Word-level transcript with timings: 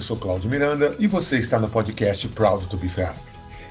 Eu 0.00 0.04
sou 0.04 0.16
Cláudio 0.16 0.48
Miranda 0.48 0.96
e 0.98 1.06
você 1.06 1.36
está 1.36 1.58
no 1.58 1.68
podcast 1.68 2.26
Proud 2.28 2.66
to 2.68 2.76
be 2.78 2.88
Fair. 2.88 3.12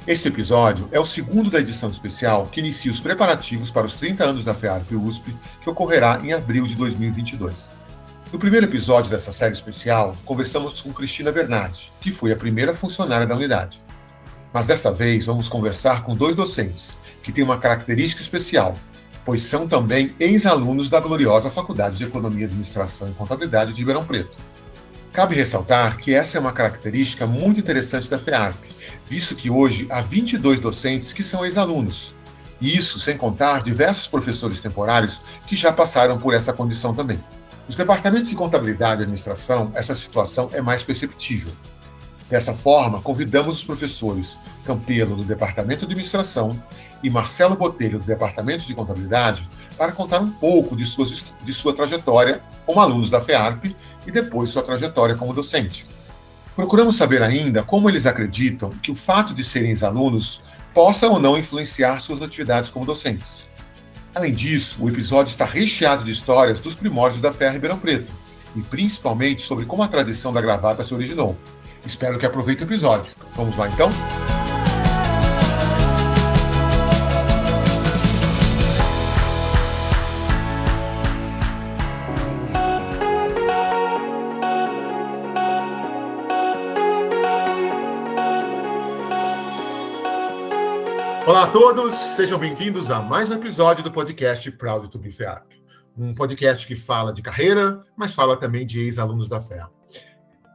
Este 0.05 0.27
episódio 0.27 0.87
é 0.91 0.99
o 0.99 1.05
segundo 1.05 1.49
da 1.49 1.59
edição 1.59 1.89
especial 1.89 2.45
que 2.45 2.59
inicia 2.59 2.91
os 2.91 2.99
preparativos 2.99 3.71
para 3.71 3.87
os 3.87 3.95
30 3.95 4.25
anos 4.25 4.45
da 4.45 4.53
FEARP 4.53 4.91
USP, 4.91 5.33
que 5.59 5.67
ocorrerá 5.67 6.21
em 6.23 6.31
abril 6.31 6.67
de 6.67 6.75
2022. 6.75 7.71
No 8.31 8.37
primeiro 8.37 8.67
episódio 8.67 9.09
dessa 9.09 9.31
série 9.31 9.53
especial, 9.53 10.15
conversamos 10.23 10.79
com 10.81 10.93
Cristina 10.93 11.31
Bernardi, 11.31 11.91
que 11.99 12.11
foi 12.11 12.31
a 12.31 12.35
primeira 12.35 12.75
funcionária 12.75 13.25
da 13.25 13.35
unidade. 13.35 13.81
Mas 14.53 14.67
dessa 14.67 14.91
vez 14.91 15.25
vamos 15.25 15.49
conversar 15.49 16.03
com 16.03 16.15
dois 16.15 16.35
docentes, 16.35 16.95
que 17.23 17.31
têm 17.31 17.43
uma 17.43 17.57
característica 17.57 18.21
especial, 18.21 18.75
pois 19.25 19.41
são 19.41 19.67
também 19.67 20.13
ex-alunos 20.19 20.91
da 20.91 20.99
gloriosa 20.99 21.49
Faculdade 21.49 21.97
de 21.97 22.03
Economia, 22.03 22.45
Administração 22.45 23.09
e 23.09 23.13
Contabilidade 23.13 23.73
de 23.73 23.79
Ribeirão 23.79 24.05
Preto 24.05 24.37
Cabe 25.11 25.35
ressaltar 25.35 25.97
que 25.97 26.13
essa 26.13 26.37
é 26.37 26.41
uma 26.41 26.53
característica 26.53 27.25
muito 27.25 27.59
interessante 27.59 28.09
da 28.09 28.19
FEARP, 28.19 28.63
visto 29.07 29.35
que 29.35 29.49
hoje 29.49 29.87
há 29.89 30.01
22 30.01 30.59
docentes 30.59 31.11
que 31.11 31.23
são 31.23 31.43
ex-alunos. 31.43 32.13
Isso 32.61 32.99
sem 32.99 33.17
contar 33.17 33.63
diversos 33.63 34.07
professores 34.07 34.61
temporários 34.61 35.21
que 35.47 35.55
já 35.55 35.71
passaram 35.73 36.19
por 36.19 36.33
essa 36.33 36.53
condição 36.53 36.93
também. 36.93 37.19
Nos 37.67 37.75
departamentos 37.75 38.29
de 38.29 38.35
contabilidade 38.35 39.01
e 39.01 39.03
administração, 39.03 39.71
essa 39.73 39.95
situação 39.95 40.49
é 40.53 40.61
mais 40.61 40.83
perceptível. 40.83 41.51
Dessa 42.29 42.53
forma, 42.53 43.01
convidamos 43.01 43.57
os 43.57 43.63
professores 43.63 44.37
Campelo, 44.63 45.15
do 45.15 45.23
Departamento 45.23 45.79
de 45.79 45.93
Administração, 45.93 46.61
e 47.01 47.09
Marcelo 47.09 47.55
Botelho, 47.55 47.97
do 47.97 48.05
Departamento 48.05 48.65
de 48.65 48.75
Contabilidade, 48.75 49.49
para 49.77 49.91
contar 49.91 50.19
um 50.19 50.29
pouco 50.29 50.75
de, 50.75 50.85
suas, 50.85 51.33
de 51.41 51.53
sua 51.53 51.73
trajetória 51.73 52.41
como 52.65 52.81
alunos 52.81 53.09
da 53.09 53.19
FEARP 53.19 53.75
e 54.05 54.11
depois 54.11 54.49
sua 54.49 54.63
trajetória 54.63 55.15
como 55.15 55.33
docente. 55.33 55.87
Procuramos 56.55 56.97
saber 56.97 57.21
ainda 57.23 57.63
como 57.63 57.89
eles 57.89 58.05
acreditam 58.05 58.69
que 58.69 58.91
o 58.91 58.95
fato 58.95 59.33
de 59.33 59.43
serem 59.43 59.69
ex-alunos 59.69 60.41
possa 60.73 61.07
ou 61.07 61.19
não 61.19 61.37
influenciar 61.37 61.99
suas 61.99 62.21
atividades 62.21 62.69
como 62.69 62.85
docentes. 62.85 63.43
Além 64.13 64.33
disso, 64.33 64.83
o 64.83 64.89
episódio 64.89 65.31
está 65.31 65.45
recheado 65.45 66.03
de 66.03 66.11
histórias 66.11 66.59
dos 66.59 66.75
primórdios 66.75 67.21
da 67.21 67.31
Ferra 67.31 67.53
Ribeirão 67.53 67.77
Preto, 67.77 68.11
e 68.55 68.61
principalmente 68.61 69.41
sobre 69.41 69.65
como 69.65 69.83
a 69.83 69.87
tradição 69.87 70.33
da 70.33 70.41
gravata 70.41 70.83
se 70.83 70.93
originou. 70.93 71.37
Espero 71.85 72.17
que 72.19 72.25
aproveite 72.25 72.63
o 72.63 72.65
episódio. 72.65 73.11
Vamos 73.35 73.55
lá 73.55 73.69
então? 73.69 73.89
Olá 91.29 91.43
a 91.43 91.47
todos, 91.51 91.93
sejam 91.93 92.39
bem-vindos 92.39 92.89
a 92.89 92.99
mais 92.99 93.29
um 93.29 93.35
episódio 93.35 93.83
do 93.83 93.91
podcast 93.91 94.49
Proud 94.53 94.89
to 94.89 94.97
be 94.97 95.11
Fair. 95.11 95.43
Um 95.95 96.11
podcast 96.11 96.65
que 96.65 96.75
fala 96.75 97.13
de 97.13 97.21
carreira, 97.21 97.83
mas 97.95 98.15
fala 98.15 98.35
também 98.35 98.65
de 98.65 98.79
ex-alunos 98.79 99.29
da 99.29 99.39
FEA. 99.39 99.69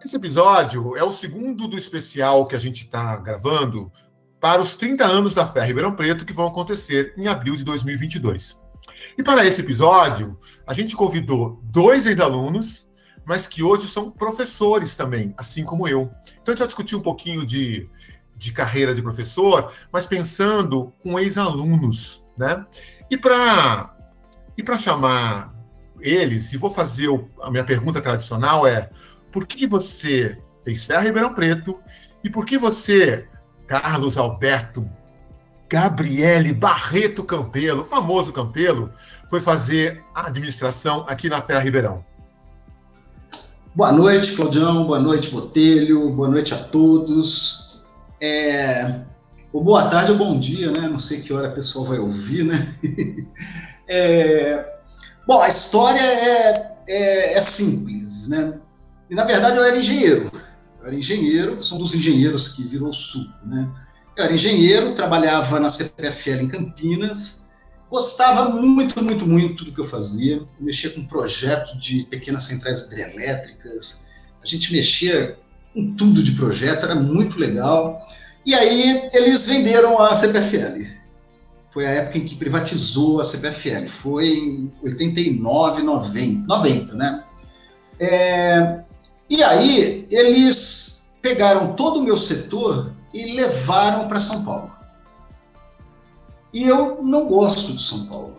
Esse 0.05 0.17
episódio 0.17 0.97
é 0.97 1.05
o 1.05 1.13
segundo 1.13 1.69
do 1.69 1.79
especial 1.79 2.45
que 2.49 2.57
a 2.57 2.59
gente 2.59 2.87
está 2.87 3.15
gravando 3.19 3.89
para 4.41 4.61
os 4.61 4.75
30 4.75 5.05
anos 5.07 5.33
da 5.33 5.47
FEA 5.47 5.63
Ribeirão 5.63 5.95
Preto, 5.95 6.27
que 6.27 6.33
vão 6.33 6.49
acontecer 6.49 7.15
em 7.17 7.29
abril 7.29 7.55
de 7.55 7.63
2022. 7.63 8.59
E 9.17 9.23
para 9.23 9.47
esse 9.47 9.61
episódio, 9.61 10.37
a 10.67 10.75
gente 10.75 10.97
convidou 10.97 11.63
dois 11.63 12.05
ex-alunos, 12.05 12.91
mas 13.25 13.47
que 13.47 13.63
hoje 13.63 13.87
são 13.87 14.11
professores 14.11 14.97
também, 14.97 15.35
assim 15.39 15.63
como 15.63 15.87
eu. 15.87 16.11
Então 16.43 16.49
a 16.49 16.51
gente 16.51 16.59
vai 16.59 16.67
discutir 16.67 16.97
um 16.97 17.01
pouquinho 17.01 17.47
de 17.47 17.89
de 18.37 18.53
carreira 18.53 18.95
de 18.95 19.03
professor, 19.03 19.73
mas 19.93 20.07
pensando 20.07 20.93
com 21.03 21.19
ex-alunos, 21.19 22.23
né? 22.37 22.65
E 23.11 23.17
para 23.17 23.95
e 24.57 24.63
para 24.63 24.79
chamar 24.79 25.53
eles, 26.01 26.53
e 26.53 26.57
vou 26.57 26.71
fazer 26.71 27.09
o, 27.09 27.29
a 27.43 27.51
minha 27.51 27.65
pergunta 27.65 28.01
tradicional 28.01 28.67
é: 28.67 28.91
por 29.33 29.47
que 29.47 29.67
você 29.67 30.39
fez 30.65 30.85
Ferro 30.85 31.05
Ribeirão 31.05 31.35
Preto 31.35 31.81
e 32.23 32.31
por 32.31 32.45
que 32.45 32.59
você, 32.59 33.27
Carlos 33.67 34.17
Alberto 34.17 34.89
Gabriele 35.69 36.53
Barreto 36.53 37.25
Campelo, 37.25 37.85
famoso 37.85 38.33
Campelo, 38.33 38.93
foi 39.29 39.41
fazer 39.41 40.05
a 40.15 40.27
administração 40.27 41.05
aqui 41.09 41.29
na 41.29 41.43
Ferro 41.43 41.65
Ribeirão? 41.65 42.05
Boa 43.75 43.91
noite, 43.91 44.37
Claudião. 44.37 44.87
Boa 44.87 45.01
noite, 45.01 45.31
Botelho. 45.31 46.09
Boa 46.11 46.29
noite 46.29 46.55
a 46.55 46.59
todos. 46.59 47.64
É, 48.27 49.05
o 49.53 49.61
boa 49.61 49.91
tarde 49.91 50.13
ou 50.13 50.17
bom 50.17 50.41
dia, 50.41 50.71
né? 50.71 50.89
Não 50.89 50.99
sei 50.99 51.21
que 51.21 51.31
hora 51.31 51.49
a 51.49 51.53
pessoa 51.53 51.87
vai 51.87 51.99
ouvir, 51.99 52.43
né? 52.43 52.75
é, 53.87 54.79
bom, 55.27 55.43
a 55.43 55.49
história 55.49 56.01
é, 56.01 56.75
é, 56.89 57.35
é, 57.35 57.41
simples, 57.43 58.29
né? 58.29 58.59
E 59.11 59.15
na 59.15 59.25
verdade 59.25 59.59
eu 59.59 59.65
era 59.65 59.77
engenheiro. 59.77 60.33
Eu 60.81 60.87
era 60.87 60.97
engenheiro, 60.97 61.63
são 61.63 61.77
dos 61.77 61.95
engenheiros 61.95 62.49
que 62.49 62.65
virou 62.65 62.95
suco, 62.95 63.47
né? 63.47 63.71
Eu 64.17 64.25
era 64.25 64.33
engenheiro, 64.33 64.95
trabalhava 64.95 65.61
na 65.61 65.69
CPFL 65.69 66.45
em 66.45 66.49
Campinas, 66.49 67.51
gostava 67.91 68.49
muito, 68.49 69.05
muito, 69.05 69.27
muito 69.27 69.67
do 69.67 69.73
que 69.73 69.81
eu 69.83 69.85
fazia. 69.85 70.41
Mexia 70.59 70.89
com 70.89 71.05
projeto 71.05 71.77
de 71.77 72.05
pequenas 72.05 72.45
centrais 72.45 72.87
hidrelétricas, 72.87 74.09
a 74.43 74.47
gente 74.47 74.73
mexia 74.73 75.39
com 75.75 75.93
tudo 75.95 76.23
de 76.23 76.33
projeto, 76.33 76.85
era 76.85 76.95
muito 76.95 77.39
legal. 77.39 77.99
E 78.47 78.55
aí 78.55 79.09
eles 79.13 79.47
venderam 79.47 80.01
a 80.01 80.15
CPFL. 80.15 80.81
Foi 81.71 81.87
a 81.87 81.91
época 81.91 82.19
em 82.19 82.25
que 82.25 82.37
privatizou 82.37 83.21
a 83.21 83.25
CPFL. 83.25 83.87
Foi 83.89 84.29
em 84.29 84.73
89, 84.83 85.83
90, 85.83 86.47
90 86.47 86.95
né? 86.95 87.25
É, 87.99 88.81
e 89.29 89.43
aí 89.43 90.07
eles 90.11 91.11
pegaram 91.21 91.75
todo 91.75 92.01
o 92.01 92.03
meu 92.05 92.17
setor 92.17 92.93
e 93.13 93.33
levaram 93.35 94.07
para 94.07 94.21
São 94.21 94.45
Paulo. 94.45 94.71
E 96.53 96.63
eu 96.63 97.03
não 97.03 97.27
gosto 97.27 97.73
de 97.73 97.83
São 97.83 98.07
Paulo. 98.07 98.35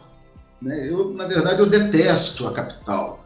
Né? 0.61 0.89
Eu, 0.89 1.13
na 1.13 1.25
verdade, 1.25 1.59
eu 1.59 1.69
detesto 1.69 2.47
a 2.47 2.53
capital. 2.53 3.24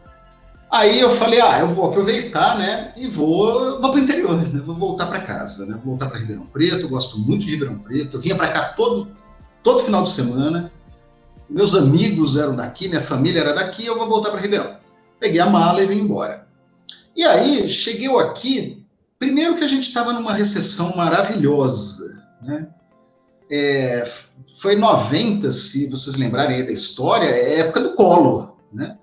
Aí 0.70 1.00
eu 1.00 1.10
falei, 1.10 1.40
ah, 1.40 1.60
eu 1.60 1.68
vou 1.68 1.88
aproveitar, 1.88 2.56
né, 2.56 2.92
e 2.96 3.08
vou, 3.08 3.80
vou 3.80 3.90
para 3.90 4.00
o 4.00 4.04
interior, 4.04 4.36
né, 4.36 4.60
vou 4.64 4.74
voltar 4.74 5.06
para 5.06 5.20
casa, 5.20 5.66
né, 5.66 5.72
vou 5.72 5.94
voltar 5.94 6.08
para 6.08 6.18
Ribeirão 6.18 6.46
Preto, 6.46 6.86
eu 6.86 6.88
gosto 6.88 7.18
muito 7.18 7.44
de 7.44 7.50
Ribeirão 7.50 7.78
Preto, 7.80 8.16
eu 8.16 8.20
vinha 8.20 8.36
para 8.36 8.52
cá 8.52 8.68
todo, 8.74 9.10
todo 9.64 9.80
final 9.80 10.04
de 10.04 10.10
semana, 10.10 10.72
meus 11.48 11.74
amigos 11.74 12.36
eram 12.36 12.54
daqui, 12.54 12.86
minha 12.86 13.00
família 13.00 13.40
era 13.40 13.52
daqui, 13.52 13.84
eu 13.84 13.98
vou 13.98 14.08
voltar 14.08 14.30
para 14.30 14.40
Ribeirão. 14.40 14.76
Peguei 15.18 15.40
a 15.40 15.50
mala 15.50 15.82
e 15.82 15.86
vim 15.86 15.98
embora. 15.98 16.46
E 17.16 17.24
aí, 17.24 17.68
cheguei 17.68 18.08
aqui, 18.18 18.86
primeiro 19.18 19.56
que 19.56 19.64
a 19.64 19.68
gente 19.68 19.88
estava 19.88 20.12
numa 20.12 20.32
recessão 20.32 20.94
maravilhosa, 20.96 22.24
né, 22.40 22.68
é, 23.50 24.04
foi 24.60 24.76
90, 24.76 25.50
se 25.50 25.90
vocês 25.90 26.16
lembrarem 26.16 26.58
aí 26.58 26.62
da 26.62 26.70
história, 26.70 27.26
é 27.26 27.58
época 27.58 27.80
do 27.80 27.94
colo, 27.96 28.56
né, 28.72 28.96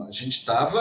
a 0.00 0.12
gente 0.12 0.38
estava, 0.38 0.80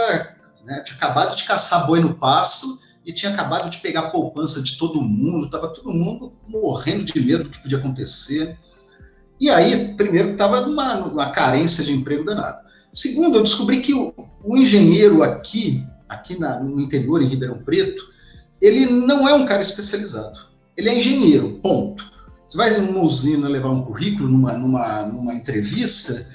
né, 0.64 0.82
tinha 0.86 0.98
acabado 0.98 1.36
de 1.36 1.44
caçar 1.44 1.86
boi 1.86 2.00
no 2.00 2.16
pasto 2.16 2.80
e 3.06 3.12
tinha 3.12 3.34
acabado 3.34 3.70
de 3.70 3.80
pegar 3.80 4.02
a 4.02 4.10
poupança 4.10 4.62
de 4.62 4.78
todo 4.78 5.02
mundo, 5.02 5.46
estava 5.46 5.70
todo 5.70 5.92
mundo 5.92 6.34
morrendo 6.48 7.04
de 7.04 7.20
medo 7.20 7.46
do 7.46 7.50
que 7.50 7.62
podia 7.62 7.78
acontecer. 7.78 8.58
E 9.40 9.50
aí, 9.50 9.96
primeiro, 9.96 10.31
estava 10.31 10.62
numa, 10.62 10.96
numa, 10.96 11.31
carência 11.31 11.84
de 11.84 11.94
emprego 11.94 12.24
danada. 12.24 12.62
Segundo, 12.94 13.38
eu 13.38 13.44
descobri 13.44 13.81
que 13.81 13.94
o, 13.94 14.13
o 14.44 14.56
engenheiro 14.56 15.24
aqui, 15.24 15.84
aqui 16.07 16.40
na, 16.40 16.60
no 16.60 16.80
interior, 16.80 17.22
em 17.22 17.28
Ribeirão 17.28 17.64
Preto, 17.64 18.04
ele 18.62 18.86
não 18.86 19.28
é 19.28 19.34
um 19.34 19.46
cara 19.46 19.62
especializado. 19.62 20.40
Ele 20.78 20.90
é 20.90 20.98
engenheiro, 20.98 21.60
ponto. 21.64 22.12
Você 22.46 22.57
vai 22.57 22.78
numa 22.78 23.02
usina 23.02 23.48
levar 23.48 23.69
um 23.69 23.84
currículo 23.84 24.30
numa, 24.30 24.54
numa, 24.54 25.04
numa 25.04 25.34
entrevista, 25.34 26.28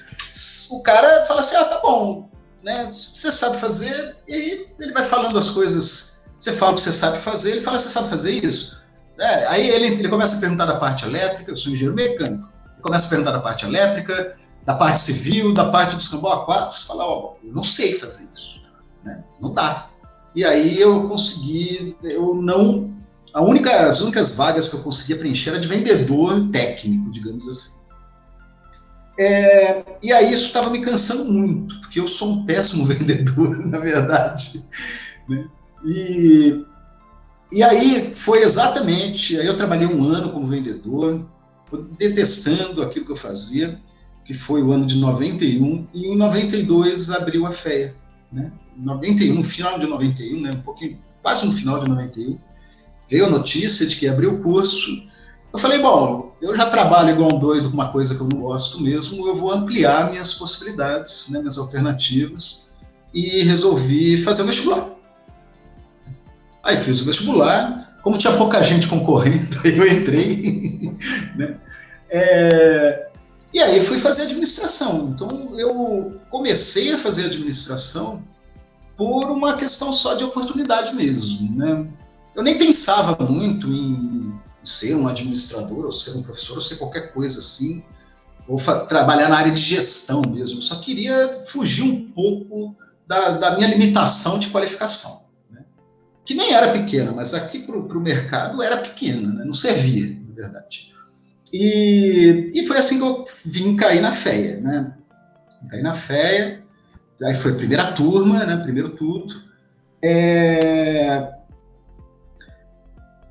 o 0.71 0.81
cara 0.81 1.25
fala 1.25 1.39
assim: 1.39 1.55
ah, 1.55 1.65
tá 1.65 1.79
bom, 1.81 2.29
né? 2.67 2.85
Você 2.91 3.31
sabe 3.31 3.57
fazer, 3.57 4.17
e 4.27 4.33
aí 4.33 4.67
ele 4.77 4.91
vai 4.91 5.05
falando 5.05 5.39
as 5.39 5.49
coisas. 5.49 6.19
Você 6.37 6.51
fala 6.51 6.73
que 6.73 6.81
você 6.81 6.91
sabe 6.91 7.17
fazer, 7.17 7.51
ele 7.51 7.61
fala, 7.61 7.79
você 7.79 7.87
sabe 7.87 8.09
fazer 8.09 8.43
isso? 8.43 8.77
É, 9.17 9.47
aí 9.47 9.69
ele, 9.69 9.85
ele 9.85 10.09
começa 10.09 10.35
a 10.35 10.39
perguntar 10.41 10.65
da 10.65 10.75
parte 10.75 11.05
elétrica, 11.05 11.49
eu 11.49 11.55
sou 11.55 11.71
engenheiro 11.71 11.95
mecânico. 11.95 12.45
Ele 12.73 12.81
começa 12.81 13.07
a 13.07 13.09
perguntar 13.09 13.31
da 13.31 13.39
parte 13.39 13.65
elétrica, 13.65 14.37
da 14.65 14.75
parte 14.75 14.99
civil, 14.99 15.53
da 15.53 15.71
parte 15.71 15.95
dos 15.95 16.09
cambó 16.09 16.43
4. 16.43 16.77
Você 16.77 16.87
fala, 16.87 17.05
ó, 17.05 17.35
eu 17.41 17.53
não 17.53 17.63
sei 17.63 17.93
fazer 17.93 18.27
isso. 18.35 18.61
Né? 19.01 19.23
Não 19.41 19.53
dá. 19.53 19.89
E 20.35 20.43
aí 20.43 20.79
eu 20.79 21.07
consegui, 21.07 21.95
eu 22.03 22.35
não. 22.35 22.93
A 23.33 23.41
única, 23.41 23.87
as 23.87 24.01
únicas 24.01 24.33
vagas 24.33 24.67
que 24.67 24.75
eu 24.75 24.83
conseguia 24.83 25.17
preencher 25.17 25.51
era 25.51 25.59
de 25.59 25.69
vendedor 25.69 26.49
técnico, 26.51 27.09
digamos 27.11 27.47
assim. 27.47 27.87
É, 29.17 29.83
e 30.03 30.11
aí 30.13 30.31
isso 30.31 30.45
estava 30.45 30.69
me 30.69 30.81
cansando 30.81 31.25
muito, 31.25 31.76
porque 31.87 31.99
eu 32.01 32.07
sou 32.07 32.29
um 32.29 32.45
péssimo 32.45 32.85
vendedor, 32.91 33.57
na 33.65 33.79
verdade. 33.79 34.63
Né? 35.27 35.47
E, 35.85 36.65
E 37.51 37.63
aí 37.63 38.13
foi 38.13 38.43
exatamente, 38.43 39.39
aí 39.39 39.47
eu 39.47 39.55
trabalhei 39.55 39.87
um 39.87 40.03
ano 40.03 40.31
como 40.33 40.45
vendedor, 40.45 41.29
detestando 41.97 42.81
aquilo 42.81 43.05
que 43.05 43.11
eu 43.11 43.15
fazia, 43.15 43.79
que 44.25 44.33
foi 44.33 44.61
o 44.61 44.71
ano 44.73 44.85
de 44.85 44.97
91, 44.97 45.87
e 45.93 46.07
em 46.07 46.17
92 46.17 47.09
abriu 47.09 47.45
a 47.45 47.51
FEA, 47.51 47.95
né? 48.31 48.51
91, 48.75 49.41
final 49.43 49.79
de 49.79 49.87
91, 49.87 50.41
né? 50.41 50.51
Um 50.53 50.61
pouquinho, 50.61 50.99
quase 51.23 51.45
no 51.45 51.53
final 51.53 51.79
de 51.79 51.89
91, 51.89 52.37
veio 53.09 53.25
a 53.25 53.29
notícia 53.29 53.87
de 53.87 53.95
que 53.95 54.07
abriu 54.07 54.33
o 54.33 54.41
curso. 54.41 55.06
Eu 55.57 55.61
falei, 55.61 55.79
bom, 55.79 56.35
eu 56.39 56.55
já 56.55 56.69
trabalho 56.69 57.09
igual 57.09 57.33
um 57.33 57.39
doido 57.39 57.69
com 57.69 57.73
uma 57.73 57.91
coisa 57.91 58.13
que 58.13 58.21
eu 58.21 58.29
não 58.31 58.41
gosto 58.41 58.79
mesmo, 58.79 59.27
eu 59.27 59.33
vou 59.33 59.51
ampliar 59.51 60.11
minhas 60.11 60.35
possibilidades, 60.35 61.29
né, 61.29 61.39
minhas 61.39 61.57
alternativas, 61.57 62.75
e 63.11 63.41
resolvi 63.41 64.17
fazer 64.17 64.43
o 64.43 64.45
vestibular. 64.45 64.87
Aí 66.63 66.77
fiz 66.77 67.01
o 67.01 67.05
vestibular, 67.05 67.99
como 68.03 68.19
tinha 68.19 68.37
pouca 68.37 68.61
gente 68.61 68.87
concorrendo, 68.87 69.59
aí 69.65 69.75
eu 69.75 69.87
entrei, 69.87 70.95
né? 71.35 71.57
É, 72.07 73.07
e 73.51 73.59
aí 73.59 73.81
fui 73.81 73.97
fazer 73.97 74.23
administração. 74.23 75.09
Então 75.09 75.57
eu 75.57 76.21
comecei 76.29 76.93
a 76.93 76.99
fazer 76.99 77.25
administração 77.25 78.23
por 78.95 79.31
uma 79.31 79.57
questão 79.57 79.91
só 79.91 80.13
de 80.13 80.23
oportunidade 80.23 80.95
mesmo, 80.95 81.57
né? 81.57 81.87
Eu 82.35 82.43
nem 82.43 82.59
pensava 82.59 83.17
muito 83.25 83.67
em 83.73 84.39
ser 84.67 84.95
um 84.95 85.07
administrador, 85.07 85.85
ou 85.85 85.91
ser 85.91 86.17
um 86.17 86.23
professor, 86.23 86.55
ou 86.55 86.61
ser 86.61 86.75
qualquer 86.77 87.13
coisa 87.13 87.39
assim, 87.39 87.83
ou 88.47 88.59
trabalhar 88.87 89.29
na 89.29 89.37
área 89.37 89.51
de 89.51 89.61
gestão 89.61 90.21
mesmo. 90.27 90.57
Eu 90.57 90.61
só 90.61 90.79
queria 90.79 91.33
fugir 91.45 91.83
um 91.83 92.11
pouco 92.11 92.75
da, 93.05 93.37
da 93.37 93.55
minha 93.55 93.67
limitação 93.67 94.39
de 94.39 94.49
qualificação 94.49 95.27
que 96.27 96.33
nem 96.33 96.53
era 96.53 96.73
pequena, 96.73 97.13
mas 97.13 97.33
aqui 97.33 97.59
para 97.59 97.77
o 97.77 98.01
mercado 98.01 98.61
era 98.61 98.75
pequena, 98.75 99.31
né? 99.31 99.45
não 99.45 99.53
servia, 99.53 100.13
na 100.27 100.35
verdade. 100.35 100.93
E, 101.53 102.51
e 102.53 102.67
foi 102.67 102.77
assim 102.77 102.97
que 102.97 103.03
eu 103.05 103.23
vim 103.45 103.77
cair 103.77 104.01
na 104.01 104.11
FEA, 104.11 104.59
né? 104.59 104.93
Caí 105.69 105.81
na 105.81 105.93
FEA, 105.93 106.61
aí 107.23 107.33
foi 107.33 107.53
a 107.53 107.55
primeira 107.55 107.93
turma, 107.93 108.43
né? 108.43 108.57
Primeiro 108.57 108.89
tudo. 108.89 109.33
É... 110.03 111.29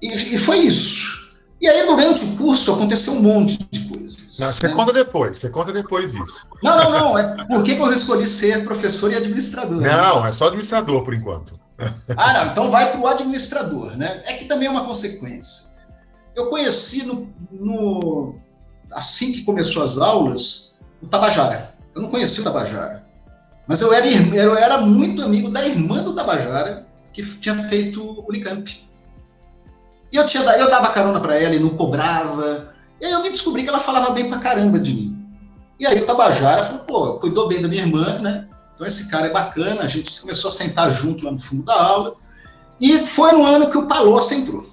E, 0.00 0.34
e, 0.34 0.38
foi 0.38 0.60
isso. 0.60 1.05
E 1.66 1.68
aí, 1.68 1.84
durante 1.84 2.24
o 2.24 2.36
curso, 2.36 2.72
aconteceu 2.72 3.14
um 3.14 3.22
monte 3.22 3.58
de 3.58 3.88
coisas. 3.88 4.38
Não, 4.38 4.52
você 4.52 4.68
né? 4.68 4.74
conta 4.74 4.92
depois, 4.92 5.36
você 5.36 5.50
conta 5.50 5.72
depois 5.72 6.14
isso. 6.14 6.46
Não, 6.62 6.76
não, 6.76 6.90
não. 6.92 7.18
É 7.18 7.44
por 7.48 7.64
que 7.64 7.72
eu 7.72 7.92
escolhi 7.92 8.24
ser 8.24 8.64
professor 8.64 9.10
e 9.10 9.16
administrador? 9.16 9.80
Não, 9.80 10.22
né? 10.22 10.28
é 10.28 10.32
só 10.32 10.46
administrador 10.46 11.04
por 11.04 11.12
enquanto. 11.12 11.58
Ah, 12.16 12.32
não, 12.32 12.52
então 12.52 12.70
vai 12.70 12.90
para 12.90 13.00
o 13.00 13.06
administrador, 13.06 13.96
né? 13.98 14.22
É 14.26 14.34
que 14.34 14.44
também 14.44 14.68
é 14.68 14.70
uma 14.70 14.86
consequência. 14.86 15.76
Eu 16.34 16.46
conheci 16.46 17.04
no, 17.04 17.28
no, 17.50 18.36
assim 18.92 19.32
que 19.32 19.42
começou 19.42 19.82
as 19.82 19.98
aulas 19.98 20.78
o 21.02 21.06
Tabajara. 21.06 21.68
Eu 21.94 22.00
não 22.00 22.10
conhecia 22.10 22.40
o 22.40 22.44
Tabajara, 22.44 23.06
mas 23.68 23.82
eu 23.82 23.92
era, 23.92 24.06
eu 24.08 24.56
era 24.56 24.78
muito 24.78 25.20
amigo 25.20 25.50
da 25.50 25.66
irmã 25.66 26.02
do 26.02 26.14
Tabajara 26.14 26.86
que 27.12 27.22
tinha 27.22 27.56
feito 27.56 28.24
Unicamp. 28.26 28.85
E 30.12 30.16
eu, 30.16 30.26
tinha, 30.26 30.42
eu 30.56 30.70
dava 30.70 30.92
carona 30.92 31.20
para 31.20 31.36
ela 31.36 31.54
e 31.54 31.58
não 31.58 31.70
cobrava. 31.70 32.74
E 33.00 33.04
aí 33.04 33.12
eu 33.12 33.22
vim 33.22 33.30
descobrir 33.30 33.62
que 33.62 33.68
ela 33.68 33.80
falava 33.80 34.10
bem 34.10 34.28
pra 34.28 34.38
caramba 34.38 34.78
de 34.78 34.94
mim. 34.94 35.26
E 35.78 35.86
aí 35.86 36.00
o 36.00 36.06
Tabajara 36.06 36.64
falou, 36.64 36.84
pô, 36.84 37.14
cuidou 37.14 37.48
bem 37.48 37.60
da 37.60 37.68
minha 37.68 37.82
irmã, 37.82 38.18
né? 38.18 38.48
Então 38.74 38.86
esse 38.86 39.10
cara 39.10 39.26
é 39.26 39.32
bacana, 39.32 39.82
a 39.82 39.86
gente 39.86 40.20
começou 40.20 40.48
a 40.48 40.52
sentar 40.52 40.90
junto 40.90 41.24
lá 41.24 41.32
no 41.32 41.38
fundo 41.38 41.64
da 41.64 41.74
aula. 41.74 42.14
E 42.80 43.00
foi 43.00 43.32
no 43.32 43.44
ano 43.44 43.70
que 43.70 43.78
o 43.78 43.86
Palocci 43.86 44.34
entrou. 44.34 44.64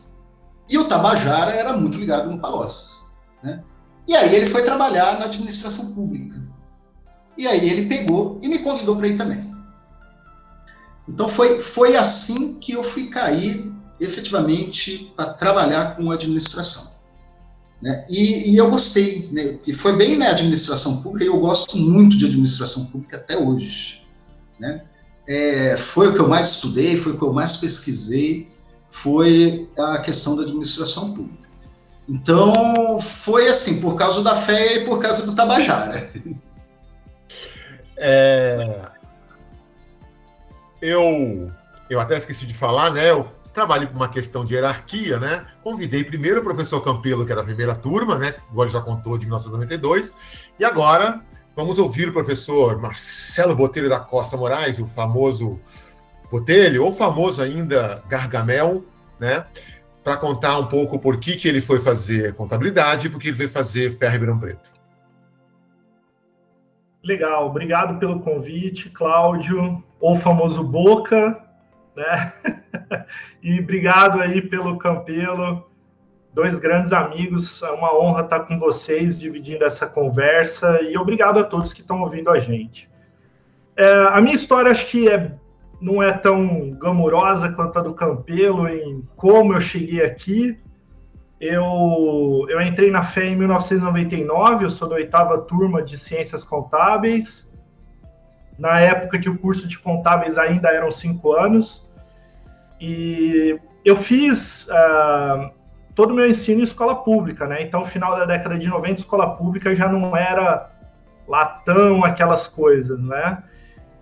E 0.70 0.78
o 0.78 0.88
Tabajara 0.88 1.52
era 1.52 1.76
muito 1.76 1.98
ligado 1.98 2.30
no 2.30 2.40
Palocci. 2.40 3.04
Né? 3.42 3.62
E 4.08 4.16
aí 4.16 4.34
ele 4.36 4.46
foi 4.46 4.64
trabalhar 4.64 5.20
na 5.20 5.26
administração 5.26 5.94
pública. 5.94 6.42
E 7.38 7.48
aí 7.48 7.70
ele 7.70 7.88
pegou 7.88 8.40
e 8.42 8.48
me 8.48 8.60
convidou 8.60 8.96
para 8.96 9.08
ir 9.08 9.18
também. 9.18 9.52
Então 11.08 11.28
foi, 11.28 11.58
foi 11.58 11.96
assim 11.96 12.56
que 12.60 12.74
eu 12.74 12.84
fui 12.84 13.08
cair 13.08 13.73
efetivamente 14.00 15.14
para 15.16 15.34
trabalhar 15.34 15.96
com 15.96 16.12
administração. 16.12 16.94
Né? 17.82 18.06
E, 18.10 18.52
e, 18.52 18.58
eu 18.58 18.70
gostei, 18.70 19.28
né? 19.32 19.60
e 19.68 19.74
foi 19.74 19.98
bem 19.98 20.18
na 20.18 20.30
administração 20.30 21.02
pública, 21.02 21.26
e 21.26 21.28
eu 21.28 21.40
gosto 21.40 21.78
muito 21.78 22.18
de 22.18 22.26
administração 22.26 22.86
pública 22.86 23.18
até 23.18 23.38
hoje. 23.38 24.06
Né? 24.60 24.84
É, 25.28 25.76
foi 25.78 26.08
o 26.08 26.14
que 26.14 26.20
eu 26.20 26.28
mais 26.28 26.52
estudei, 26.52 26.96
foi 26.96 27.12
o 27.12 27.18
que 27.18 27.24
eu 27.24 27.34
mais 27.34 27.58
pesquisei, 27.58 28.50
foi 28.88 29.70
a 29.78 30.00
questão 30.00 30.36
da 30.36 30.44
administração 30.44 31.14
pública. 31.14 31.50
Então, 32.08 33.00
foi 33.00 33.48
assim, 33.48 33.80
por 33.82 33.96
causa 33.96 34.22
da 34.24 34.36
fé 34.36 34.78
e 34.78 34.86
por 34.86 35.00
causa 35.00 35.26
do 35.26 35.36
Tabajara. 35.36 36.12
É... 37.96 38.82
Eu, 40.82 41.50
eu 41.90 42.00
até 42.00 42.18
esqueci 42.18 42.46
de 42.46 42.54
falar, 42.54 42.92
né? 42.92 43.10
Eu 43.10 43.32
trabalho 43.54 43.88
com 43.88 43.96
uma 43.96 44.10
questão 44.10 44.44
de 44.44 44.56
hierarquia, 44.56 45.20
né? 45.20 45.46
Convidei 45.64 46.04
primeiro 46.04 46.42
o 46.42 46.44
professor 46.44 46.82
Campelo, 46.82 47.26
que 47.26 47.32
era 47.32 47.42
da 47.42 47.46
primeira 47.46 47.76
turma, 47.76 48.18
né? 48.18 48.36
Agora 48.50 48.68
já 48.68 48.82
contou 48.82 49.18
de 49.18 49.26
1992, 49.26 50.14
e 50.60 50.66
agora 50.66 51.22
vamos 51.56 51.78
ouvir 51.78 52.10
o 52.10 52.14
professor 52.14 52.80
Marcelo 52.80 53.56
Botelho 53.56 53.90
da 53.90 54.00
Costa 54.00 54.36
Moraes, 54.36 54.80
o 54.80 54.88
famoso 54.88 55.60
Botelho, 56.32 56.84
ou 56.84 56.92
famoso 56.92 57.42
ainda 57.42 58.04
Gargamel, 58.10 58.84
né? 59.20 59.46
Para 60.04 60.18
contar 60.18 60.58
um 60.58 60.66
pouco 60.66 61.00
por 61.00 61.18
que, 61.18 61.38
que 61.38 61.48
ele 61.48 61.62
foi 61.62 61.80
fazer 61.80 62.34
contabilidade 62.34 63.08
e 63.08 63.10
por 63.10 63.20
que 63.20 63.30
ele 63.30 63.38
veio 63.38 63.50
fazer 63.50 63.96
Ferro 63.98 64.14
Ribeirão 64.14 64.40
Preto. 64.40 64.74
Legal, 67.04 67.48
obrigado 67.48 68.00
pelo 68.00 68.22
convite, 68.22 68.90
Cláudio, 68.90 69.84
ou 70.00 70.16
famoso 70.16 70.64
Boca, 70.64 71.43
né? 71.96 72.34
e 73.42 73.60
obrigado 73.60 74.22
aí 74.22 74.42
pelo 74.42 74.78
Campelo, 74.78 75.70
dois 76.34 76.60
grandes 76.60 76.92
amigos, 76.92 77.62
é 77.62 77.72
uma 77.72 77.96
honra 77.96 78.24
estar 78.24 78.42
com 78.42 78.58
vocês 78.58 79.18
dividindo 79.18 79.64
essa 79.64 79.86
conversa 79.86 80.82
e 80.82 80.98
obrigado 80.98 81.40
a 81.40 81.44
todos 81.44 81.74
que 81.74 81.82
estão 81.82 82.02
ouvindo 82.02 82.30
a 82.30 82.40
gente. 82.40 82.90
É, 83.76 83.92
a 84.12 84.22
minha 84.22 84.36
história 84.36 84.72
acho 84.72 84.88
que 84.88 85.08
é, 85.10 85.36
não 85.82 86.02
é 86.02 86.12
tão 86.12 86.72
glamurosa 86.72 87.52
quanto 87.52 87.80
a 87.80 87.82
do 87.82 87.94
Campelo 87.94 88.68
em 88.68 89.08
como 89.16 89.54
eu 89.54 89.62
cheguei 89.62 90.04
aqui. 90.04 90.60
Eu, 91.40 92.46
eu 92.50 92.62
entrei 92.62 92.90
na 92.90 93.04
FE 93.04 93.22
em 93.22 93.36
1999, 93.36 94.64
eu 94.64 94.70
sou 94.70 94.88
da 94.88 94.96
oitava 94.96 95.38
turma 95.40 95.82
de 95.82 95.98
Ciências 95.98 96.44
Contábeis 96.44 97.53
na 98.58 98.80
época 98.80 99.20
que 99.20 99.30
o 99.30 99.38
curso 99.38 99.68
de 99.68 99.80
contábeis 99.80 100.38
ainda 100.38 100.70
eram 100.70 100.92
cinco 100.92 101.34
anos. 101.34 101.92
E 102.80 103.60
eu 103.84 103.96
fiz 103.96 104.68
uh, 104.68 105.52
todo 105.96 106.12
o 106.12 106.14
meu 106.14 106.30
ensino 106.30 106.62
em 106.62 106.64
escola 106.64 106.96
pública, 106.96 107.48
né? 107.48 107.62
Então, 107.62 107.84
final 107.84 108.16
da 108.16 108.26
década 108.26 108.58
de 108.58 108.68
90, 108.68 109.02
escola 109.02 109.36
pública 109.36 109.74
já 109.76 109.88
não 109.88 110.16
era 110.16 110.70
lá 111.28 111.46
tão 111.46 112.04
aquelas 112.04 112.48
coisas, 112.48 113.00
né? 113.00 113.44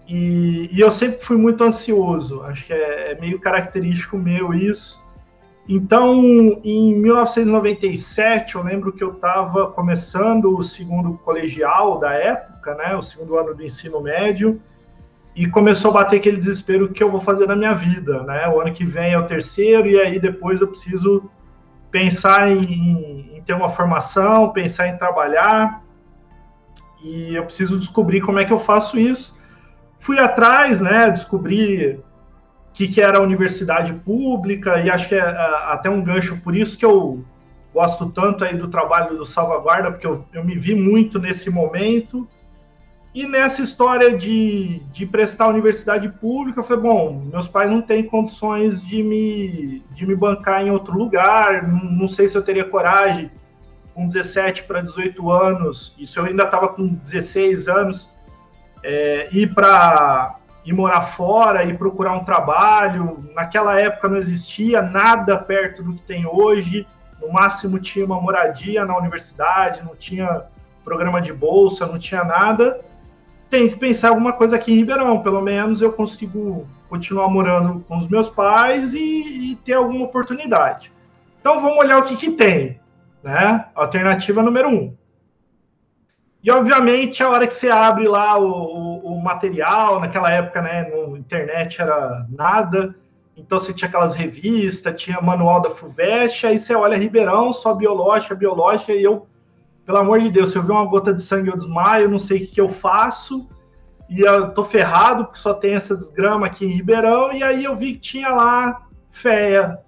E, 0.08 0.70
e 0.72 0.80
eu 0.80 0.92
sempre 0.92 1.24
fui 1.24 1.38
muito 1.38 1.64
ansioso, 1.64 2.44
acho 2.44 2.66
que 2.66 2.74
é, 2.74 3.12
é 3.12 3.20
meio 3.20 3.40
característico 3.40 4.18
meu 4.18 4.54
isso. 4.54 5.02
Então, 5.68 6.16
em 6.64 6.96
1997, 6.96 8.56
eu 8.56 8.64
lembro 8.64 8.92
que 8.92 9.04
eu 9.04 9.14
estava 9.14 9.68
começando 9.68 10.58
o 10.58 10.64
segundo 10.64 11.14
colegial 11.20 12.00
da 12.00 12.14
época, 12.14 12.76
né, 12.76 12.96
o 12.96 13.02
segundo 13.02 13.38
ano 13.38 13.54
do 13.54 13.64
ensino 13.64 14.02
médio, 14.02 14.60
e 15.36 15.48
começou 15.48 15.92
a 15.92 15.94
bater 15.96 16.18
aquele 16.18 16.38
desespero 16.38 16.90
que 16.90 17.02
eu 17.02 17.10
vou 17.10 17.20
fazer 17.20 17.48
na 17.48 17.56
minha 17.56 17.74
vida, 17.74 18.24
né? 18.24 18.50
O 18.50 18.60
ano 18.60 18.74
que 18.74 18.84
vem 18.84 19.14
é 19.14 19.18
o 19.18 19.26
terceiro 19.26 19.88
e 19.88 20.00
aí 20.00 20.20
depois 20.20 20.60
eu 20.60 20.68
preciso 20.68 21.30
pensar 21.90 22.52
em, 22.52 23.38
em 23.38 23.42
ter 23.42 23.54
uma 23.54 23.70
formação, 23.70 24.52
pensar 24.52 24.88
em 24.88 24.98
trabalhar 24.98 25.82
e 27.02 27.34
eu 27.34 27.46
preciso 27.46 27.80
descobrir 27.80 28.20
como 28.20 28.40
é 28.40 28.46
que 28.46 28.52
eu 28.52 28.60
faço 28.60 29.00
isso. 29.00 29.40
Fui 30.00 30.20
atrás, 30.20 30.82
né? 30.82 31.10
Descobri 31.10 32.00
que, 32.74 32.88
que 32.88 33.02
era 33.02 33.18
a 33.18 33.22
universidade 33.22 33.94
pública, 33.94 34.80
e 34.82 34.90
acho 34.90 35.08
que 35.08 35.16
é, 35.16 35.20
é 35.20 35.32
até 35.68 35.90
um 35.90 36.02
gancho 36.02 36.38
por 36.38 36.56
isso 36.56 36.78
que 36.78 36.86
eu 36.86 37.24
gosto 37.74 38.10
tanto 38.10 38.44
aí 38.44 38.56
do 38.56 38.68
trabalho 38.68 39.18
do 39.18 39.26
Salvaguarda, 39.26 39.92
porque 39.92 40.08
eu, 40.08 40.26
eu 40.34 40.44
me 40.44 40.56
vi 40.56 40.76
muito 40.76 41.20
nesse 41.20 41.50
momento. 41.50 42.28
E 43.14 43.28
nessa 43.28 43.62
história 43.62 44.16
de, 44.18 44.80
de 44.92 45.06
prestar 45.06 45.48
universidade 45.48 46.08
pública, 46.08 46.62
eu 46.62 46.64
falei, 46.64 46.84
bom, 46.84 47.26
meus 47.30 47.48
pais 47.48 47.70
não 47.70 47.82
têm 47.82 48.04
condições 48.04 48.82
de 48.82 49.04
me, 49.04 49.84
de 49.92 50.06
me 50.06 50.16
bancar 50.16 50.66
em 50.66 50.72
outro 50.72 50.98
lugar, 50.98 51.68
não, 51.68 51.84
não 51.84 52.08
sei 52.08 52.30
se 52.30 52.38
eu 52.38 52.42
teria 52.42 52.64
coragem, 52.64 53.30
com 53.94 54.08
17 54.08 54.64
para 54.64 54.82
18 54.82 55.30
anos, 55.30 55.94
isso 56.00 56.20
eu 56.20 56.26
ainda 56.26 56.44
estava 56.44 56.70
com 56.70 56.88
16 56.88 57.68
anos, 57.68 58.10
é, 58.82 59.28
ir 59.34 59.54
para 59.54 60.38
ir 60.66 60.74
morar 60.74 61.02
fora 61.02 61.64
e 61.64 61.76
procurar 61.76 62.14
um 62.14 62.24
trabalho. 62.24 63.26
Naquela 63.34 63.80
época 63.80 64.08
não 64.08 64.18
existia 64.18 64.82
nada 64.82 65.38
perto 65.38 65.84
do 65.84 65.94
que 65.94 66.02
tem 66.04 66.26
hoje. 66.26 66.88
No 67.20 67.32
máximo 67.32 67.80
tinha 67.80 68.06
uma 68.06 68.20
moradia 68.20 68.86
na 68.86 68.98
universidade, 68.98 69.84
não 69.84 69.96
tinha 69.96 70.44
programa 70.84 71.22
de 71.22 71.34
bolsa, 71.34 71.86
não 71.86 72.00
tinha 72.00 72.24
nada. 72.24 72.82
Tem 73.50 73.70
que 73.70 73.78
pensar 73.78 74.10
alguma 74.10 74.34
coisa 74.34 74.56
aqui 74.56 74.72
em 74.72 74.78
Ribeirão. 74.78 75.22
Pelo 75.22 75.42
menos 75.42 75.82
eu 75.82 75.92
consigo 75.92 76.68
continuar 76.90 77.28
morando 77.30 77.80
com 77.88 77.98
os 77.98 78.08
meus 78.08 78.30
pais 78.30 78.94
e, 78.94 79.52
e 79.52 79.56
ter 79.58 79.74
alguma 79.74 80.06
oportunidade. 80.06 80.92
Então 81.40 81.60
vamos 81.60 81.78
olhar 81.78 82.00
o 82.00 82.04
que, 82.04 82.16
que 82.16 82.32
tem. 82.32 82.80
Né? 83.24 83.66
Alternativa 83.76 84.42
número 84.42 84.70
um. 84.70 84.96
E, 86.44 86.50
obviamente, 86.50 87.22
a 87.22 87.30
hora 87.30 87.46
que 87.46 87.54
você 87.54 87.70
abre 87.70 88.08
lá 88.08 88.38
o, 88.40 88.50
o, 88.50 88.91
material, 89.22 90.00
naquela 90.00 90.32
época, 90.32 90.62
né, 90.62 90.90
no 90.90 91.18
internet 91.18 91.82
era 91.82 92.26
nada, 92.30 92.96
então 93.36 93.58
você 93.58 93.74
tinha 93.74 93.88
aquelas 93.88 94.14
revistas, 94.14 95.00
tinha 95.02 95.22
manual 95.22 95.62
da 95.62 95.70
FUVEST, 95.70 96.48
aí 96.48 96.60
você 96.60 96.76
olha 96.76 96.98
Ribeirão, 96.98 97.54
só 97.54 97.74
biológica, 97.74 98.36
biológica, 98.36 98.94
e 98.94 99.04
eu, 99.04 99.28
pelo 99.86 99.98
amor 99.98 100.20
de 100.20 100.30
Deus, 100.30 100.52
se 100.52 100.58
eu 100.58 100.64
ver 100.64 100.74
uma 100.74 100.86
gota 100.86 101.14
de 101.14 101.22
sangue 101.22 101.50
eu 101.50 101.56
desmaio, 101.56 102.10
não 102.10 102.20
sei 102.20 102.38
o 102.38 102.40
que, 102.42 102.48
que 102.48 102.62
eu 102.62 102.70
faço, 102.70 103.50
e 104.10 104.20
eu 104.22 104.54
tô 104.54 104.64
ferrado, 104.64 105.26
porque 105.26 105.40
só 105.40 105.54
tem 105.54 105.74
essa 105.74 105.96
desgrama 105.96 106.46
aqui 106.46 106.66
em 106.66 106.76
Ribeirão, 106.76 107.32
e 107.32 107.44
aí 107.44 107.64
eu 107.64 107.76
vi 107.76 107.94
que 107.94 108.00
tinha 108.00 108.30
lá 108.30 108.82
FEA, 109.10 109.80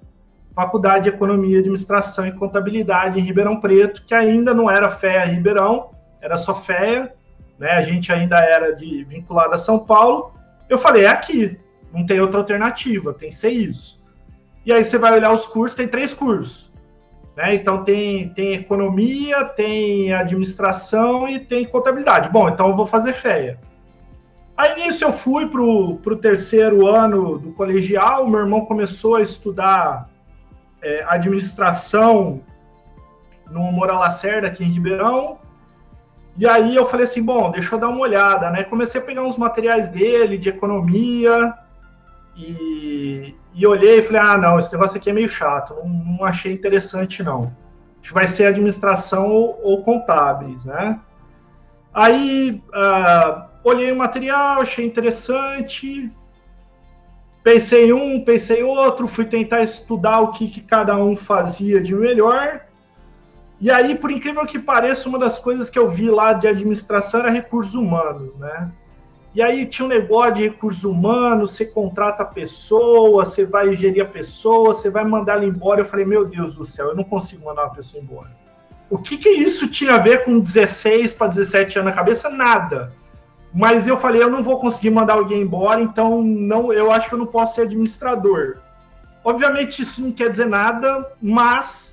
Faculdade 0.56 1.04
de 1.04 1.10
Economia, 1.10 1.60
Administração 1.60 2.28
e 2.28 2.32
Contabilidade 2.32 3.20
em 3.20 3.24
Ribeirão 3.24 3.60
Preto, 3.60 4.06
que 4.06 4.14
ainda 4.14 4.54
não 4.54 4.70
era 4.70 4.90
FEA 4.90 5.26
Ribeirão, 5.26 5.92
era 6.22 6.38
só 6.38 6.54
FEA, 6.54 7.14
né? 7.58 7.72
A 7.72 7.82
gente 7.82 8.12
ainda 8.12 8.40
era 8.40 8.76
de 8.76 9.04
vinculado 9.04 9.54
a 9.54 9.58
São 9.58 9.80
Paulo. 9.80 10.34
Eu 10.70 10.78
falei, 10.78 11.06
é 11.06 11.10
aqui, 11.10 11.60
não 11.94 12.06
tem 12.06 12.20
outra 12.20 12.40
alternativa, 12.40 13.14
tem 13.14 13.30
que 13.30 13.36
ser 13.36 13.52
isso. 13.52 14.02
E 14.66 14.72
aí 14.72 14.84
você 14.84 14.98
vai 14.98 15.14
olhar 15.14 15.34
os 15.34 15.46
cursos, 15.46 15.76
tem 15.76 15.88
três 15.88 16.14
cursos. 16.14 16.72
Né? 17.36 17.56
Então 17.56 17.84
tem, 17.84 18.30
tem 18.30 18.54
economia, 18.54 19.44
tem 19.44 20.14
administração 20.14 21.28
e 21.28 21.40
tem 21.40 21.66
contabilidade. 21.66 22.30
Bom, 22.30 22.50
então 22.50 22.70
eu 22.70 22.76
vou 22.76 22.86
fazer 22.86 23.14
FEA. 23.14 23.60
Aí 24.56 24.84
nisso 24.84 25.04
eu 25.04 25.12
fui 25.12 25.48
para 25.48 25.62
o 25.62 26.16
terceiro 26.16 26.86
ano 26.88 27.40
do 27.40 27.52
colegial, 27.54 28.28
meu 28.28 28.42
irmão 28.42 28.66
começou 28.66 29.16
a 29.16 29.22
estudar 29.22 30.10
é, 30.82 31.04
administração 31.08 32.42
no 33.50 33.72
Moral 33.72 34.00
Lacerda, 34.00 34.48
aqui 34.48 34.64
em 34.64 34.72
Ribeirão, 34.72 35.40
e 36.36 36.48
aí 36.48 36.76
eu 36.76 36.86
falei 36.86 37.04
assim, 37.04 37.24
bom, 37.24 37.52
deixa 37.52 37.76
eu 37.76 37.80
dar 37.80 37.90
uma 37.90 38.00
olhada, 38.00 38.50
né? 38.50 38.64
Comecei 38.64 39.00
a 39.00 39.04
pegar 39.04 39.24
uns 39.24 39.38
materiais 39.38 39.90
dele 39.90 40.38
de 40.38 40.50
economia 40.50 41.54
e, 42.36 43.36
e 43.54 43.68
olhei 43.68 44.00
e 44.00 44.02
falei, 44.02 44.22
ah, 44.22 44.38
não, 44.38 44.58
esse 44.58 44.74
negócio 44.74 44.98
aqui 44.98 45.12
é 45.12 45.14
meio 45.14 45.30
chato, 45.30 45.76
não, 45.76 45.88
não 45.88 46.26
achei 46.26 46.52
interessante 46.52 47.22
não. 47.22 47.56
Que 48.02 48.12
vai 48.12 48.26
ser 48.26 48.46
administração 48.46 49.32
ou, 49.32 49.60
ou 49.64 49.84
contábeis, 49.84 50.66
né? 50.66 51.00
Aí 51.94 52.64
uh, 52.70 53.44
olhei 53.64 53.92
o 53.92 53.96
material, 53.96 54.62
achei 54.62 54.86
interessante, 54.86 56.12
pensei 57.44 57.94
um, 57.94 58.24
pensei 58.26 58.64
outro, 58.64 59.08
fui 59.08 59.26
tentar 59.26 59.62
estudar 59.62 60.20
o 60.22 60.32
que, 60.32 60.48
que 60.48 60.62
cada 60.62 60.98
um 60.98 61.16
fazia 61.16 61.80
de 61.80 61.94
melhor 61.94 62.62
e 63.64 63.72
aí, 63.72 63.96
por 63.96 64.12
incrível 64.12 64.46
que 64.46 64.60
pareça, 64.60 65.08
uma 65.08 65.18
das 65.18 65.40
coisas 65.40 65.70
que 65.70 65.80
eu 65.80 65.88
vi 65.88 66.10
lá 66.10 66.34
de 66.34 66.50
administração 66.50 67.22
era 67.22 67.30
recursos 67.30 67.74
humanos, 67.74 68.36
né? 68.36 68.70
E 69.34 69.42
aí 69.42 69.66
tinha 69.66 69.86
um 69.86 69.90
negócio 69.90 70.34
de 70.34 70.44
recursos 70.50 70.84
humanos, 70.84 71.52
você 71.52 71.66
contrata 71.66 72.24
a 72.24 72.26
pessoa, 72.26 73.24
você 73.24 73.46
vai 73.46 73.74
gerir 73.74 74.04
a 74.04 74.06
pessoa, 74.06 74.74
você 74.74 74.90
vai 74.90 75.06
mandar 75.06 75.36
ela 75.36 75.46
embora. 75.46 75.80
Eu 75.80 75.86
falei, 75.86 76.06
meu 76.06 76.26
Deus 76.26 76.58
do 76.58 76.66
céu, 76.66 76.88
eu 76.90 76.96
não 76.96 77.06
consigo 77.06 77.46
mandar 77.46 77.64
uma 77.64 77.74
pessoa 77.74 78.04
embora. 78.04 78.32
O 78.90 78.98
que, 78.98 79.18
que 79.18 79.30
isso 79.30 79.70
tinha 79.70 79.96
a 79.96 79.98
ver 79.98 80.26
com 80.26 80.42
16 80.42 81.14
para 81.14 81.28
17 81.28 81.80
anos 81.80 81.92
na 81.92 81.96
cabeça? 81.96 82.30
Nada. 82.30 82.92
Mas 83.54 83.88
eu 83.88 83.96
falei, 83.96 84.22
eu 84.22 84.30
não 84.30 84.44
vou 84.44 84.60
conseguir 84.60 84.90
mandar 84.90 85.14
alguém 85.14 85.42
embora, 85.42 85.80
então 85.80 86.22
não, 86.22 86.74
eu 86.74 86.92
acho 86.92 87.08
que 87.08 87.16
eu 87.16 87.20
não 87.20 87.28
posso 87.28 87.56
ser 87.56 87.62
administrador. 87.62 88.58
Obviamente 89.24 89.84
isso 89.84 90.02
não 90.02 90.12
quer 90.12 90.30
dizer 90.30 90.48
nada, 90.48 91.14
mas 91.22 91.93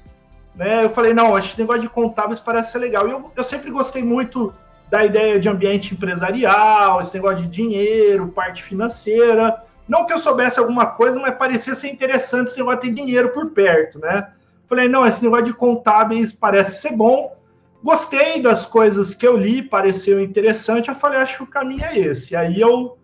né? 0.54 0.84
Eu 0.84 0.90
falei, 0.90 1.14
não, 1.14 1.36
esse 1.38 1.58
negócio 1.58 1.82
de 1.82 1.88
contábeis 1.88 2.40
parece 2.40 2.72
ser 2.72 2.78
legal. 2.78 3.08
E 3.08 3.10
eu, 3.10 3.30
eu 3.34 3.44
sempre 3.44 3.70
gostei 3.70 4.02
muito 4.02 4.52
da 4.90 5.04
ideia 5.04 5.38
de 5.38 5.48
ambiente 5.48 5.94
empresarial, 5.94 7.00
esse 7.00 7.14
negócio 7.14 7.38
de 7.38 7.46
dinheiro, 7.46 8.28
parte 8.28 8.62
financeira. 8.62 9.62
Não 9.88 10.06
que 10.06 10.12
eu 10.12 10.18
soubesse 10.18 10.58
alguma 10.58 10.86
coisa, 10.86 11.18
mas 11.20 11.36
parecia 11.36 11.74
ser 11.74 11.88
interessante 11.88 12.48
esse 12.48 12.58
negócio 12.58 12.80
de 12.80 12.88
ter 12.88 12.94
dinheiro 12.94 13.30
por 13.30 13.50
perto, 13.50 13.98
né? 13.98 14.28
Falei, 14.68 14.88
não, 14.88 15.06
esse 15.06 15.22
negócio 15.22 15.46
de 15.46 15.54
contábeis 15.54 16.32
parece 16.32 16.80
ser 16.80 16.96
bom. 16.96 17.36
Gostei 17.82 18.42
das 18.42 18.66
coisas 18.66 19.14
que 19.14 19.26
eu 19.26 19.36
li, 19.36 19.62
pareceu 19.62 20.20
interessante. 20.20 20.88
Eu 20.88 20.94
falei, 20.94 21.18
acho 21.18 21.38
que 21.38 21.42
o 21.42 21.46
caminho 21.46 21.84
é 21.84 21.98
esse. 21.98 22.36
Aí 22.36 22.60
eu 22.60 22.98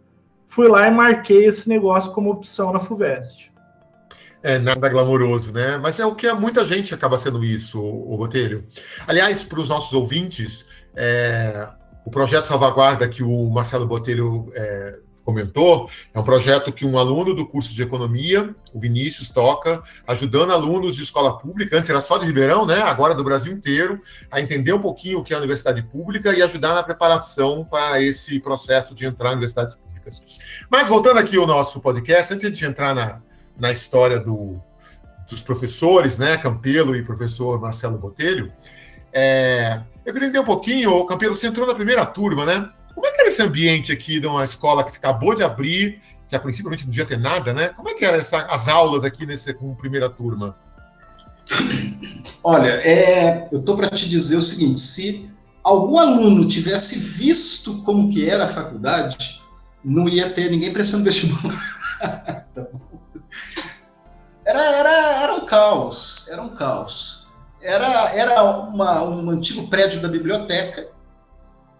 fui 0.46 0.68
lá 0.68 0.86
e 0.86 0.90
marquei 0.90 1.46
esse 1.46 1.68
negócio 1.68 2.12
como 2.12 2.30
opção 2.30 2.72
na 2.72 2.78
FUVEST 2.78 3.55
é, 4.46 4.60
nada 4.60 4.88
glamouroso, 4.88 5.52
né? 5.52 5.76
Mas 5.76 5.98
é 5.98 6.06
o 6.06 6.14
que 6.14 6.32
muita 6.32 6.64
gente 6.64 6.94
acaba 6.94 7.18
sendo 7.18 7.44
isso, 7.44 7.82
o 7.82 8.16
Botelho. 8.16 8.64
Aliás, 9.04 9.42
para 9.42 9.58
os 9.58 9.68
nossos 9.68 9.92
ouvintes, 9.92 10.64
é, 10.94 11.66
o 12.04 12.10
projeto 12.12 12.46
Salvaguarda 12.46 13.08
que 13.08 13.24
o 13.24 13.50
Marcelo 13.50 13.88
Botelho 13.88 14.48
é, 14.54 15.00
comentou 15.24 15.90
é 16.14 16.20
um 16.20 16.22
projeto 16.22 16.72
que 16.72 16.86
um 16.86 16.96
aluno 16.96 17.34
do 17.34 17.44
curso 17.44 17.74
de 17.74 17.82
economia, 17.82 18.54
o 18.72 18.78
Vinícius, 18.78 19.30
toca, 19.30 19.82
ajudando 20.06 20.52
alunos 20.52 20.94
de 20.94 21.02
escola 21.02 21.36
pública, 21.36 21.76
antes 21.76 21.90
era 21.90 22.00
só 22.00 22.16
de 22.16 22.24
Ribeirão, 22.24 22.64
né? 22.64 22.82
Agora 22.82 23.16
do 23.16 23.24
Brasil 23.24 23.52
inteiro, 23.52 24.00
a 24.30 24.40
entender 24.40 24.72
um 24.72 24.80
pouquinho 24.80 25.18
o 25.18 25.24
que 25.24 25.32
é 25.32 25.36
a 25.36 25.40
universidade 25.40 25.82
pública 25.82 26.32
e 26.32 26.40
ajudar 26.40 26.72
na 26.72 26.84
preparação 26.84 27.64
para 27.68 28.00
esse 28.00 28.38
processo 28.38 28.94
de 28.94 29.06
entrar 29.06 29.30
em 29.30 29.32
universidades 29.32 29.74
públicas. 29.74 30.22
Mas 30.70 30.86
voltando 30.86 31.18
aqui 31.18 31.36
ao 31.36 31.48
nosso 31.48 31.80
podcast, 31.80 32.32
antes 32.32 32.56
de 32.56 32.64
entrar 32.64 32.94
na, 32.94 33.25
na 33.58 33.72
história 33.72 34.18
do, 34.18 34.60
dos 35.28 35.42
professores, 35.42 36.18
né, 36.18 36.36
Campelo 36.36 36.94
e 36.94 37.02
professor 37.02 37.60
Marcelo 37.60 37.98
Botelho. 37.98 38.52
É, 39.12 39.80
eu 40.04 40.12
queria 40.12 40.28
entender 40.28 40.40
um 40.40 40.44
pouquinho, 40.44 41.04
Campelo, 41.06 41.34
você 41.34 41.46
entrou 41.46 41.66
na 41.66 41.74
primeira 41.74 42.04
turma, 42.04 42.44
né? 42.44 42.68
Como 42.94 43.06
é 43.06 43.10
que 43.10 43.20
era 43.20 43.28
esse 43.28 43.42
ambiente 43.42 43.92
aqui 43.92 44.20
de 44.20 44.26
uma 44.26 44.44
escola 44.44 44.84
que 44.84 44.96
acabou 44.96 45.34
de 45.34 45.42
abrir, 45.42 46.00
que 46.28 46.36
a 46.36 46.40
princípio 46.40 46.70
não 46.70 46.76
devia 46.76 47.04
ter 47.04 47.18
nada, 47.18 47.52
né? 47.52 47.68
Como 47.68 47.88
é 47.88 47.94
que 47.94 48.04
eram 48.04 48.18
as 48.48 48.68
aulas 48.68 49.04
aqui 49.04 49.26
nesse, 49.26 49.52
com 49.54 49.74
primeira 49.74 50.08
turma? 50.08 50.56
Olha, 52.42 52.68
é, 52.68 53.48
eu 53.52 53.60
estou 53.60 53.76
para 53.76 53.88
te 53.90 54.08
dizer 54.08 54.36
o 54.36 54.42
seguinte: 54.42 54.80
se 54.80 55.30
algum 55.62 55.98
aluno 55.98 56.46
tivesse 56.46 56.98
visto 56.98 57.82
como 57.82 58.10
que 58.10 58.28
era 58.28 58.44
a 58.44 58.48
faculdade, 58.48 59.40
não 59.84 60.08
ia 60.08 60.30
ter 60.30 60.50
ninguém 60.50 60.72
prestando 60.72 61.04
vestibular. 61.04 61.78
tá 62.54 62.68
bom? 62.72 62.85
Era, 64.46 64.64
era, 64.64 65.22
era 65.22 65.34
um 65.34 65.44
caos, 65.44 66.26
era 66.28 66.40
um 66.40 66.50
caos. 66.50 67.26
Era, 67.60 68.14
era 68.14 68.44
uma, 68.44 69.02
um 69.02 69.30
antigo 69.30 69.68
prédio 69.68 70.00
da 70.00 70.08
biblioteca 70.08 70.88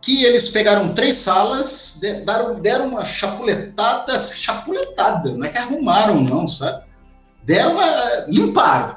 que 0.01 0.25
eles 0.25 0.49
pegaram 0.49 0.95
três 0.95 1.17
salas, 1.17 1.99
deram, 2.01 2.61
deram 2.61 2.89
uma 2.89 3.05
chapuletada, 3.05 4.19
chapuletada, 4.19 5.33
não 5.33 5.45
é 5.45 5.49
que 5.49 5.59
arrumaram 5.59 6.21
não, 6.23 6.47
sabe? 6.47 6.85
Deram 7.45 7.73
uma, 7.73 8.27
limparam, 8.29 8.97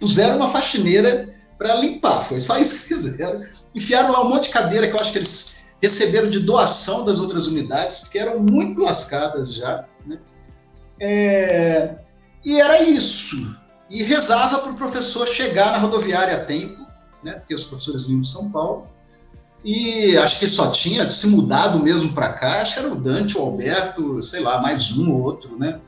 puseram 0.00 0.36
uma 0.36 0.48
faxineira 0.48 1.28
para 1.56 1.76
limpar, 1.76 2.22
foi 2.22 2.40
só 2.40 2.58
isso 2.58 2.82
que 2.82 2.88
fizeram. 2.94 3.40
Enfiaram 3.74 4.10
lá 4.10 4.22
um 4.22 4.28
monte 4.28 4.44
de 4.44 4.50
cadeira 4.50 4.88
que 4.88 4.94
eu 4.94 5.00
acho 5.00 5.12
que 5.12 5.18
eles 5.18 5.64
receberam 5.80 6.28
de 6.28 6.40
doação 6.40 7.04
das 7.04 7.20
outras 7.20 7.46
unidades, 7.46 7.98
porque 8.00 8.18
eram 8.18 8.40
muito 8.40 8.80
lascadas 8.80 9.54
já? 9.54 9.84
É, 11.00 11.96
e 12.44 12.60
era 12.60 12.82
isso. 12.82 13.56
E 13.88 14.02
rezava 14.02 14.58
para 14.58 14.72
o 14.72 14.76
professor 14.76 15.26
chegar 15.26 15.72
na 15.72 15.78
rodoviária 15.78 16.36
a 16.36 16.44
tempo, 16.44 16.86
né, 17.22 17.32
porque 17.34 17.54
os 17.54 17.64
professores 17.64 18.06
vinham 18.06 18.20
de 18.20 18.28
São 18.28 18.50
Paulo. 18.50 18.88
E 19.64 20.16
acho 20.18 20.38
que 20.38 20.46
só 20.46 20.70
tinha 20.70 21.08
se 21.10 21.26
mudado 21.28 21.80
mesmo 21.80 22.12
para 22.12 22.32
cá, 22.32 22.62
acho 22.62 22.74
que 22.74 22.78
era 22.80 22.92
o 22.92 22.94
Dante, 22.94 23.36
o 23.36 23.40
Alberto, 23.40 24.22
sei 24.22 24.40
lá, 24.40 24.60
mais 24.62 24.96
um 24.96 25.12
ou 25.12 25.22
outro, 25.22 25.58
né? 25.58 25.80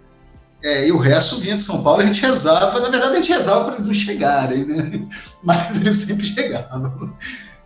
É, 0.63 0.89
e 0.89 0.93
o 0.93 0.99
resto 0.99 1.39
vinha 1.39 1.55
de 1.55 1.63
São 1.63 1.85
Paulo, 1.85 2.03
a 2.03 2.07
gente 2.07 2.21
rezava, 2.21 2.81
na 2.81 2.89
verdade 2.89 3.13
a 3.13 3.17
gente 3.21 3.31
rezava 3.31 3.67
para 3.67 3.75
eles 3.75 3.87
não 3.87 3.95
chegarem, 3.95 4.65
né? 4.65 5.07
Mas 5.45 5.77
eles 5.77 5.99
sempre 5.99 6.27
chegavam. 6.27 7.15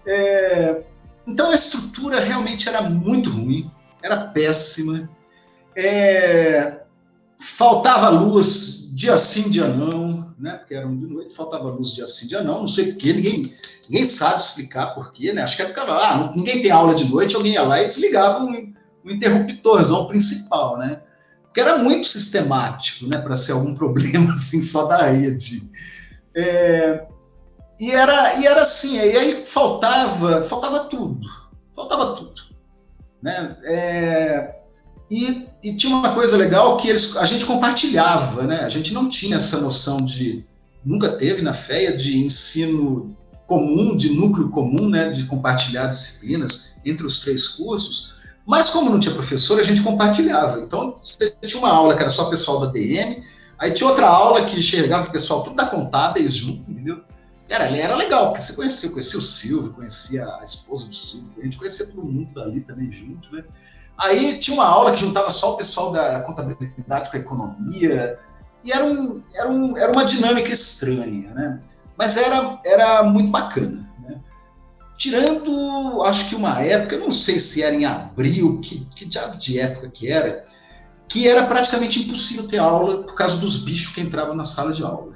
É, 0.06 0.82
então 1.26 1.50
a 1.50 1.54
estrutura 1.54 2.20
realmente 2.20 2.68
era 2.68 2.82
muito 2.82 3.30
ruim, 3.30 3.70
era 4.02 4.26
péssima. 4.26 5.08
É, 5.74 6.81
faltava 7.42 8.08
luz 8.08 8.88
dia 8.92 9.18
sim, 9.18 9.50
dia 9.50 9.66
não, 9.66 10.32
né? 10.38 10.52
Porque 10.58 10.74
era 10.74 10.86
de 10.86 11.06
noite, 11.06 11.34
faltava 11.34 11.70
luz 11.70 11.92
dia 11.92 12.06
sim, 12.06 12.28
dia 12.28 12.42
não, 12.42 12.60
não 12.60 12.68
sei 12.68 12.92
porquê, 12.92 13.12
ninguém, 13.12 13.42
ninguém 13.88 14.04
sabe 14.04 14.40
explicar 14.40 14.94
porquê, 14.94 15.32
né? 15.32 15.42
Acho 15.42 15.56
que 15.56 15.64
ficava, 15.64 15.96
ah, 15.96 16.32
ninguém 16.36 16.62
tem 16.62 16.70
aula 16.70 16.94
de 16.94 17.08
noite, 17.10 17.34
alguém 17.34 17.54
ia 17.54 17.62
lá 17.62 17.82
e 17.82 17.88
desligava 17.88 18.44
um, 18.44 18.72
um 19.04 19.10
interruptorzão 19.10 20.06
principal, 20.06 20.78
né? 20.78 21.02
Porque 21.42 21.60
era 21.60 21.78
muito 21.78 22.06
sistemático, 22.06 23.06
né, 23.06 23.18
para 23.18 23.36
ser 23.36 23.52
algum 23.52 23.74
problema 23.76 24.32
assim 24.32 24.62
só 24.62 24.86
da 24.86 25.10
rede. 25.10 25.68
É, 26.34 27.06
e 27.78 27.90
era 27.90 28.38
e 28.38 28.46
era 28.46 28.62
assim, 28.62 28.96
e 28.96 29.18
aí 29.18 29.46
faltava 29.46 30.42
faltava 30.42 30.84
tudo, 30.84 31.26
faltava 31.74 32.14
tudo, 32.14 32.40
né? 33.20 33.56
É, 33.64 34.61
e, 35.12 35.46
e, 35.62 35.76
tinha 35.76 35.94
uma 35.94 36.14
coisa 36.14 36.38
legal 36.38 36.78
que 36.78 36.88
eles, 36.88 37.18
a 37.18 37.26
gente 37.26 37.44
compartilhava, 37.44 38.44
né? 38.44 38.60
A 38.60 38.68
gente 38.70 38.94
não 38.94 39.10
tinha 39.10 39.36
essa 39.36 39.60
noção 39.60 39.98
de 39.98 40.42
nunca 40.82 41.10
teve 41.10 41.42
na 41.42 41.52
FEA 41.52 41.94
de 41.94 42.16
ensino 42.16 43.14
comum, 43.46 43.94
de 43.94 44.08
núcleo 44.14 44.48
comum, 44.48 44.88
né, 44.88 45.10
de 45.10 45.24
compartilhar 45.24 45.88
disciplinas 45.88 46.76
entre 46.82 47.06
os 47.06 47.20
três 47.20 47.46
cursos, 47.48 48.14
mas 48.46 48.70
como 48.70 48.88
não 48.88 48.98
tinha 48.98 49.14
professor, 49.14 49.60
a 49.60 49.62
gente 49.62 49.82
compartilhava. 49.82 50.60
Então, 50.62 50.98
você 51.02 51.36
tinha 51.42 51.58
uma 51.58 51.70
aula 51.70 51.94
que 51.94 52.00
era 52.00 52.08
só 52.08 52.30
pessoal 52.30 52.60
da 52.60 52.72
DM, 52.72 53.22
aí 53.58 53.70
tinha 53.72 53.90
outra 53.90 54.08
aula 54.08 54.46
que 54.46 54.62
chegava 54.62 55.08
o 55.08 55.12
pessoal 55.12 55.42
tudo 55.42 55.56
da 55.56 55.66
contábeis 55.66 56.32
junto, 56.32 56.70
entendeu? 56.70 57.02
Era, 57.50 57.64
era 57.76 57.94
legal, 57.96 58.30
porque 58.30 58.40
você 58.40 58.54
conhecia, 58.54 58.88
conhecia 58.88 59.18
o 59.18 59.22
Silvio, 59.22 59.72
conhecia 59.72 60.24
a 60.40 60.42
esposa 60.42 60.86
do 60.86 60.94
Silvio, 60.94 61.34
a 61.38 61.44
gente 61.44 61.58
conhecia 61.58 61.86
todo 61.88 62.02
mundo 62.02 62.40
ali 62.40 62.62
também 62.62 62.90
junto, 62.90 63.30
né? 63.30 63.44
Aí 63.98 64.38
tinha 64.38 64.56
uma 64.56 64.66
aula 64.66 64.92
que 64.92 65.00
juntava 65.00 65.30
só 65.30 65.54
o 65.54 65.56
pessoal 65.56 65.92
da 65.92 66.20
contabilidade 66.22 67.10
com 67.10 67.16
a 67.16 67.20
economia, 67.20 68.18
e 68.64 68.72
era, 68.72 68.84
um, 68.84 69.22
era, 69.34 69.48
um, 69.50 69.76
era 69.76 69.92
uma 69.92 70.04
dinâmica 70.04 70.52
estranha, 70.52 71.32
né? 71.34 71.60
Mas 71.96 72.16
era, 72.16 72.60
era 72.64 73.02
muito 73.02 73.30
bacana. 73.30 73.88
Né? 74.00 74.20
Tirando, 74.96 76.02
acho 76.02 76.28
que 76.28 76.34
uma 76.34 76.60
época, 76.60 76.98
não 76.98 77.10
sei 77.10 77.38
se 77.38 77.62
era 77.62 77.74
em 77.74 77.84
abril, 77.84 78.60
que, 78.60 78.84
que 78.96 79.04
diabo 79.04 79.36
de 79.36 79.58
época 79.58 79.88
que 79.88 80.10
era, 80.10 80.44
que 81.08 81.28
era 81.28 81.46
praticamente 81.46 82.00
impossível 82.00 82.46
ter 82.46 82.58
aula 82.58 83.02
por 83.02 83.14
causa 83.14 83.36
dos 83.36 83.58
bichos 83.58 83.94
que 83.94 84.00
entravam 84.00 84.34
na 84.34 84.44
sala 84.44 84.72
de 84.72 84.82
aula. 84.82 85.12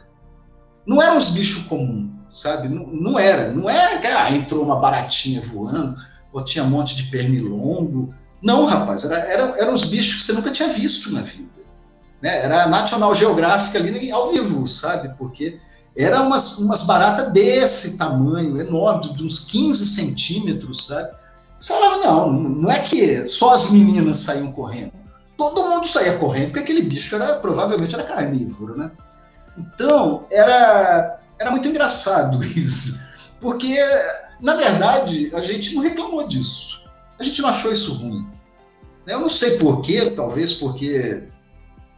Não 0.86 1.00
eram 1.00 1.16
os 1.16 1.30
bichos 1.30 1.64
comuns, 1.64 2.10
sabe? 2.28 2.68
Não, 2.68 2.86
não 2.88 3.18
era. 3.18 3.50
Não 3.50 3.68
era 3.68 4.00
que 4.00 4.06
ah, 4.06 4.30
entrou 4.30 4.62
uma 4.62 4.78
baratinha 4.78 5.40
voando, 5.40 5.96
ou 6.32 6.44
tinha 6.44 6.64
um 6.64 6.70
monte 6.70 6.96
de 6.96 7.04
pernilongo. 7.04 8.14
Não, 8.42 8.66
rapaz, 8.66 9.04
era, 9.04 9.16
era, 9.16 9.42
eram 9.58 9.74
os 9.74 9.84
bichos 9.84 10.16
que 10.16 10.22
você 10.22 10.32
nunca 10.32 10.50
tinha 10.50 10.68
visto 10.68 11.12
na 11.12 11.22
vida. 11.22 11.48
Né? 12.22 12.44
Era 12.44 12.64
a 12.64 12.68
National 12.68 13.14
Geographic 13.14 13.76
ali 13.76 14.10
ao 14.10 14.30
vivo, 14.30 14.66
sabe? 14.66 15.14
Porque 15.16 15.58
era 15.96 16.20
umas, 16.22 16.58
umas 16.58 16.82
baratas 16.82 17.32
desse 17.32 17.96
tamanho, 17.96 18.60
enorme, 18.60 19.14
de 19.14 19.24
uns 19.24 19.40
15 19.46 19.86
centímetros, 19.86 20.86
sabe? 20.86 21.10
Você 21.58 21.72
falava, 21.72 22.04
não, 22.04 22.32
não 22.32 22.70
é 22.70 22.80
que 22.80 23.26
só 23.26 23.54
as 23.54 23.70
meninas 23.70 24.18
saíam 24.18 24.52
correndo. 24.52 24.92
Todo 25.38 25.64
mundo 25.64 25.86
saía 25.86 26.18
correndo, 26.18 26.48
porque 26.48 26.60
aquele 26.60 26.82
bicho 26.82 27.14
era, 27.14 27.36
provavelmente 27.36 27.94
era 27.94 28.04
carnívoro, 28.04 28.76
né? 28.76 28.90
Então, 29.56 30.26
era, 30.30 31.18
era 31.38 31.50
muito 31.50 31.68
engraçado 31.68 32.42
isso. 32.44 33.00
Porque, 33.40 33.76
na 34.40 34.54
verdade, 34.54 35.30
a 35.34 35.40
gente 35.40 35.74
não 35.74 35.82
reclamou 35.82 36.26
disso. 36.28 36.80
A 37.18 37.24
gente 37.24 37.40
não 37.42 37.48
achou 37.48 37.72
isso 37.72 37.94
ruim. 37.94 38.26
Eu 39.06 39.20
não 39.20 39.28
sei 39.28 39.56
porquê, 39.58 40.10
talvez 40.10 40.52
porque 40.54 41.28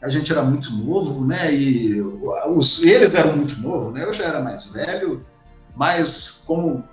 a 0.02 0.08
gente 0.08 0.30
era 0.30 0.42
muito 0.42 0.72
novo, 0.72 1.26
né? 1.26 1.52
E 1.52 2.00
os, 2.00 2.82
eles 2.82 3.14
eram 3.14 3.36
muito 3.36 3.58
novos, 3.60 3.92
né? 3.92 4.04
Eu 4.04 4.12
já 4.12 4.24
era 4.24 4.42
mais 4.42 4.72
velho, 4.72 5.26
mas 5.76 6.42
como 6.46 6.84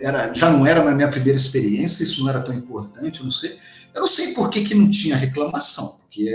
era, 0.00 0.32
já 0.32 0.50
não 0.50 0.66
era 0.66 0.88
a 0.88 0.94
minha 0.94 1.08
primeira 1.08 1.36
experiência, 1.36 2.04
isso 2.04 2.22
não 2.22 2.30
era 2.30 2.40
tão 2.40 2.54
importante, 2.54 3.20
eu 3.20 3.24
não 3.24 3.32
sei. 3.32 3.56
Eu 3.94 4.00
não 4.00 4.08
sei 4.08 4.32
por 4.32 4.50
que, 4.50 4.64
que 4.64 4.74
não 4.74 4.90
tinha 4.90 5.16
reclamação, 5.16 5.96
porque 6.00 6.28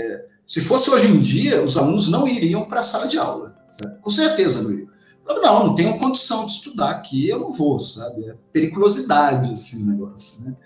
se 0.46 0.60
fosse 0.62 0.90
hoje 0.90 1.08
em 1.08 1.20
dia, 1.20 1.62
os 1.62 1.76
alunos 1.76 2.08
não 2.08 2.26
iriam 2.26 2.64
para 2.64 2.80
a 2.80 2.82
sala 2.82 3.06
de 3.06 3.18
aula, 3.18 3.54
sabe? 3.68 4.00
com 4.00 4.10
certeza 4.10 4.62
não 4.62 4.72
iriam. 4.72 4.90
Não, 5.26 5.66
não 5.66 5.74
tenho 5.74 5.98
condição 5.98 6.46
de 6.46 6.52
estudar 6.52 6.90
aqui, 6.90 7.28
eu 7.28 7.38
não 7.38 7.52
vou, 7.52 7.78
sabe? 7.78 8.28
É 8.28 8.34
periculosidade, 8.52 9.52
assim, 9.52 9.84
o 9.84 9.86
negócio, 9.86 10.44
né? 10.44 10.56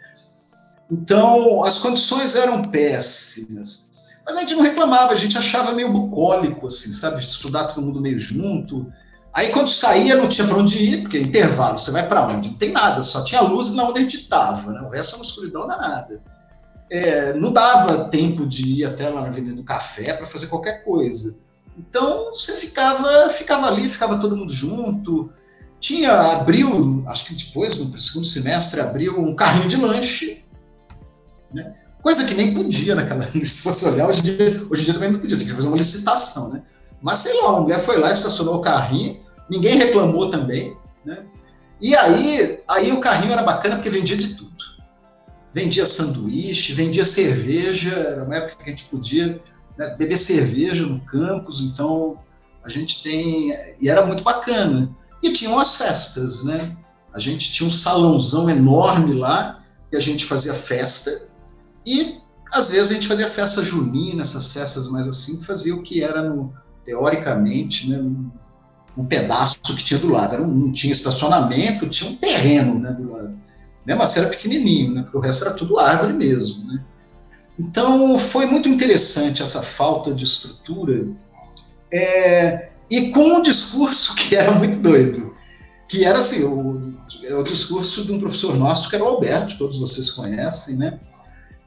Então, 0.91 1.65
as 1.65 1.79
condições 1.79 2.37
eram 2.37 2.63
péssimas. 2.63 3.91
Mas 4.25 4.37
a 4.37 4.41
gente 4.41 4.55
não 4.55 4.63
reclamava, 4.63 5.13
a 5.13 5.17
gente 5.17 5.37
achava 5.37 5.73
meio 5.73 5.93
bucólico, 5.93 6.67
assim, 6.67 6.93
sabe? 6.93 7.21
Estudar 7.21 7.69
todo 7.69 7.85
mundo 7.85 8.01
meio 8.01 8.19
junto. 8.19 8.91
Aí 9.33 9.51
quando 9.51 9.69
saía 9.69 10.15
não 10.15 10.29
tinha 10.29 10.47
para 10.47 10.57
onde 10.57 10.83
ir, 10.83 11.03
porque 11.03 11.19
intervalo, 11.19 11.79
você 11.79 11.91
vai 11.91 12.07
para 12.07 12.27
onde? 12.27 12.51
Não 12.51 12.57
tem 12.57 12.71
nada, 12.71 13.03
só 13.03 13.25
tinha 13.25 13.41
luz 13.41 13.75
na 13.75 13.83
onde 13.83 13.99
a 13.99 14.03
gente 14.03 14.17
estava, 14.17 14.71
né? 14.71 14.81
O 14.83 14.89
resto 14.89 15.11
era 15.11 15.19
uma 15.19 15.25
escuridão 15.25 15.67
danada. 15.67 16.23
É, 16.89 17.33
não 17.35 17.53
dava 17.53 18.09
tempo 18.09 18.47
de 18.47 18.81
ir 18.81 18.85
até 18.85 19.09
lá 19.09 19.23
na 19.23 19.29
Avenida 19.29 19.57
do 19.57 19.65
Café 19.65 20.15
para 20.15 20.27
fazer 20.27 20.47
qualquer 20.47 20.85
coisa. 20.85 21.41
Então 21.77 22.27
você 22.33 22.55
ficava, 22.55 23.29
ficava 23.29 23.67
ali, 23.67 23.89
ficava 23.89 24.21
todo 24.21 24.37
mundo 24.37 24.53
junto. 24.53 25.29
Tinha, 25.81 26.13
abriu, 26.13 27.03
acho 27.09 27.27
que 27.27 27.35
depois, 27.35 27.77
no 27.77 27.99
segundo 27.99 28.27
semestre, 28.27 28.81
abriu 28.81 29.21
um 29.21 29.35
carrinho 29.35 29.69
de 29.69 29.77
lanche, 29.77 30.44
né? 31.55 31.75
Coisa 32.03 32.27
que 32.27 32.35
nem 32.35 32.53
podia 32.53 32.95
naquela. 32.95 33.27
Se 33.47 33.89
olhar, 33.89 34.09
hoje 34.09 34.21
em 34.21 34.23
dia, 34.25 34.67
hoje 34.69 34.83
em 34.83 34.85
dia 34.85 34.95
também 34.95 35.13
não 35.13 35.21
podia, 35.21 35.39
tem 35.39 35.47
que 35.47 35.55
fazer 35.55 35.69
uma 35.69 35.77
licitação, 35.77 36.51
né? 36.51 36.63
Mas 37.01 37.19
sei 37.19 37.41
lá, 37.41 37.51
uma 37.51 37.61
mulher 37.63 37.79
foi 37.79 37.97
lá, 37.97 38.13
estacionou 38.13 38.57
o 38.57 38.61
carrinho, 38.61 39.21
ninguém 39.49 39.77
reclamou 39.79 40.31
também, 40.31 40.77
né? 41.05 41.25
E 41.81 41.97
aí, 41.97 42.61
aí 42.69 42.93
o 42.93 43.01
carrinho 43.01 43.33
era 43.33 43.43
bacana 43.43 43.77
porque 43.77 43.91
vendia 43.91 44.17
de 44.17 44.35
tudo. 44.35 44.53
Vendia 45.53 45.87
sanduíche, 45.87 46.73
vendia 46.73 47.05
cerveja, 47.05 47.93
era 47.93 48.25
uma 48.25 48.37
época 48.37 48.65
que 48.65 48.71
a 48.71 48.73
gente 48.73 48.85
podia 48.85 49.41
né, 49.79 49.95
beber 49.97 50.17
cerveja 50.17 50.85
no 50.85 51.01
campus, 51.01 51.61
então 51.61 52.19
a 52.65 52.71
gente 52.71 53.03
tem. 53.03 53.55
E 53.81 53.89
era 53.89 54.05
muito 54.05 54.25
bacana. 54.25 54.91
E 55.23 55.33
tinham 55.33 55.59
as 55.59 55.77
festas, 55.77 56.45
né? 56.45 56.77
A 57.13 57.19
gente 57.19 57.53
tinha 57.53 57.69
um 57.69 57.73
salãozão 57.73 58.51
enorme 58.51 59.15
lá, 59.15 59.63
que 59.91 59.97
a 59.97 60.01
gente 60.01 60.25
fazia 60.25 60.53
festa, 60.53 61.24
e 61.87 62.21
às 62.53 62.71
vezes 62.71 62.91
a 62.91 62.95
gente 62.95 63.09
fazia 63.09 63.29
festa 63.29 63.63
junina, 63.65 64.23
essas 64.23 64.53
festas 64.53 64.89
mais 64.89 65.07
assim, 65.07 65.41
fazia 65.41 65.75
o 65.75 65.83
que 65.83 66.03
era, 66.03 66.23
no, 66.23 66.53
teoricamente, 66.85 67.91
né, 67.91 67.99
um, 67.99 68.31
um, 68.97 69.07
pedaço 69.07 69.59
que 69.63 69.85
tinha 69.85 69.99
do 69.99 70.09
lado. 70.09 70.39
Não, 70.39 70.47
não, 70.47 70.73
tinha 70.73 70.93
estacionamento, 70.93 71.89
tinha 71.89 72.11
um 72.11 72.17
terreno 72.17 72.79
né, 72.79 72.93
do 72.93 73.11
lado. 73.11 73.41
Né, 73.85 73.95
mas 73.95 74.17
era 74.17 74.29
pequenininho, 74.29 74.95
né, 74.95 75.03
porque 75.03 75.17
o 75.17 75.21
resto 75.21 75.45
era 75.45 75.55
tudo 75.55 75.79
árvore 75.79 76.13
mesmo. 76.13 76.73
Né. 76.73 76.85
Então 77.59 78.17
foi 78.19 78.47
muito 78.47 78.69
interessante 78.69 79.43
essa 79.43 79.63
falta 79.63 80.15
de 80.15 80.25
estrutura 80.25 81.09
é, 81.93 82.71
e 82.91 83.11
com 83.11 83.39
um 83.39 83.43
discurso 83.43 84.15
que 84.17 84.35
era 84.35 84.53
muito 84.53 84.79
doido, 84.79 85.35
que 85.89 86.05
era 86.05 86.19
assim, 86.19 86.43
o, 86.45 86.95
o 87.39 87.43
discurso 87.45 88.05
de 88.05 88.13
um 88.13 88.19
professor 88.19 88.57
nosso 88.57 88.89
que 88.89 88.97
era 88.97 89.05
o 89.05 89.09
Alberto, 89.09 89.59
todos 89.59 89.79
vocês 89.79 90.11
conhecem, 90.11 90.77
né? 90.77 90.99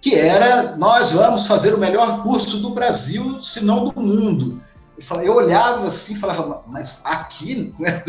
Que 0.01 0.15
era 0.15 0.75
nós 0.77 1.11
vamos 1.11 1.47
fazer 1.47 1.73
o 1.73 1.77
melhor 1.77 2.23
curso 2.23 2.57
do 2.59 2.71
Brasil, 2.71 3.41
se 3.41 3.63
não 3.63 3.89
do 3.89 3.99
mundo. 4.01 4.61
Eu 5.23 5.35
olhava 5.35 5.85
assim 5.85 6.15
e 6.15 6.17
falava, 6.17 6.63
mas 6.67 7.03
aqui, 7.05 7.73
né, 7.79 8.03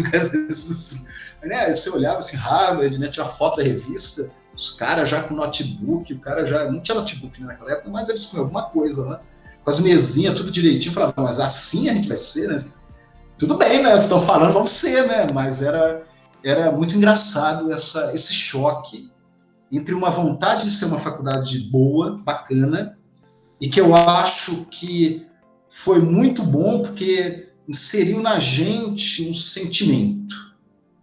né? 1.45 1.75
Você 1.75 1.91
olhava 1.91 2.19
assim, 2.19 2.37
Harvard, 2.37 2.99
né, 2.99 3.09
tinha 3.09 3.27
foto 3.27 3.59
da 3.59 3.63
revista, 3.63 4.31
os 4.57 4.71
caras 4.71 5.09
já 5.09 5.23
com 5.23 5.35
notebook, 5.35 6.13
o 6.13 6.21
cara 6.21 6.45
já. 6.45 6.71
Não 6.71 6.81
tinha 6.81 6.99
notebook 6.99 7.41
né, 7.41 7.47
naquela 7.47 7.73
época, 7.73 7.91
mas 7.91 8.09
eles 8.09 8.27
com 8.27 8.39
alguma 8.39 8.65
coisa, 8.71 9.09
né? 9.09 9.21
Com 9.63 9.71
as 9.71 9.81
mesinhas, 9.81 10.35
tudo 10.35 10.51
direitinho. 10.51 10.93
falava, 10.93 11.15
mas 11.17 11.39
assim 11.39 11.89
a 11.89 11.95
gente 11.95 12.09
vai 12.09 12.17
ser, 12.17 12.49
né? 12.49 12.57
Tudo 13.39 13.57
bem, 13.57 13.83
né? 13.83 13.95
Estão 13.95 14.21
falando, 14.21 14.53
vamos 14.53 14.71
ser, 14.71 15.07
né? 15.07 15.29
Mas 15.33 15.63
era, 15.63 16.03
era 16.43 16.73
muito 16.73 16.97
engraçado 16.97 17.71
essa, 17.71 18.13
esse 18.13 18.33
choque 18.33 19.13
entre 19.71 19.95
uma 19.95 20.11
vontade 20.11 20.65
de 20.65 20.71
ser 20.71 20.87
uma 20.87 20.99
faculdade 20.99 21.59
boa, 21.71 22.19
bacana, 22.25 22.99
e 23.61 23.69
que 23.69 23.81
eu 23.81 23.95
acho 23.95 24.67
que 24.67 25.27
foi 25.69 26.01
muito 26.01 26.43
bom 26.43 26.83
porque 26.83 27.49
inseriu 27.69 28.23
na 28.23 28.39
gente 28.39 29.29
um 29.29 29.35
sentimento, 29.35 30.35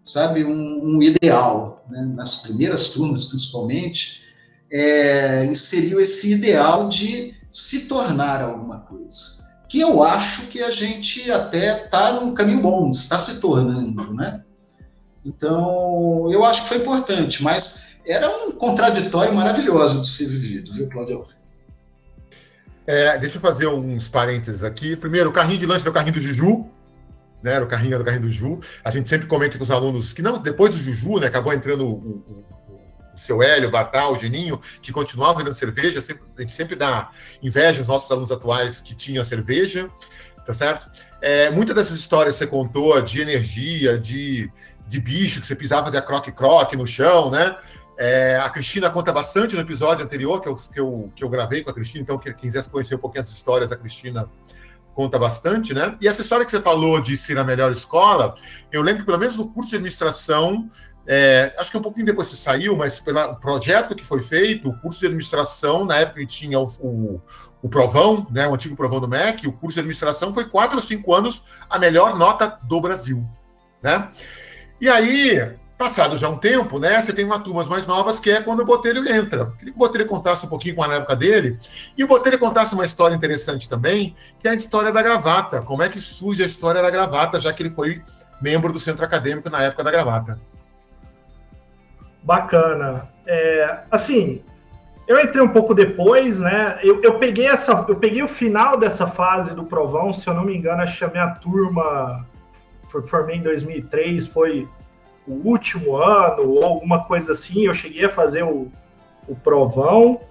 sabe, 0.03 0.43
um, 0.43 0.81
um 0.83 1.03
ideal, 1.03 1.85
né? 1.89 2.01
nas 2.15 2.41
primeiras 2.41 2.89
turmas 2.89 3.25
principalmente, 3.25 4.23
é, 4.71 5.45
inseriu 5.45 5.99
esse 5.99 6.33
ideal 6.33 6.89
de 6.89 7.35
se 7.51 7.87
tornar 7.87 8.41
alguma 8.41 8.79
coisa, 8.79 9.45
que 9.69 9.79
eu 9.79 10.01
acho 10.01 10.47
que 10.47 10.61
a 10.61 10.71
gente 10.71 11.29
até 11.31 11.85
está 11.85 12.13
num 12.19 12.33
caminho 12.33 12.61
bom, 12.61 12.91
está 12.91 13.19
se 13.19 13.39
tornando, 13.39 14.13
né? 14.13 14.41
Então, 15.25 16.29
eu 16.31 16.45
acho 16.45 16.63
que 16.63 16.67
foi 16.67 16.77
importante, 16.77 17.41
mas 17.41 17.94
era 18.07 18.29
um 18.45 18.51
contraditório 18.51 19.33
maravilhoso 19.33 20.01
de 20.01 20.07
ser 20.07 20.27
vivido, 20.27 20.73
viu, 20.73 20.89
Claudio? 20.89 21.23
É, 22.87 23.17
deixa 23.17 23.37
eu 23.37 23.41
fazer 23.41 23.67
uns 23.67 24.07
parênteses 24.07 24.63
aqui. 24.63 24.95
Primeiro, 24.95 25.29
o 25.29 25.33
carrinho 25.33 25.59
de 25.59 25.65
lanche 25.65 25.81
era 25.81 25.89
o 25.89 25.93
carrinho 25.93 26.13
do 26.13 26.21
Juju, 26.21 26.65
né? 27.41 27.53
Era 27.53 27.65
o 27.65 27.67
carrinho, 27.67 27.93
era 27.93 28.01
o 28.01 28.05
carrinho 28.05 28.23
do 28.23 28.31
Juju. 28.31 28.59
A 28.83 28.91
gente 28.91 29.09
sempre 29.09 29.27
comenta 29.27 29.57
com 29.57 29.63
os 29.63 29.71
alunos 29.71 30.13
que 30.13 30.21
não, 30.21 30.37
depois 30.37 30.75
do 30.75 30.81
Juju, 30.81 31.19
né, 31.19 31.27
acabou 31.27 31.53
entrando 31.53 31.87
o, 31.87 31.93
o, 31.93 32.45
o 33.13 33.17
seu 33.17 33.41
Hélio, 33.41 33.69
o 33.69 33.71
Bartal, 33.71 34.13
o 34.13 34.19
Geninho, 34.19 34.59
que 34.81 34.91
continuavam 34.91 35.37
vendendo 35.37 35.55
cerveja, 35.55 36.01
sempre, 36.01 36.23
a 36.37 36.41
gente 36.41 36.53
sempre 36.53 36.75
dá 36.75 37.09
inveja 37.41 37.79
aos 37.79 37.87
nossos 37.87 38.11
alunos 38.11 38.31
atuais 38.31 38.81
que 38.81 38.93
tinham 38.93 39.23
cerveja, 39.23 39.89
tá 40.45 40.53
certo? 40.53 40.89
É, 41.21 41.49
muitas 41.49 41.75
dessas 41.75 41.97
histórias 41.97 42.35
que 42.35 42.43
você 42.43 42.47
contou 42.47 43.01
de 43.01 43.21
energia, 43.21 43.97
de, 43.97 44.51
de 44.87 44.99
bicho, 44.99 45.41
que 45.41 45.47
você 45.47 45.55
pisava, 45.55 45.85
fazia 45.85 46.01
croque-croque 46.01 46.77
no 46.77 46.85
chão, 46.85 47.31
né? 47.31 47.57
É, 47.97 48.37
a 48.37 48.49
Cristina 48.49 48.89
conta 48.89 49.11
bastante 49.11 49.55
no 49.55 49.61
episódio 49.61 50.03
anterior 50.03 50.41
que 50.41 50.49
eu, 50.49 50.55
que, 50.55 50.79
eu, 50.79 51.11
que 51.15 51.23
eu 51.23 51.29
gravei 51.29 51.63
com 51.63 51.69
a 51.69 51.73
Cristina, 51.73 52.01
então 52.01 52.17
quem 52.17 52.33
quisesse 52.33 52.69
conhecer 52.69 52.95
um 52.95 52.99
pouquinho 52.99 53.21
as 53.21 53.31
histórias 53.31 53.69
da 53.69 53.77
Cristina 53.77 54.29
conta 54.93 55.19
bastante, 55.19 55.73
né? 55.73 55.95
E 55.99 56.07
essa 56.07 56.21
história 56.21 56.45
que 56.45 56.51
você 56.51 56.61
falou 56.61 57.01
de 57.01 57.15
ser 57.17 57.37
a 57.37 57.43
melhor 57.43 57.71
escola, 57.71 58.35
eu 58.71 58.81
lembro 58.81 59.01
que 59.01 59.05
pelo 59.05 59.17
menos 59.17 59.37
no 59.37 59.49
curso 59.49 59.69
de 59.69 59.75
administração, 59.75 60.69
é, 61.05 61.53
acho 61.59 61.69
que 61.69 61.77
um 61.77 61.81
pouquinho 61.81 62.05
depois 62.05 62.29
que 62.29 62.35
saiu, 62.35 62.75
mas 62.75 62.99
pelo 62.99 63.35
projeto 63.35 63.93
que 63.93 64.05
foi 64.05 64.21
feito, 64.21 64.69
o 64.69 64.79
curso 64.79 65.01
de 65.01 65.05
administração, 65.07 65.85
na 65.85 65.97
época 65.97 66.21
que 66.21 66.25
tinha 66.25 66.59
o, 66.59 66.65
o, 66.79 67.21
o 67.61 67.69
Provão, 67.69 68.25
né, 68.31 68.47
o 68.47 68.53
antigo 68.53 68.75
Provão 68.75 68.99
do 68.99 69.07
MEC, 69.07 69.47
o 69.47 69.51
curso 69.51 69.75
de 69.75 69.81
administração 69.81 70.33
foi 70.33 70.45
quatro 70.45 70.77
ou 70.77 70.81
cinco 70.81 71.13
anos 71.13 71.43
a 71.69 71.77
melhor 71.77 72.17
nota 72.17 72.59
do 72.63 72.79
Brasil, 72.79 73.27
né? 73.83 74.09
E 74.79 74.89
aí, 74.89 75.55
Passado 75.77 76.17
já 76.17 76.29
um 76.29 76.37
tempo, 76.37 76.79
né? 76.79 77.01
Você 77.01 77.11
tem 77.11 77.25
uma 77.25 77.39
turmas 77.39 77.67
mais 77.67 77.85
novas 77.85 78.17
que 78.17 78.31
é 78.31 78.41
quando 78.41 78.61
o 78.61 78.65
Botelho 78.65 79.07
entra. 79.09 79.47
Queria 79.57 79.73
que 79.73 79.77
o 79.77 79.79
Botelho 79.79 80.05
contasse 80.05 80.45
um 80.45 80.49
pouquinho 80.49 80.75
com 80.75 80.83
a 80.83 80.93
época 80.95 81.15
dele. 81.17 81.59
E 81.97 82.03
o 82.03 82.07
Botelho 82.07 82.39
contasse 82.39 82.73
uma 82.73 82.85
história 82.85 83.13
interessante 83.13 83.67
também, 83.67 84.15
que 84.39 84.47
é 84.47 84.51
a 84.51 84.55
história 84.55 84.89
da 84.89 85.01
gravata. 85.01 85.61
Como 85.61 85.83
é 85.83 85.89
que 85.89 85.99
surge 85.99 86.41
a 86.41 86.45
história 86.45 86.81
da 86.81 86.89
gravata, 86.89 87.41
já 87.41 87.51
que 87.51 87.61
ele 87.61 87.71
foi 87.71 88.01
membro 88.41 88.71
do 88.71 88.79
centro 88.79 89.03
acadêmico 89.03 89.49
na 89.49 89.63
época 89.63 89.83
da 89.83 89.91
gravata. 89.91 90.39
Bacana. 92.23 93.09
É, 93.27 93.79
assim, 93.91 94.41
eu 95.07 95.19
entrei 95.19 95.43
um 95.43 95.49
pouco 95.49 95.73
depois, 95.73 96.39
né? 96.39 96.79
Eu, 96.81 97.01
eu, 97.03 97.19
peguei 97.19 97.47
essa, 97.47 97.85
eu 97.87 97.97
peguei 97.97 98.23
o 98.23 98.27
final 98.29 98.77
dessa 98.77 99.07
fase 99.07 99.53
do 99.53 99.65
provão, 99.65 100.13
se 100.13 100.27
eu 100.27 100.33
não 100.33 100.45
me 100.45 100.55
engano, 100.55 100.81
acho 100.81 100.97
que 100.97 101.03
a 101.03 101.09
minha 101.09 101.29
turma 101.35 102.25
formei 103.07 103.35
em 103.35 103.41
2003, 103.41 104.27
foi 104.27 104.69
o 105.27 105.33
último 105.47 105.95
ano 105.97 106.43
ou 106.43 106.63
alguma 106.63 107.03
coisa 107.05 107.31
assim, 107.31 107.65
eu 107.65 107.73
cheguei 107.73 108.05
a 108.05 108.09
fazer 108.09 108.43
o, 108.43 108.71
o 109.27 109.35
provão 109.35 110.21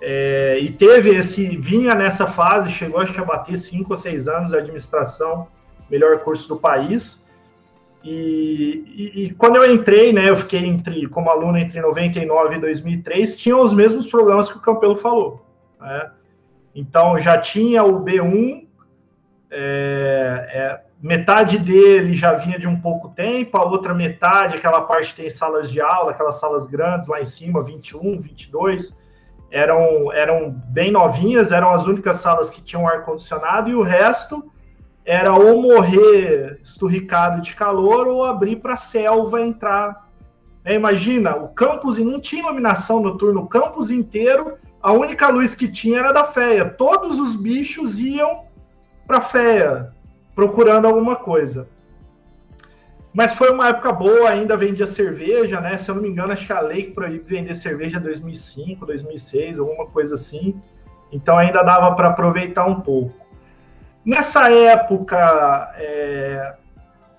é, 0.00 0.58
e 0.60 0.70
teve 0.70 1.16
esse, 1.16 1.56
vinha 1.56 1.94
nessa 1.94 2.26
fase, 2.26 2.68
chegou 2.68 3.00
acho 3.00 3.14
que 3.14 3.20
a 3.20 3.24
bater 3.24 3.56
cinco 3.56 3.92
ou 3.92 3.96
seis 3.96 4.28
anos 4.28 4.50
de 4.50 4.56
administração, 4.56 5.48
melhor 5.90 6.18
curso 6.18 6.46
do 6.46 6.58
país. 6.58 7.24
E, 8.02 8.84
e, 8.86 9.24
e, 9.24 9.30
quando 9.30 9.56
eu 9.56 9.74
entrei, 9.74 10.12
né, 10.12 10.28
eu 10.28 10.36
fiquei 10.36 10.62
entre, 10.62 11.08
como 11.08 11.30
aluno 11.30 11.56
entre 11.56 11.80
99 11.80 12.56
e 12.56 12.60
2003, 12.60 13.34
tinha 13.34 13.56
os 13.56 13.72
mesmos 13.72 14.06
problemas 14.06 14.50
que 14.50 14.58
o 14.58 14.60
Campelo 14.60 14.94
falou. 14.94 15.42
Né? 15.80 16.10
Então 16.74 17.16
já 17.18 17.38
tinha 17.38 17.82
o 17.82 18.04
B1, 18.04 18.66
é, 19.50 20.50
é, 20.52 20.80
metade 21.04 21.58
dele 21.58 22.14
já 22.14 22.32
vinha 22.32 22.58
de 22.58 22.66
um 22.66 22.80
pouco 22.80 23.10
tempo, 23.10 23.58
a 23.58 23.62
outra 23.62 23.92
metade, 23.92 24.56
aquela 24.56 24.80
parte 24.80 25.14
tem 25.14 25.28
salas 25.28 25.70
de 25.70 25.78
aula, 25.78 26.12
aquelas 26.12 26.40
salas 26.40 26.64
grandes 26.64 27.08
lá 27.08 27.20
em 27.20 27.26
cima, 27.26 27.62
21, 27.62 28.18
22, 28.22 28.98
eram, 29.50 30.10
eram 30.10 30.50
bem 30.50 30.90
novinhas, 30.90 31.52
eram 31.52 31.74
as 31.74 31.86
únicas 31.86 32.16
salas 32.16 32.48
que 32.48 32.62
tinham 32.62 32.88
ar-condicionado, 32.88 33.68
e 33.68 33.74
o 33.74 33.82
resto 33.82 34.50
era 35.04 35.34
ou 35.34 35.60
morrer 35.60 36.58
esturricado 36.64 37.42
de 37.42 37.54
calor 37.54 38.08
ou 38.08 38.24
abrir 38.24 38.56
para 38.56 38.72
a 38.72 38.78
selva 38.78 39.42
entrar. 39.42 40.08
É, 40.64 40.74
imagina, 40.74 41.36
o 41.36 41.48
campus 41.48 41.98
não 41.98 42.18
tinha 42.18 42.44
iluminação 42.44 43.02
noturna, 43.02 43.40
o 43.40 43.46
campus 43.46 43.90
inteiro, 43.90 44.56
a 44.82 44.90
única 44.90 45.28
luz 45.28 45.54
que 45.54 45.70
tinha 45.70 45.98
era 45.98 46.12
da 46.12 46.24
feia. 46.24 46.64
Todos 46.64 47.18
os 47.18 47.36
bichos 47.36 47.98
iam 47.98 48.44
para 49.06 49.18
a 49.18 49.20
feia 49.20 49.93
procurando 50.34 50.86
alguma 50.86 51.16
coisa. 51.16 51.68
Mas 53.12 53.32
foi 53.32 53.50
uma 53.50 53.68
época 53.68 53.92
boa, 53.92 54.28
ainda 54.28 54.56
vendia 54.56 54.88
cerveja, 54.88 55.60
né? 55.60 55.78
Se 55.78 55.88
eu 55.88 55.94
não 55.94 56.02
me 56.02 56.08
engano, 56.08 56.32
acho 56.32 56.46
que 56.46 56.52
a 56.52 56.60
lei 56.60 56.84
que 56.84 56.90
proíbe 56.90 57.24
vender 57.24 57.54
cerveja 57.54 57.98
é 57.98 58.00
2005, 58.00 58.84
2006, 58.84 59.60
alguma 59.60 59.86
coisa 59.86 60.16
assim. 60.16 60.60
Então 61.12 61.38
ainda 61.38 61.62
dava 61.62 61.94
para 61.94 62.08
aproveitar 62.08 62.66
um 62.66 62.80
pouco. 62.80 63.14
Nessa 64.04 64.50
época, 64.50 65.72
é, 65.76 66.56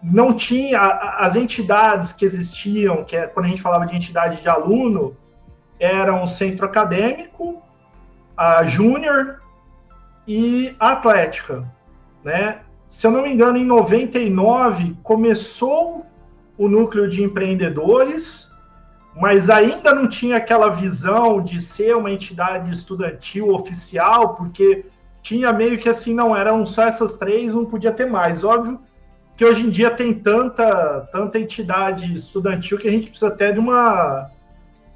não 0.04 0.34
tinha 0.34 0.82
as 0.82 1.38
entidades 1.38 2.12
que 2.12 2.26
existiam, 2.26 3.06
que 3.06 3.16
é, 3.16 3.26
quando 3.26 3.46
a 3.46 3.50
gente 3.50 3.62
falava 3.62 3.88
de 3.88 3.96
entidade 3.96 4.42
de 4.42 4.50
aluno, 4.50 5.16
eram 5.80 6.22
o 6.22 6.28
centro 6.28 6.66
acadêmico, 6.66 7.64
a 8.36 8.66
júnior 8.66 9.42
e 10.28 10.76
a 10.78 10.92
atlética, 10.92 11.66
né? 12.22 12.65
Se 12.96 13.06
eu 13.06 13.12
não 13.12 13.24
me 13.24 13.34
engano, 13.34 13.58
em 13.58 13.66
99 13.66 14.96
começou 15.04 16.06
o 16.58 16.70
núcleo 16.70 17.10
de 17.10 17.22
empreendedores, 17.22 18.50
mas 19.14 19.50
ainda 19.50 19.94
não 19.94 20.08
tinha 20.08 20.38
aquela 20.38 20.70
visão 20.70 21.44
de 21.44 21.60
ser 21.60 21.94
uma 21.98 22.10
entidade 22.10 22.72
estudantil 22.72 23.50
oficial, 23.50 24.36
porque 24.36 24.86
tinha 25.22 25.52
meio 25.52 25.78
que 25.78 25.90
assim, 25.90 26.14
não 26.14 26.34
eram 26.34 26.66
só 26.66 26.84
essas 26.84 27.16
três, 27.16 27.54
não 27.54 27.66
podia 27.66 27.92
ter 27.92 28.06
mais. 28.06 28.46
Óbvio 28.46 28.80
que 29.36 29.44
hoje 29.44 29.68
em 29.68 29.70
dia 29.70 29.92
tem 29.92 30.14
tanta, 30.14 31.02
tanta 31.12 31.38
entidade 31.38 32.14
estudantil 32.14 32.78
que 32.78 32.88
a 32.88 32.92
gente 32.92 33.10
precisa 33.10 33.28
até 33.28 33.52
de 33.52 33.60
uma 33.60 34.32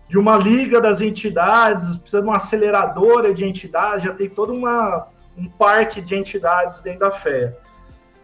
de 0.08 0.18
uma 0.18 0.38
liga 0.38 0.80
das 0.80 1.02
entidades, 1.02 1.98
precisa 1.98 2.22
de 2.22 2.28
uma 2.30 2.38
aceleradora 2.38 3.34
de 3.34 3.44
entidades, 3.46 4.06
já 4.06 4.14
tem 4.14 4.30
todo 4.30 4.54
uma, 4.54 5.10
um 5.38 5.50
parque 5.50 6.00
de 6.00 6.16
entidades 6.16 6.82
dentro 6.82 7.02
da 7.02 7.12
FEA. 7.12 7.58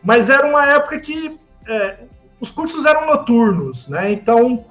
Mas 0.06 0.30
era 0.30 0.46
uma 0.46 0.64
época 0.68 1.00
que 1.00 1.38
é, 1.68 1.98
os 2.40 2.52
cursos 2.52 2.86
eram 2.86 3.08
noturnos, 3.08 3.88
né? 3.88 4.12
Então 4.12 4.66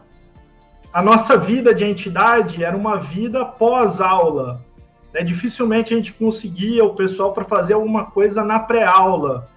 a 0.92 1.02
nossa 1.02 1.36
vida 1.36 1.74
de 1.74 1.84
entidade 1.84 2.64
era 2.64 2.76
uma 2.76 2.96
vida 2.96 3.44
pós-aula. 3.44 4.64
Né? 5.12 5.24
Dificilmente 5.24 5.92
a 5.92 5.96
gente 5.96 6.12
conseguia 6.12 6.84
o 6.84 6.94
pessoal 6.94 7.32
para 7.32 7.42
fazer 7.42 7.74
alguma 7.74 8.04
coisa 8.04 8.44
na 8.44 8.60
pré-aula, 8.60 9.48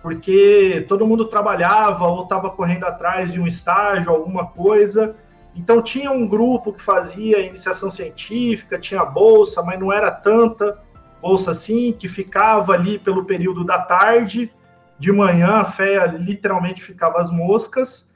porque 0.00 0.86
todo 0.88 1.06
mundo 1.06 1.26
trabalhava 1.26 2.06
ou 2.06 2.22
estava 2.22 2.48
correndo 2.48 2.84
atrás 2.84 3.30
de 3.30 3.38
um 3.38 3.46
estágio, 3.46 4.10
alguma 4.10 4.46
coisa. 4.46 5.14
Então 5.54 5.82
tinha 5.82 6.10
um 6.10 6.26
grupo 6.26 6.72
que 6.72 6.80
fazia 6.80 7.40
iniciação 7.40 7.90
científica, 7.90 8.78
tinha 8.78 9.04
bolsa, 9.04 9.62
mas 9.62 9.78
não 9.78 9.92
era 9.92 10.10
tanta 10.10 10.80
bolsa 11.20 11.50
assim, 11.50 11.92
que 11.92 12.08
ficava 12.08 12.72
ali 12.72 12.98
pelo 12.98 13.26
período 13.26 13.62
da 13.62 13.78
tarde 13.78 14.50
de 14.98 15.12
manhã 15.12 15.58
a 15.58 15.64
fé 15.64 16.06
literalmente 16.06 16.82
ficava 16.82 17.20
as 17.20 17.30
moscas 17.30 18.12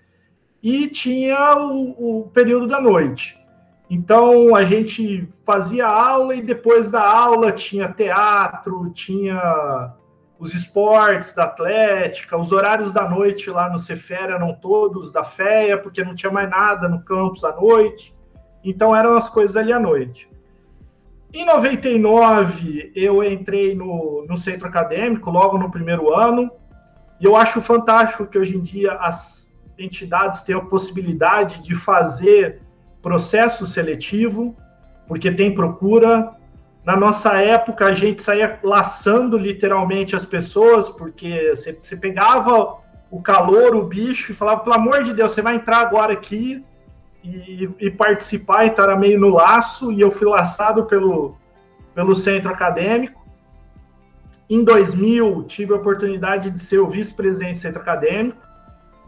e 0.62 0.88
tinha 0.88 1.56
o, 1.56 2.20
o, 2.20 2.28
período 2.30 2.66
da 2.66 2.80
noite. 2.80 3.38
Então 3.88 4.54
a 4.54 4.64
gente 4.64 5.28
fazia 5.44 5.86
aula 5.86 6.34
e 6.34 6.42
depois 6.42 6.90
da 6.90 7.02
aula 7.02 7.52
tinha 7.52 7.88
teatro, 7.88 8.90
tinha 8.90 9.92
os 10.38 10.54
esportes 10.54 11.34
da 11.34 11.44
Atlética, 11.44 12.36
os 12.36 12.50
horários 12.50 12.92
da 12.92 13.08
noite 13.08 13.48
lá 13.50 13.68
no 13.68 13.78
Cefer 13.78 14.30
eram 14.30 14.54
todos 14.54 15.12
da 15.12 15.22
FEA, 15.22 15.78
porque 15.78 16.02
não 16.02 16.14
tinha 16.14 16.32
mais 16.32 16.50
nada 16.50 16.88
no 16.88 17.02
campus 17.02 17.44
à 17.44 17.54
noite. 17.54 18.14
Então 18.64 18.94
eram 18.94 19.14
as 19.14 19.28
coisas 19.28 19.56
ali 19.56 19.72
à 19.72 19.78
noite. 19.78 20.28
Em 21.34 21.46
99, 21.46 22.92
eu 22.94 23.24
entrei 23.24 23.74
no, 23.74 24.26
no 24.28 24.36
centro 24.36 24.68
acadêmico, 24.68 25.30
logo 25.30 25.56
no 25.56 25.70
primeiro 25.70 26.14
ano. 26.14 26.50
E 27.22 27.24
eu 27.24 27.36
acho 27.36 27.62
fantástico 27.62 28.26
que 28.26 28.36
hoje 28.36 28.56
em 28.56 28.60
dia 28.60 28.94
as 28.94 29.48
entidades 29.78 30.42
têm 30.42 30.56
a 30.56 30.60
possibilidade 30.60 31.62
de 31.62 31.72
fazer 31.72 32.60
processo 33.00 33.64
seletivo, 33.64 34.56
porque 35.06 35.30
tem 35.30 35.54
procura. 35.54 36.32
Na 36.84 36.96
nossa 36.96 37.40
época, 37.40 37.86
a 37.86 37.94
gente 37.94 38.20
saía 38.20 38.58
laçando 38.60 39.38
literalmente 39.38 40.16
as 40.16 40.26
pessoas, 40.26 40.88
porque 40.88 41.54
você, 41.54 41.78
você 41.80 41.96
pegava 41.96 42.78
o 43.08 43.22
calor, 43.22 43.76
o 43.76 43.84
bicho, 43.84 44.32
e 44.32 44.34
falava: 44.34 44.62
pelo 44.62 44.74
amor 44.74 45.04
de 45.04 45.14
Deus, 45.14 45.30
você 45.30 45.42
vai 45.42 45.54
entrar 45.54 45.78
agora 45.78 46.12
aqui 46.12 46.64
e, 47.22 47.70
e 47.78 47.88
participar, 47.88 48.66
então 48.66 48.84
era 48.84 48.96
meio 48.96 49.20
no 49.20 49.28
laço, 49.28 49.92
e 49.92 50.00
eu 50.00 50.10
fui 50.10 50.26
laçado 50.26 50.86
pelo, 50.86 51.36
pelo 51.94 52.16
centro 52.16 52.50
acadêmico. 52.50 53.21
Em 54.52 54.62
2000, 54.64 55.44
tive 55.44 55.72
a 55.72 55.76
oportunidade 55.76 56.50
de 56.50 56.60
ser 56.60 56.78
o 56.78 56.86
vice-presidente 56.86 57.54
do 57.54 57.60
centro 57.60 57.80
acadêmico. 57.80 58.36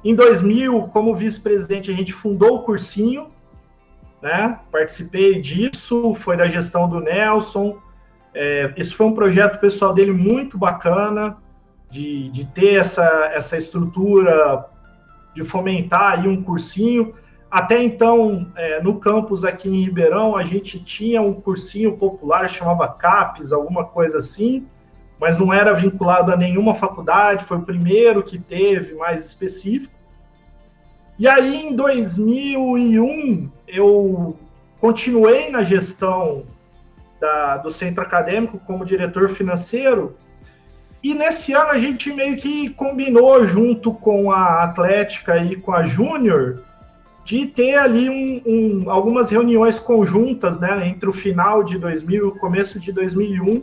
Em 0.02 0.14
2000, 0.14 0.84
como 0.84 1.14
vice-presidente, 1.14 1.90
a 1.90 1.94
gente 1.94 2.14
fundou 2.14 2.54
o 2.54 2.62
cursinho, 2.62 3.30
né? 4.22 4.58
Participei 4.72 5.38
disso, 5.42 6.14
foi 6.14 6.34
da 6.34 6.46
gestão 6.46 6.88
do 6.88 6.98
Nelson. 6.98 7.76
É, 8.32 8.72
esse 8.74 8.94
foi 8.94 9.04
um 9.04 9.12
projeto 9.12 9.60
pessoal 9.60 9.92
dele 9.92 10.12
muito 10.12 10.56
bacana, 10.56 11.36
de, 11.90 12.30
de 12.30 12.46
ter 12.46 12.76
essa, 12.76 13.30
essa 13.34 13.58
estrutura, 13.58 14.64
de 15.34 15.44
fomentar 15.44 16.20
aí 16.20 16.26
um 16.26 16.42
cursinho. 16.42 17.12
até 17.50 17.82
então, 17.82 18.50
é, 18.56 18.80
no 18.80 18.98
campus 18.98 19.44
aqui 19.44 19.68
em 19.68 19.84
Ribeirão, 19.84 20.38
a 20.38 20.42
gente 20.42 20.82
tinha 20.82 21.20
um 21.20 21.34
cursinho 21.34 21.98
popular, 21.98 22.48
chamava 22.48 22.88
CAPES, 22.88 23.52
alguma 23.52 23.84
coisa 23.84 24.16
assim, 24.16 24.66
mas 25.20 25.38
não 25.38 25.52
era 25.52 25.72
vinculado 25.72 26.32
a 26.32 26.36
nenhuma 26.36 26.74
faculdade, 26.74 27.44
foi 27.44 27.58
o 27.58 27.62
primeiro 27.62 28.22
que 28.22 28.38
teve 28.38 28.94
mais 28.94 29.24
específico. 29.24 29.94
E 31.18 31.28
aí, 31.28 31.62
em 31.62 31.76
2001, 31.76 33.50
eu 33.68 34.36
continuei 34.80 35.50
na 35.50 35.62
gestão 35.62 36.44
da, 37.20 37.56
do 37.56 37.70
centro 37.70 38.02
acadêmico 38.02 38.58
como 38.66 38.84
diretor 38.84 39.28
financeiro. 39.28 40.16
E 41.02 41.14
nesse 41.14 41.52
ano 41.52 41.70
a 41.70 41.78
gente 41.78 42.12
meio 42.12 42.36
que 42.36 42.70
combinou 42.70 43.44
junto 43.46 43.92
com 43.94 44.30
a 44.30 44.62
Atlética 44.62 45.36
e 45.38 45.56
com 45.56 45.72
a 45.72 45.84
Júnior 45.84 46.64
de 47.24 47.46
ter 47.46 47.76
ali 47.76 48.10
um, 48.10 48.42
um, 48.44 48.90
algumas 48.90 49.30
reuniões 49.30 49.78
conjuntas 49.78 50.60
né, 50.60 50.86
entre 50.86 51.08
o 51.08 51.12
final 51.12 51.62
de 51.62 51.78
2000 51.78 52.16
e 52.16 52.28
o 52.28 52.32
começo 52.32 52.78
de 52.78 52.92
2001 52.92 53.62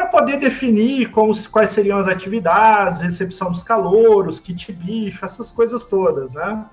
para 0.00 0.06
poder 0.06 0.38
definir 0.38 1.10
como, 1.10 1.30
quais 1.50 1.72
seriam 1.72 1.98
as 1.98 2.08
atividades, 2.08 3.02
recepção 3.02 3.52
dos 3.52 3.62
calouros, 3.62 4.40
kit 4.40 4.72
bicho, 4.72 5.22
essas 5.22 5.50
coisas 5.50 5.84
todas, 5.84 6.32
né? 6.32 6.64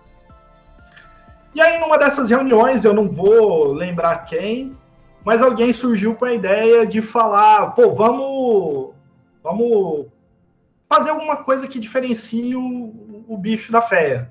E 1.53 1.59
aí, 1.59 1.77
numa 1.77 1.97
dessas 1.97 2.29
reuniões, 2.29 2.85
eu 2.85 2.93
não 2.93 3.09
vou 3.09 3.73
lembrar 3.73 4.23
quem, 4.25 4.77
mas 5.25 5.41
alguém 5.41 5.73
surgiu 5.73 6.15
com 6.15 6.23
a 6.23 6.33
ideia 6.33 6.87
de 6.87 7.01
falar, 7.01 7.71
pô, 7.71 7.93
vamos, 7.93 8.93
vamos 9.43 10.05
fazer 10.87 11.09
alguma 11.09 11.37
coisa 11.37 11.67
que 11.67 11.79
diferencie 11.79 12.55
o, 12.55 13.25
o 13.27 13.37
bicho 13.37 13.73
da 13.73 13.81
fé, 13.81 14.29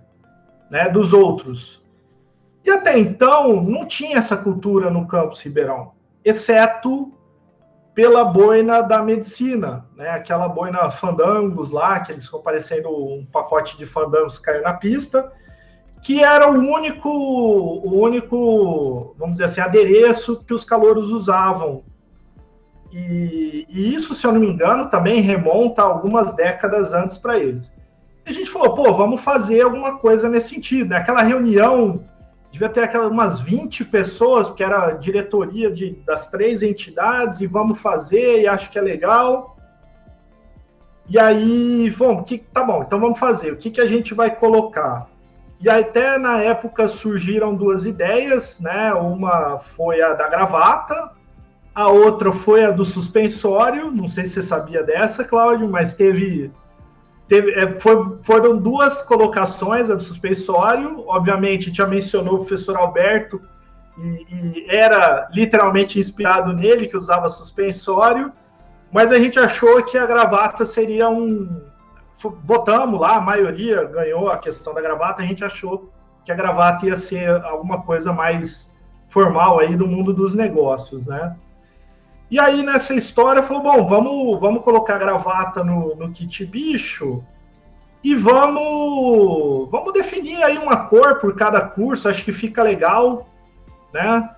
né, 0.71 0.89
dos 0.89 1.13
outros. 1.13 1.85
E 2.65 2.71
até 2.71 2.99
então, 2.99 3.61
não 3.63 3.85
tinha 3.85 4.17
essa 4.17 4.39
cultura 4.39 4.89
no 4.89 5.07
campus 5.07 5.41
Ribeirão, 5.41 5.93
exceto 6.25 7.13
pela 7.97 8.27
boina 8.27 8.83
da 8.83 9.03
medicina, 9.03 9.87
né? 9.97 10.11
Aquela 10.11 10.47
boina 10.47 10.91
fandangos 10.91 11.71
lá, 11.71 11.99
que 12.01 12.13
eles 12.13 12.27
ficam 12.27 12.43
parecendo 12.43 12.91
um 12.91 13.25
pacote 13.25 13.79
de 13.79 13.87
fandangos 13.87 14.39
que 14.39 14.45
caiu 14.45 14.63
na 14.63 14.75
pista, 14.75 15.33
que 16.03 16.23
era 16.23 16.47
o 16.47 16.59
único, 16.59 17.09
o 17.09 17.99
único, 17.99 19.17
vamos 19.19 19.37
dizer 19.37 19.45
assim, 19.45 19.63
adereço 19.63 20.45
que 20.45 20.53
os 20.53 20.63
calouros 20.63 21.11
usavam. 21.11 21.85
E, 22.93 23.67
e 23.67 23.95
isso, 23.95 24.15
se 24.15 24.27
eu 24.27 24.33
não 24.33 24.41
me 24.41 24.49
engano, 24.49 24.91
também 24.91 25.23
remonta 25.23 25.81
algumas 25.81 26.37
décadas 26.37 26.93
antes 26.93 27.17
para 27.17 27.39
eles. 27.39 27.73
E 28.27 28.29
a 28.29 28.33
gente 28.33 28.51
falou, 28.51 28.75
pô, 28.75 28.93
vamos 28.93 29.23
fazer 29.23 29.63
alguma 29.63 29.99
coisa 29.99 30.29
nesse 30.29 30.55
sentido. 30.55 30.91
Né? 30.91 30.99
Aquela 30.99 31.23
reunião 31.23 32.05
devia 32.57 32.71
ter 32.71 32.81
aquelas 32.81 33.11
umas 33.11 33.39
20 33.39 33.85
pessoas, 33.85 34.49
porque 34.49 34.65
era 34.65 34.93
diretoria 34.93 35.71
de, 35.71 35.91
das 36.07 36.31
três 36.31 36.63
entidades, 36.63 37.41
e 37.41 37.47
vamos 37.47 37.79
fazer, 37.79 38.41
e 38.41 38.49
acho 38.49 38.71
que 38.71 38.79
é 38.79 38.83
legal. 38.83 39.59
E 41.07 41.19
aí, 41.19 41.91
vamos, 41.91 42.25
que, 42.25 42.39
tá 42.39 42.65
bom, 42.65 42.83
então 42.83 42.99
vamos 42.99 43.19
fazer. 43.19 43.53
O 43.53 43.59
que, 43.59 43.71
que 43.71 43.81
a 43.81 43.87
gente 43.87 44.15
vai 44.15 44.35
colocar? 44.35 45.07
E 45.61 45.69
até 45.69 46.19
na 46.19 46.41
época 46.41 46.89
surgiram 46.89 47.55
duas 47.55 47.85
ideias, 47.85 48.59
né? 48.61 48.93
Uma 48.95 49.59
foi 49.59 50.01
a 50.01 50.15
da 50.15 50.29
gravata, 50.29 51.11
a 51.75 51.89
outra 51.89 52.33
foi 52.33 52.65
a 52.65 52.71
do 52.71 52.85
suspensório. 52.85 53.91
Não 53.91 54.09
sei 54.09 54.25
se 54.25 54.33
você 54.33 54.43
sabia 54.43 54.83
dessa, 54.83 55.25
Cláudio, 55.25 55.69
mas 55.69 55.95
teve 55.95 56.51
Teve, 57.29 57.53
é, 57.53 57.73
foi, 57.81 58.19
foram 58.23 58.57
duas 58.57 59.03
colocações 59.03 59.91
a 59.91 59.95
do 59.95 60.03
suspensório. 60.03 61.05
Obviamente, 61.07 61.75
já 61.75 61.87
mencionou 61.87 62.35
o 62.35 62.39
professor 62.39 62.77
Alberto, 62.77 63.41
e, 63.99 64.27
e, 64.31 64.67
era 64.69 65.29
literalmente 65.33 65.99
inspirado 65.99 66.53
nele, 66.53 66.87
que 66.87 66.97
usava 66.97 67.29
suspensório, 67.29 68.33
mas 68.93 69.11
a 69.11 69.19
gente 69.19 69.39
achou 69.39 69.83
que 69.83 69.99
a 69.99 70.07
gravata 70.07 70.65
seria 70.65 71.09
um. 71.09 71.63
Votamos 72.45 73.01
lá, 73.01 73.17
a 73.17 73.21
maioria 73.21 73.85
ganhou 73.85 74.31
a 74.31 74.39
questão 74.39 74.73
da 74.73 74.81
gravata, 74.81 75.23
a 75.23 75.27
gente 75.27 75.45
achou 75.45 75.93
que 76.25 76.33
a 76.33 76.35
gravata 76.35 76.87
ia 76.87 76.97
ser 76.97 77.31
alguma 77.45 77.83
coisa 77.83 78.13
mais 78.13 78.75
formal 79.09 79.61
aí 79.61 79.77
do 79.77 79.87
mundo 79.87 80.15
dos 80.15 80.35
negócios, 80.35 81.07
né? 81.07 81.37
E 82.31 82.41
aí, 82.41 82.63
nessa 82.63 82.95
história, 82.95 83.43
falou: 83.43 83.63
bom, 83.63 83.87
vamos, 83.87 84.41
vamos 84.41 84.63
colocar 84.63 84.99
gravata 84.99 85.63
no, 85.63 85.95
no 85.95 86.11
kit 86.11 86.45
bicho 86.45 87.25
e 88.03 88.15
vamos, 88.15 89.69
vamos 89.71 89.93
definir 89.93 90.43
aí 90.43 90.57
uma 90.59 90.87
cor 90.89 91.19
por 91.19 91.35
cada 91.35 91.61
curso, 91.61 92.09
acho 92.09 92.25
que 92.25 92.33
fica 92.33 92.63
legal, 92.63 93.29
né? 93.93 94.31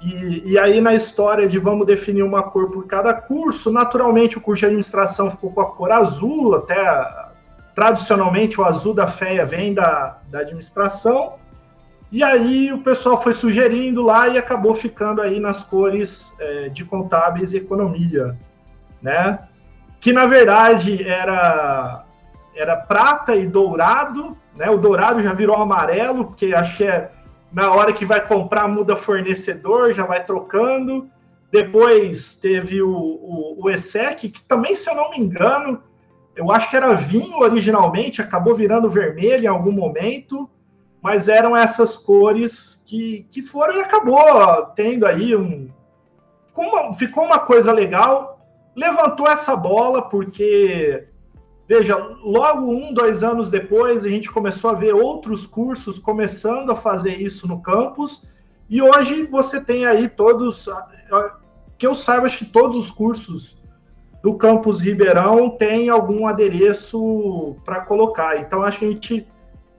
E, 0.00 0.52
e, 0.52 0.58
aí, 0.58 0.80
na 0.80 0.94
história 0.94 1.46
de 1.46 1.58
vamos 1.58 1.86
definir 1.86 2.22
uma 2.22 2.42
cor 2.42 2.70
por 2.70 2.86
cada 2.86 3.14
curso, 3.14 3.70
naturalmente 3.70 4.36
o 4.36 4.40
curso 4.40 4.60
de 4.60 4.66
administração 4.66 5.30
ficou 5.30 5.52
com 5.52 5.60
a 5.60 5.70
cor 5.70 5.92
azul, 5.92 6.56
até 6.56 7.30
tradicionalmente 7.74 8.60
o 8.60 8.64
azul 8.64 8.94
da 8.94 9.06
FEA 9.06 9.46
vem 9.46 9.72
da, 9.72 10.18
da 10.28 10.40
administração. 10.40 11.34
E 12.12 12.22
aí 12.22 12.70
o 12.70 12.82
pessoal 12.82 13.22
foi 13.22 13.32
sugerindo 13.32 14.02
lá 14.02 14.28
e 14.28 14.36
acabou 14.36 14.74
ficando 14.74 15.22
aí 15.22 15.40
nas 15.40 15.64
cores 15.64 16.36
é, 16.38 16.68
de 16.68 16.84
contábeis 16.84 17.54
e 17.54 17.56
economia, 17.56 18.38
né? 19.00 19.38
Que 19.98 20.12
na 20.12 20.26
verdade 20.26 21.02
era 21.02 22.04
era 22.54 22.76
prata 22.76 23.34
e 23.34 23.46
dourado, 23.46 24.36
né? 24.54 24.68
O 24.68 24.76
dourado 24.76 25.22
já 25.22 25.32
virou 25.32 25.56
amarelo, 25.56 26.26
porque 26.26 26.54
achei 26.54 26.86
é 26.88 27.10
na 27.50 27.70
hora 27.70 27.94
que 27.94 28.04
vai 28.04 28.20
comprar 28.20 28.68
muda 28.68 28.94
fornecedor, 28.94 29.94
já 29.94 30.04
vai 30.04 30.22
trocando. 30.22 31.08
Depois 31.50 32.34
teve 32.34 32.82
o, 32.82 32.90
o, 32.90 33.66
o 33.66 34.18
que 34.18 34.42
também, 34.42 34.74
se 34.74 34.88
eu 34.88 34.94
não 34.94 35.10
me 35.10 35.18
engano, 35.18 35.82
eu 36.36 36.50
acho 36.50 36.68
que 36.68 36.76
era 36.76 36.94
vinho 36.94 37.38
originalmente, 37.38 38.20
acabou 38.20 38.54
virando 38.54 38.88
vermelho 38.88 39.44
em 39.44 39.48
algum 39.48 39.72
momento 39.72 40.48
mas 41.02 41.28
eram 41.28 41.56
essas 41.56 41.96
cores 41.96 42.80
que, 42.86 43.26
que 43.32 43.42
foram 43.42 43.76
e 43.76 43.80
acabou 43.80 44.64
tendo 44.76 45.04
aí 45.04 45.34
um. 45.34 45.68
Ficou 46.46 46.64
uma, 46.64 46.94
ficou 46.94 47.24
uma 47.24 47.40
coisa 47.40 47.72
legal, 47.72 48.46
levantou 48.76 49.26
essa 49.26 49.56
bola, 49.56 50.02
porque, 50.02 51.08
veja, 51.66 51.96
logo 52.22 52.70
um, 52.70 52.94
dois 52.94 53.24
anos 53.24 53.50
depois, 53.50 54.04
a 54.04 54.08
gente 54.08 54.30
começou 54.30 54.70
a 54.70 54.74
ver 54.74 54.94
outros 54.94 55.44
cursos 55.44 55.98
começando 55.98 56.70
a 56.70 56.76
fazer 56.76 57.20
isso 57.20 57.48
no 57.48 57.60
campus, 57.60 58.22
e 58.70 58.80
hoje 58.80 59.24
você 59.24 59.62
tem 59.62 59.84
aí 59.84 60.08
todos, 60.08 60.68
que 61.76 61.86
eu 61.86 61.94
saiba, 61.94 62.26
acho 62.26 62.38
que 62.38 62.44
todos 62.44 62.76
os 62.76 62.90
cursos 62.90 63.60
do 64.22 64.36
campus 64.36 64.78
Ribeirão 64.78 65.50
têm 65.50 65.88
algum 65.88 66.28
adereço 66.28 67.56
para 67.64 67.80
colocar. 67.80 68.38
Então, 68.38 68.62
acho 68.62 68.78
que 68.78 68.84
a 68.84 68.88
gente 68.88 69.26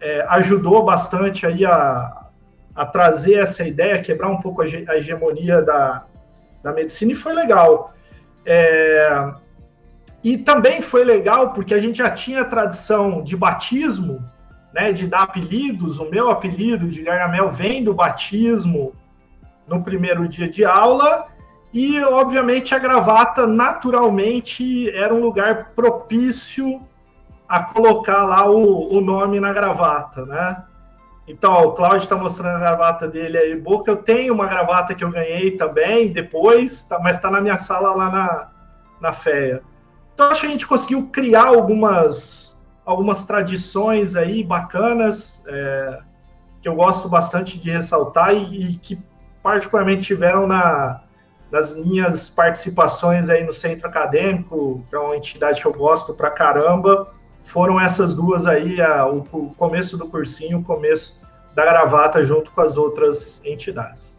é, 0.04 0.26
ajudou 0.28 0.84
bastante 0.84 1.46
aí 1.46 1.66
a, 1.66 2.28
a 2.76 2.86
trazer 2.86 3.36
essa 3.36 3.64
ideia, 3.64 4.02
quebrar 4.02 4.28
um 4.28 4.42
pouco 4.42 4.62
a, 4.62 4.66
a 4.66 4.98
hegemonia 4.98 5.62
da, 5.62 6.04
da 6.62 6.74
medicina, 6.74 7.14
e 7.14 7.16
foi 7.16 7.32
legal. 7.32 7.94
É, 8.46 9.34
e 10.22 10.38
também 10.38 10.82
foi 10.82 11.06
legal 11.06 11.54
porque 11.54 11.74
a 11.74 11.80
gente 11.80 12.00
já 12.00 12.12
tinha 12.12 12.44
tradição 12.44 13.24
de 13.24 13.38
batismo, 13.38 14.22
né, 14.74 14.92
de 14.92 15.08
dar 15.08 15.24
apelidos. 15.24 16.00
O 16.00 16.10
meu 16.10 16.30
apelido 16.30 16.90
de 16.90 17.02
Gargamel 17.02 17.50
vem 17.50 17.82
do 17.82 17.94
batismo 17.94 18.94
no 19.66 19.82
primeiro 19.82 20.28
dia 20.28 20.50
de 20.50 20.66
aula. 20.66 21.28
E, 21.74 22.00
obviamente, 22.02 22.76
a 22.76 22.80
gravata 22.80 23.48
naturalmente 23.48 24.90
era 24.92 25.14
um 25.14 25.22
lugar 25.22 25.72
propício 25.76 26.82
a 27.54 27.62
colocar 27.62 28.24
lá 28.24 28.50
o, 28.50 28.96
o 28.96 29.00
nome 29.00 29.40
na 29.40 29.54
gravata, 29.54 30.26
né? 30.26 30.64
Então, 31.28 31.66
o 31.66 31.74
Cláudio 31.74 32.00
está 32.00 32.16
mostrando 32.16 32.56
a 32.56 32.60
gravata 32.60 33.08
dele 33.08 33.38
aí, 33.38 33.56
boca. 33.56 33.92
Eu 33.92 33.98
tenho 33.98 34.34
uma 34.34 34.48
gravata 34.48 34.96
que 34.96 35.04
eu 35.04 35.12
ganhei 35.12 35.52
também 35.52 36.12
depois, 36.12 36.82
tá, 36.82 36.98
mas 36.98 37.18
está 37.18 37.30
na 37.30 37.40
minha 37.40 37.56
sala 37.56 37.94
lá 37.94 38.10
na, 38.10 38.48
na 39.00 39.14
FEA. 39.14 39.62
Então, 40.16 40.30
acho 40.30 40.42
que 40.42 40.48
a 40.48 40.50
gente 40.50 40.66
conseguiu 40.66 41.10
criar 41.12 41.46
algumas, 41.46 42.60
algumas 42.84 43.24
tradições 43.28 44.16
aí 44.16 44.44
bacanas, 44.44 45.44
é, 45.46 46.00
que 46.60 46.68
eu 46.68 46.74
gosto 46.74 47.08
bastante 47.08 47.60
de 47.60 47.70
ressaltar 47.70 48.34
e, 48.34 48.72
e 48.72 48.78
que 48.78 49.00
particularmente 49.44 50.02
tiveram 50.02 50.48
na, 50.48 51.02
nas 51.52 51.72
minhas 51.78 52.32
participações 52.32 53.30
aí 53.30 53.44
no 53.46 53.54
centro 53.54 53.88
acadêmico, 53.88 54.84
que 54.90 54.96
é 54.96 55.00
uma 55.00 55.16
entidade 55.16 55.62
que 55.62 55.68
eu 55.68 55.74
gosto 55.74 56.16
pra 56.16 56.32
caramba 56.32 57.14
foram 57.44 57.80
essas 57.80 58.16
duas 58.16 58.48
aí, 58.48 58.82
a, 58.82 59.06
o, 59.08 59.20
o 59.32 59.54
começo 59.56 59.98
do 59.98 60.08
cursinho, 60.08 60.60
o 60.60 60.64
começo 60.64 61.22
da 61.54 61.64
gravata 61.64 62.26
junto 62.26 62.50
com 62.52 62.62
as 62.62 62.78
outras 62.78 63.42
entidades. 63.46 64.18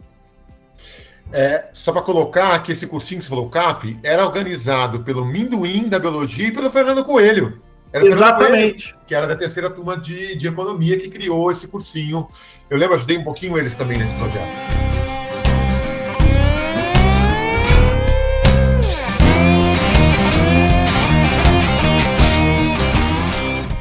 É, 1.33 1.65
só 1.73 1.91
para 1.91 2.01
colocar 2.01 2.57
que 2.63 2.71
esse 2.71 2.87
cursinho 2.87 3.19
que 3.19 3.25
você 3.25 3.29
falou, 3.29 3.49
CAP, 3.49 3.99
era 4.03 4.23
organizado 4.23 5.01
pelo 5.03 5.25
Minduim 5.25 5.89
da 5.89 5.99
Biologia 5.99 6.47
e 6.47 6.51
pelo 6.51 6.69
Fernando 6.69 7.03
Coelho. 7.03 7.61
Era 7.91 8.05
Exatamente. 8.05 8.93
Coelho, 8.93 9.05
que 9.07 9.15
era 9.15 9.27
da 9.27 9.35
terceira 9.35 9.69
turma 9.69 9.97
de, 9.97 10.35
de 10.35 10.47
economia 10.47 10.99
que 10.99 11.09
criou 11.09 11.51
esse 11.51 11.67
cursinho. 11.67 12.27
Eu 12.69 12.77
lembro, 12.77 12.95
ajudei 12.95 13.17
um 13.17 13.23
pouquinho 13.23 13.57
eles 13.57 13.75
também 13.75 13.97
nesse 13.97 14.15
projeto. 14.15 14.84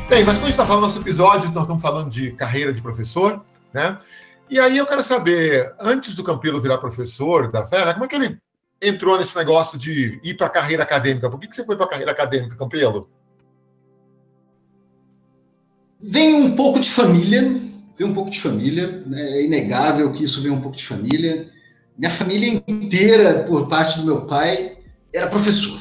Bem, 0.07 0.23
mas 0.23 0.37
quando 0.37 0.45
a 0.45 0.51
gente 0.51 0.51
está 0.51 0.67
falando 0.67 0.83
do 0.83 0.87
nosso 0.87 0.99
episódio, 0.99 1.51
nós 1.51 1.63
estamos 1.63 1.81
falando 1.81 2.11
de 2.11 2.33
carreira 2.33 2.75
de 2.75 2.83
professor, 2.83 3.43
né? 3.73 3.99
E 4.51 4.61
aí 4.61 4.77
eu 4.77 4.87
quero 4.87 5.03
saber, 5.03 5.75
antes 5.81 6.15
do 6.15 6.23
Campelo 6.23 6.61
virar 6.61 6.77
professor 6.77 7.51
da 7.51 7.65
Fera, 7.65 7.95
como 7.95 8.05
é 8.05 8.09
que 8.09 8.15
ele 8.15 8.39
entrou 8.83 9.19
nesse 9.19 9.35
negócio 9.35 9.79
de 9.79 10.21
ir 10.23 10.35
para 10.37 10.47
a 10.47 10.51
carreira 10.51 10.83
acadêmica? 10.83 11.31
Por 11.31 11.41
que, 11.41 11.49
que 11.49 11.57
você 11.57 11.65
foi 11.65 11.75
para 11.75 11.87
a 11.87 11.89
carreira 11.89 12.13
acadêmica, 12.13 12.55
Campelo? 12.55 13.09
Vem 16.03 16.35
um 16.35 16.55
pouco 16.55 16.81
de 16.81 16.91
família, 16.91 17.41
vem 17.97 18.07
um 18.07 18.13
pouco 18.13 18.31
de 18.31 18.43
família, 18.43 19.03
né? 19.07 19.23
é 19.23 19.47
inegável 19.47 20.13
que 20.13 20.23
isso 20.23 20.43
vem 20.43 20.53
um 20.53 20.61
pouco 20.61 20.77
de 20.77 20.87
família. 20.87 21.49
Minha 21.97 22.11
família 22.11 22.63
inteira, 22.69 23.45
por 23.45 23.69
parte 23.69 24.01
do 24.01 24.05
meu 24.05 24.27
pai, 24.27 24.77
era 25.15 25.29
professor. 25.29 25.81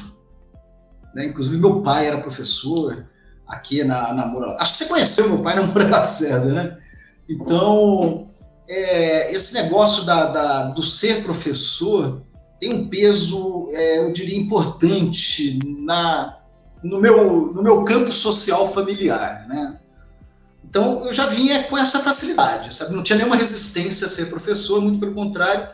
Né? 1.14 1.26
Inclusive, 1.26 1.58
meu 1.58 1.82
pai 1.82 2.06
era 2.06 2.22
professor 2.22 3.06
aqui 3.46 3.84
na, 3.84 4.12
na 4.12 4.26
Moura. 4.26 4.56
Acho 4.58 4.72
que 4.72 4.78
você 4.78 4.86
conheceu 4.86 5.28
meu 5.28 5.42
pai 5.42 5.56
na 5.56 5.66
Moura 5.66 5.88
Lacerda, 5.88 6.52
né? 6.52 6.78
Então, 7.28 8.26
é, 8.68 9.32
esse 9.32 9.54
negócio 9.54 10.04
da, 10.04 10.26
da, 10.26 10.64
do 10.70 10.82
ser 10.82 11.22
professor 11.22 12.22
tem 12.60 12.72
um 12.72 12.88
peso, 12.88 13.68
é, 13.72 13.98
eu 13.98 14.12
diria, 14.12 14.38
importante 14.38 15.58
na, 15.80 16.38
no, 16.82 17.00
meu, 17.00 17.52
no 17.52 17.62
meu 17.62 17.84
campo 17.84 18.12
social 18.12 18.66
familiar, 18.70 19.46
né? 19.48 19.80
Então, 20.64 21.06
eu 21.06 21.12
já 21.12 21.26
vinha 21.26 21.62
com 21.64 21.78
essa 21.78 22.00
facilidade, 22.00 22.74
sabe? 22.74 22.94
Não 22.94 23.02
tinha 23.02 23.18
nenhuma 23.18 23.36
resistência 23.36 24.06
a 24.06 24.10
ser 24.10 24.26
professor, 24.26 24.80
muito 24.80 24.98
pelo 24.98 25.14
contrário, 25.14 25.68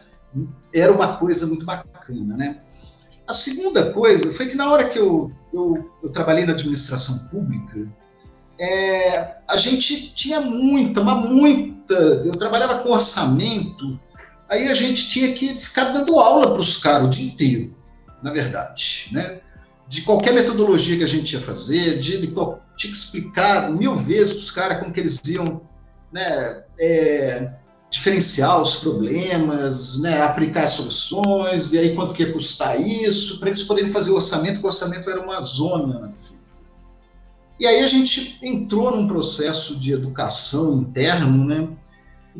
era 0.74 0.92
uma 0.92 1.16
coisa 1.16 1.46
muito 1.46 1.64
bacana, 1.64 2.37
né? 2.37 2.61
A 3.31 3.33
segunda 3.33 3.93
coisa 3.93 4.33
foi 4.33 4.47
que 4.47 4.57
na 4.57 4.69
hora 4.73 4.88
que 4.88 4.99
eu, 4.99 5.31
eu, 5.55 5.88
eu 6.03 6.11
trabalhei 6.11 6.45
na 6.45 6.53
administração 6.53 7.29
pública, 7.29 7.88
é, 8.59 9.37
a 9.49 9.57
gente 9.57 10.12
tinha 10.14 10.40
muita, 10.40 11.01
mas 11.01 11.31
muita. 11.31 11.95
Eu 11.95 12.33
trabalhava 12.33 12.83
com 12.83 12.90
orçamento, 12.90 13.97
aí 14.49 14.66
a 14.66 14.75
gente 14.75 15.11
tinha 15.11 15.33
que 15.33 15.55
ficar 15.55 15.93
dando 15.93 16.19
aula 16.19 16.53
para 16.53 16.61
os 16.61 16.79
caras 16.79 17.07
o 17.07 17.11
dia 17.11 17.29
inteiro, 17.29 17.73
na 18.21 18.33
verdade, 18.33 19.11
né? 19.12 19.40
De 19.87 20.03
qualquer 20.03 20.33
metodologia 20.33 20.99
que 20.99 21.05
a 21.05 21.07
gente 21.07 21.33
ia 21.33 21.40
fazer, 21.40 22.01
de, 22.01 22.21
de 22.21 22.27
tinha 22.27 22.93
que 22.93 22.99
explicar 22.99 23.71
mil 23.71 23.95
vezes 23.95 24.33
para 24.33 24.40
os 24.40 24.51
caras 24.51 24.79
como 24.81 24.93
que 24.93 24.99
eles 24.99 25.21
iam, 25.29 25.62
né? 26.12 26.64
É, 26.81 27.60
diferenciar 27.90 28.62
os 28.62 28.76
problemas, 28.76 30.00
né, 30.00 30.22
aplicar 30.22 30.68
soluções, 30.68 31.72
e 31.72 31.79
aí 31.79 31.94
quanto 31.94 32.14
que 32.14 32.22
ia 32.22 32.33
custar 32.33 32.81
isso, 32.81 33.40
para 33.40 33.48
eles 33.48 33.64
poderem 33.64 33.90
fazer 33.90 34.12
o 34.12 34.14
orçamento, 34.14 34.55
porque 34.55 34.66
o 34.66 34.68
orçamento 34.68 35.11
era 35.11 35.20
uma 35.20 35.40
zona. 35.42 36.14
E 37.59 37.66
aí 37.66 37.83
a 37.83 37.87
gente 37.87 38.38
entrou 38.42 38.96
num 38.96 39.09
processo 39.09 39.76
de 39.76 39.92
educação 39.92 40.81
interno, 40.81 41.44
né, 41.44 41.68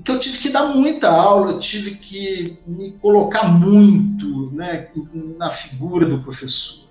que 0.05 0.11
eu 0.11 0.19
tive 0.19 0.39
que 0.39 0.49
dar 0.51 0.75
muita 0.75 1.09
aula, 1.11 1.51
eu 1.51 1.59
tive 1.59 1.97
que 1.97 2.59
me 2.67 2.93
colocar 2.93 3.49
muito 3.49 4.51
né, 4.53 4.89
na 5.37 5.51
figura 5.51 6.07
do 6.07 6.21
professor. 6.21 6.89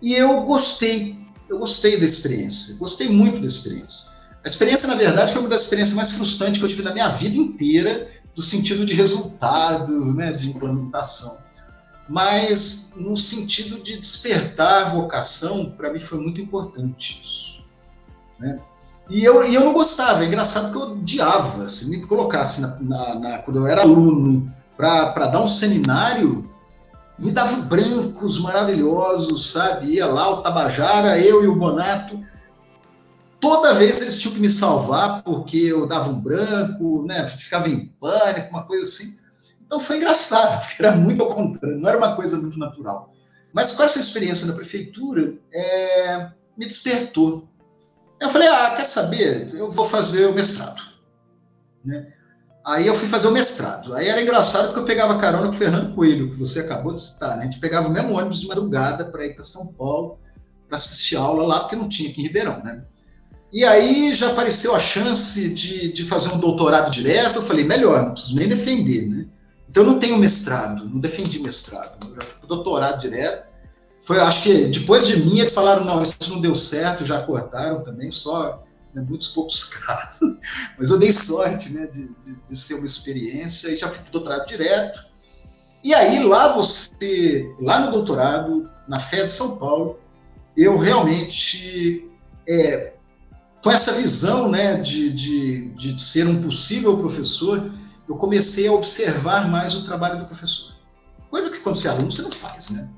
E 0.00 0.14
eu 0.14 0.42
gostei, 0.42 1.16
eu 1.48 1.58
gostei 1.58 1.98
da 1.98 2.06
experiência, 2.06 2.76
gostei 2.78 3.08
muito 3.08 3.40
da 3.40 3.46
experiência. 3.46 4.13
A 4.44 4.46
experiência, 4.46 4.86
na 4.86 4.94
verdade, 4.94 5.32
foi 5.32 5.40
uma 5.40 5.48
das 5.48 5.62
experiências 5.62 5.96
mais 5.96 6.10
frustrantes 6.12 6.58
que 6.58 6.64
eu 6.64 6.68
tive 6.68 6.82
na 6.82 6.92
minha 6.92 7.08
vida 7.08 7.36
inteira, 7.36 8.10
do 8.34 8.42
sentido 8.42 8.84
de 8.84 8.92
resultados, 8.92 10.14
né, 10.14 10.32
de 10.32 10.50
implementação. 10.50 11.38
Mas 12.08 12.92
no 12.94 13.16
sentido 13.16 13.82
de 13.82 13.98
despertar 13.98 14.82
a 14.82 14.88
vocação, 14.90 15.70
para 15.70 15.90
mim 15.90 15.98
foi 15.98 16.18
muito 16.18 16.40
importante 16.40 17.20
isso. 17.24 17.64
Né? 18.38 18.60
E 19.08 19.24
eu, 19.24 19.48
e 19.48 19.54
eu 19.54 19.64
não 19.64 19.72
gostava, 19.72 20.22
é 20.22 20.26
engraçado 20.26 20.70
que 20.70 20.76
eu 20.76 20.92
odiava. 20.92 21.66
Se 21.68 21.88
me 21.88 22.04
colocasse 22.04 22.60
na, 22.60 22.78
na, 22.80 23.14
na 23.14 23.38
quando 23.38 23.60
eu 23.60 23.66
era 23.66 23.80
aluno 23.80 24.52
para 24.76 25.26
dar 25.26 25.40
um 25.40 25.48
seminário, 25.48 26.50
me 27.18 27.30
davam 27.30 27.62
brancos 27.62 28.38
maravilhosos, 28.40 29.52
sabe? 29.52 29.94
Ia 29.94 30.06
lá 30.06 30.28
o 30.30 30.42
Tabajara, 30.42 31.18
eu 31.18 31.44
e 31.44 31.46
o 31.46 31.54
Bonato, 31.54 32.20
toda 33.44 33.74
vez 33.74 34.00
eles 34.00 34.18
tinham 34.18 34.34
que 34.34 34.40
me 34.40 34.48
salvar 34.48 35.22
porque 35.22 35.58
eu 35.58 35.86
dava 35.86 36.08
um 36.08 36.18
branco, 36.18 37.04
né, 37.06 37.28
ficava 37.28 37.68
em 37.68 37.88
pânico, 38.00 38.48
uma 38.48 38.66
coisa 38.66 38.84
assim. 38.84 39.18
Então 39.60 39.78
foi 39.78 39.98
engraçado, 39.98 40.60
porque 40.64 40.82
era 40.82 40.96
muito 40.96 41.22
ao 41.22 41.34
contrário, 41.34 41.78
não 41.78 41.86
era 41.86 41.98
uma 41.98 42.16
coisa 42.16 42.38
muito 42.38 42.58
natural. 42.58 43.12
Mas 43.52 43.72
com 43.72 43.82
essa 43.82 44.00
experiência 44.00 44.46
na 44.46 44.54
prefeitura, 44.54 45.34
é, 45.52 46.30
me 46.56 46.64
despertou. 46.64 47.46
Eu 48.18 48.30
falei, 48.30 48.48
ah, 48.48 48.74
quer 48.76 48.86
saber? 48.86 49.54
Eu 49.54 49.70
vou 49.70 49.84
fazer 49.84 50.24
o 50.24 50.34
mestrado. 50.34 50.82
Né? 51.84 52.10
Aí 52.66 52.86
eu 52.86 52.94
fui 52.94 53.06
fazer 53.06 53.28
o 53.28 53.30
mestrado. 53.30 53.94
Aí 53.94 54.08
era 54.08 54.22
engraçado 54.22 54.68
porque 54.68 54.80
eu 54.80 54.84
pegava 54.86 55.20
carona 55.20 55.48
com 55.48 55.50
o 55.50 55.52
Fernando 55.52 55.94
Coelho, 55.94 56.30
que 56.30 56.36
você 56.38 56.60
acabou 56.60 56.94
de 56.94 57.02
citar. 57.02 57.36
Né? 57.36 57.42
A 57.42 57.44
gente 57.44 57.60
pegava 57.60 57.88
o 57.88 57.92
mesmo 57.92 58.14
ônibus 58.14 58.40
de 58.40 58.48
madrugada 58.48 59.04
para 59.04 59.26
ir 59.26 59.34
para 59.34 59.42
São 59.42 59.74
Paulo 59.74 60.18
para 60.66 60.76
assistir 60.76 61.16
aula 61.16 61.46
lá, 61.46 61.60
porque 61.60 61.76
não 61.76 61.90
tinha 61.90 62.10
aqui 62.10 62.22
em 62.22 62.24
Ribeirão, 62.24 62.64
né? 62.64 62.82
E 63.54 63.64
aí 63.64 64.12
já 64.12 64.32
apareceu 64.32 64.74
a 64.74 64.80
chance 64.80 65.48
de, 65.48 65.92
de 65.92 66.04
fazer 66.04 66.30
um 66.30 66.40
doutorado 66.40 66.90
direto. 66.90 67.36
Eu 67.36 67.42
falei, 67.42 67.64
melhor, 67.64 68.02
não 68.02 68.12
preciso 68.12 68.34
nem 68.34 68.48
defender, 68.48 69.08
né? 69.08 69.26
Então 69.70 69.84
eu 69.84 69.92
não 69.92 70.00
tenho 70.00 70.18
mestrado, 70.18 70.88
não 70.88 70.98
defendi 70.98 71.38
mestrado, 71.38 72.08
eu 72.08 72.14
já 72.16 72.20
fui 72.20 72.48
doutorado 72.48 73.00
direto. 73.00 73.46
Foi, 74.00 74.18
acho 74.18 74.42
que 74.42 74.66
depois 74.66 75.06
de 75.06 75.20
mim 75.20 75.38
eles 75.38 75.54
falaram, 75.54 75.84
não, 75.84 76.02
isso 76.02 76.16
não 76.30 76.40
deu 76.40 76.52
certo, 76.52 77.06
já 77.06 77.22
cortaram 77.22 77.84
também, 77.84 78.10
só 78.10 78.60
né, 78.92 79.04
muitos 79.08 79.28
poucos 79.28 79.64
casos. 79.86 80.36
Mas 80.76 80.90
eu 80.90 80.98
dei 80.98 81.12
sorte, 81.12 81.72
né, 81.72 81.86
de, 81.86 82.08
de, 82.08 82.36
de 82.50 82.58
ser 82.58 82.74
uma 82.74 82.84
experiência 82.84 83.68
e 83.68 83.76
já 83.76 83.88
fui 83.88 84.02
doutorado 84.10 84.46
direto. 84.46 84.98
E 85.84 85.94
aí 85.94 86.24
lá 86.24 86.56
você, 86.56 87.52
lá 87.60 87.86
no 87.86 87.92
doutorado, 87.92 88.68
na 88.88 88.98
FED 88.98 89.26
de 89.26 89.30
São 89.30 89.58
Paulo, 89.58 90.00
eu 90.56 90.76
realmente 90.76 92.10
é, 92.48 92.93
com 93.64 93.70
essa 93.70 93.94
visão 93.94 94.50
né, 94.50 94.76
de, 94.76 95.10
de, 95.10 95.68
de 95.70 96.00
ser 96.00 96.28
um 96.28 96.42
possível 96.42 96.98
professor, 96.98 97.72
eu 98.06 98.14
comecei 98.14 98.68
a 98.68 98.72
observar 98.72 99.50
mais 99.50 99.74
o 99.74 99.86
trabalho 99.86 100.18
do 100.18 100.26
professor. 100.26 100.74
Coisa 101.30 101.48
que 101.48 101.60
quando 101.60 101.76
você 101.76 101.88
é 101.88 101.90
aluno 101.92 102.12
você 102.12 102.20
não 102.20 102.30
faz, 102.30 102.70
né? 102.70 102.90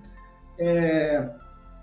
É, 0.58 1.30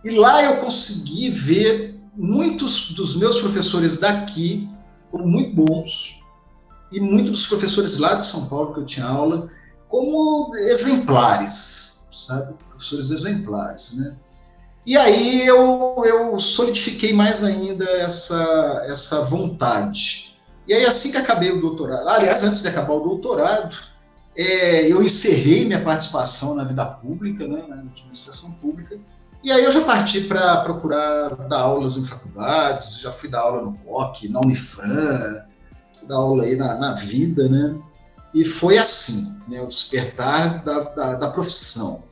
e 0.03 0.09
lá 0.09 0.43
eu 0.43 0.57
consegui 0.57 1.29
ver 1.29 1.97
muitos 2.17 2.91
dos 2.91 3.15
meus 3.15 3.39
professores 3.39 4.01
daqui 4.01 4.69
como 5.09 5.25
muito 5.25 5.55
bons 5.55 6.21
e 6.91 6.99
muitos 6.99 7.31
dos 7.31 7.47
professores 7.47 7.97
lá 7.97 8.15
de 8.15 8.25
São 8.25 8.49
Paulo 8.49 8.73
que 8.73 8.81
eu 8.81 8.85
tinha 8.85 9.05
aula 9.05 9.49
como 9.87 10.53
exemplares, 10.57 12.05
sabe? 12.11 12.57
Professores 12.67 13.11
exemplares, 13.11 13.97
né? 13.97 14.17
E 14.85 14.97
aí 14.97 15.45
eu, 15.47 15.95
eu 16.05 16.37
solidifiquei 16.39 17.13
mais 17.13 17.43
ainda 17.43 17.85
essa, 17.85 18.85
essa 18.87 19.21
vontade. 19.21 20.35
E 20.67 20.73
aí, 20.73 20.85
assim 20.85 21.11
que 21.11 21.17
acabei 21.17 21.51
o 21.51 21.61
doutorado, 21.61 22.07
aliás, 22.07 22.43
antes 22.43 22.61
de 22.61 22.67
acabar 22.67 22.93
o 22.93 23.01
doutorado, 23.01 23.75
é, 24.35 24.91
eu 24.91 25.03
encerrei 25.03 25.65
minha 25.65 25.81
participação 25.81 26.55
na 26.55 26.63
vida 26.63 26.85
pública, 26.85 27.47
né, 27.47 27.63
na 27.67 27.75
administração 27.75 28.51
pública, 28.53 28.97
e 29.43 29.51
aí 29.51 29.63
eu 29.63 29.71
já 29.71 29.81
parti 29.81 30.21
para 30.21 30.61
procurar 30.63 31.35
dar 31.49 31.59
aulas 31.59 31.97
em 31.97 32.05
faculdades, 32.05 33.01
já 33.01 33.11
fui 33.11 33.29
dar 33.29 33.41
aula 33.41 33.61
no 33.61 33.77
COC, 33.79 34.29
na 34.29 34.39
Unifran, 34.39 35.43
dar 36.07 36.15
aula 36.15 36.43
aí 36.43 36.55
na, 36.55 36.79
na 36.79 36.93
vida, 36.93 37.49
né? 37.49 37.75
E 38.33 38.45
foi 38.45 38.77
assim, 38.77 39.37
né, 39.47 39.61
o 39.61 39.67
despertar 39.67 40.63
da, 40.63 40.79
da, 40.79 41.15
da 41.15 41.29
profissão. 41.29 42.03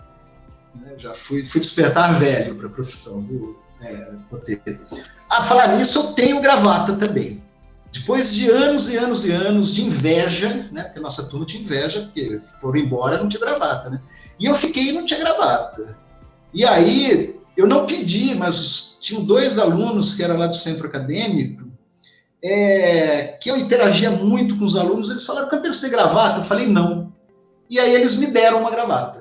Né? 0.92 0.98
Já 0.98 1.14
fui, 1.14 1.44
fui 1.44 1.62
despertar 1.62 2.20
velho 2.20 2.56
para 2.56 2.68
a 2.68 2.70
profissão, 2.70 3.22
viu, 3.22 3.58
é, 3.82 4.14
Ah, 5.30 5.44
falar 5.44 5.78
nisso, 5.78 6.00
eu 6.00 6.14
tenho 6.14 6.42
gravata 6.42 6.94
também. 6.94 7.44
Depois 7.92 8.34
de 8.34 8.50
anos 8.50 8.90
e 8.90 8.98
anos 8.98 9.26
e 9.26 9.32
anos 9.32 9.74
de 9.74 9.84
inveja, 9.84 10.70
né? 10.72 10.84
Porque 10.84 11.00
a 11.00 11.02
nossa 11.02 11.28
turma 11.28 11.46
tinha 11.46 11.62
inveja, 11.62 12.02
porque 12.02 12.40
foram 12.62 12.80
embora 12.80 13.18
não 13.18 13.28
tinha 13.28 13.42
gravata, 13.42 13.90
né? 13.90 14.02
E 14.40 14.46
eu 14.46 14.56
fiquei 14.56 14.90
e 14.90 14.92
não 14.94 15.04
tinha 15.04 15.20
gravata. 15.20 15.98
E 16.54 16.66
aí 16.66 17.36
eu 17.58 17.68
não 17.68 17.86
pedi, 17.86 18.34
mas 18.36 18.98
tinham 19.02 19.26
dois 19.26 19.58
alunos 19.58 20.14
que 20.14 20.24
eram 20.24 20.38
lá 20.38 20.48
do 20.48 20.56
centro 20.56 20.88
acadêmico, 20.88 21.70
é, 22.42 23.38
que 23.42 23.52
eu 23.52 23.58
interagia 23.58 24.10
muito 24.10 24.58
com 24.58 24.66
os 24.66 24.78
alunos, 24.78 25.10
eles 25.10 25.26
falaram, 25.26 25.50
Campeiro, 25.50 25.74
você 25.74 25.82
tem 25.82 25.92
gravata? 25.92 26.40
Eu 26.40 26.44
falei, 26.44 26.68
não. 26.68 27.12
E 27.70 27.78
aí 27.78 27.94
eles 27.94 28.16
me 28.16 28.28
deram 28.28 28.62
uma 28.62 28.72
gravata 28.72 29.21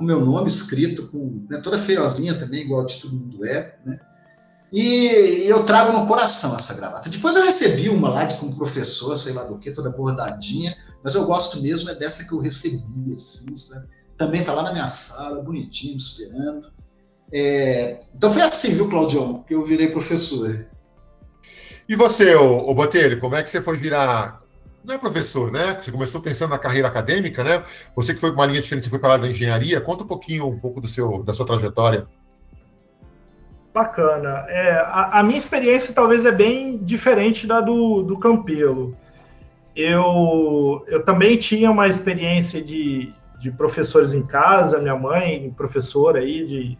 com 0.00 0.04
meu 0.06 0.24
nome 0.24 0.48
escrito, 0.48 1.08
com 1.08 1.44
né, 1.50 1.60
toda 1.62 1.78
feiozinha 1.78 2.34
também, 2.34 2.62
igual 2.62 2.86
de 2.86 3.02
todo 3.02 3.14
mundo 3.14 3.44
é, 3.44 3.76
né? 3.84 4.00
E, 4.72 5.44
e, 5.44 5.48
eu 5.48 5.64
trago 5.64 5.92
no 5.92 6.06
coração 6.06 6.56
essa 6.56 6.72
gravata. 6.74 7.10
Depois 7.10 7.36
eu 7.36 7.44
recebi 7.44 7.90
uma 7.90 8.08
lá 8.08 8.24
de 8.24 8.36
como 8.36 8.56
professor, 8.56 9.14
sei 9.16 9.34
lá 9.34 9.44
do 9.44 9.58
que, 9.58 9.72
toda 9.72 9.90
bordadinha, 9.90 10.74
mas 11.04 11.14
eu 11.14 11.26
gosto 11.26 11.60
mesmo 11.60 11.90
é 11.90 11.94
dessa 11.94 12.26
que 12.26 12.32
eu 12.32 12.38
recebi, 12.38 13.12
assim, 13.12 13.54
sabe? 13.54 13.88
Também 14.16 14.42
tá 14.42 14.54
lá 14.54 14.62
na 14.62 14.72
minha 14.72 14.88
sala, 14.88 15.42
bonitinho, 15.42 15.98
esperando. 15.98 16.72
É, 17.32 18.00
então 18.14 18.32
foi 18.32 18.42
assim, 18.42 18.72
viu, 18.72 18.88
Claudião, 18.88 19.42
que 19.42 19.54
eu 19.54 19.62
virei 19.62 19.88
professor. 19.88 20.66
E 21.86 21.94
você, 21.94 22.34
ô 22.34 22.72
Botelho, 22.72 23.20
como 23.20 23.34
é 23.34 23.42
que 23.42 23.50
você 23.50 23.60
foi 23.60 23.76
virar 23.76 24.40
não 24.84 24.94
é 24.94 24.98
professor, 24.98 25.50
né? 25.52 25.78
Você 25.80 25.92
começou 25.92 26.20
pensando 26.20 26.50
na 26.50 26.58
carreira 26.58 26.88
acadêmica, 26.88 27.44
né? 27.44 27.62
Você 27.94 28.14
que 28.14 28.20
foi 28.20 28.30
uma 28.30 28.46
linha 28.46 28.60
diferente, 28.60 28.84
você 28.84 28.90
foi 28.90 28.98
para 28.98 29.18
da 29.18 29.28
engenharia. 29.28 29.80
Conta 29.80 30.04
um 30.04 30.06
pouquinho, 30.06 30.46
um 30.46 30.58
pouco 30.58 30.80
do 30.80 30.88
seu, 30.88 31.22
da 31.22 31.34
sua 31.34 31.46
trajetória. 31.46 32.06
Bacana. 33.72 34.46
É, 34.48 34.72
a, 34.72 35.20
a, 35.20 35.22
minha 35.22 35.38
experiência 35.38 35.94
talvez 35.94 36.24
é 36.24 36.32
bem 36.32 36.78
diferente 36.78 37.46
da 37.46 37.60
do, 37.60 38.02
do 38.02 38.18
Campelo. 38.18 38.96
Eu, 39.76 40.84
eu 40.88 41.04
também 41.04 41.36
tinha 41.36 41.70
uma 41.70 41.86
experiência 41.86 42.62
de, 42.62 43.14
de 43.38 43.50
professores 43.52 44.12
em 44.12 44.26
casa, 44.26 44.80
minha 44.80 44.96
mãe, 44.96 45.54
professora 45.56 46.18
aí 46.18 46.44
de 46.46 46.78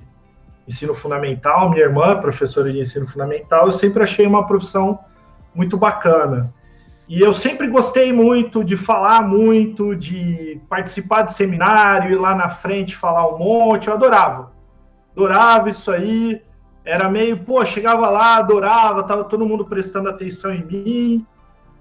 ensino 0.67 0.95
fundamental, 0.95 1.71
minha 1.71 1.83
irmã, 1.83 2.19
professora 2.19 2.73
de 2.73 2.81
ensino 2.81 3.07
fundamental, 3.07 3.67
eu 3.67 3.73
sempre 3.73 4.03
achei 4.03 4.27
uma 4.27 4.47
profissão 4.47 4.99
muito 5.55 5.77
bacana. 5.77 6.53
E 7.11 7.21
eu 7.21 7.35
sempre 7.35 7.67
gostei 7.67 8.13
muito 8.13 8.63
de 8.63 8.77
falar 8.77 9.21
muito, 9.21 9.97
de 9.97 10.61
participar 10.69 11.23
de 11.23 11.33
seminário, 11.33 12.13
ir 12.13 12.15
lá 12.15 12.37
na 12.37 12.49
frente 12.49 12.95
falar 12.95 13.35
um 13.35 13.37
monte, 13.37 13.89
eu 13.89 13.95
adorava. 13.95 14.53
Adorava 15.11 15.69
isso 15.69 15.91
aí. 15.91 16.41
Era 16.85 17.09
meio, 17.09 17.37
pô, 17.37 17.65
chegava 17.65 18.09
lá, 18.09 18.37
adorava, 18.37 19.03
tava 19.03 19.25
todo 19.25 19.45
mundo 19.45 19.65
prestando 19.65 20.09
atenção 20.09 20.55
em 20.55 20.65
mim. 20.65 21.27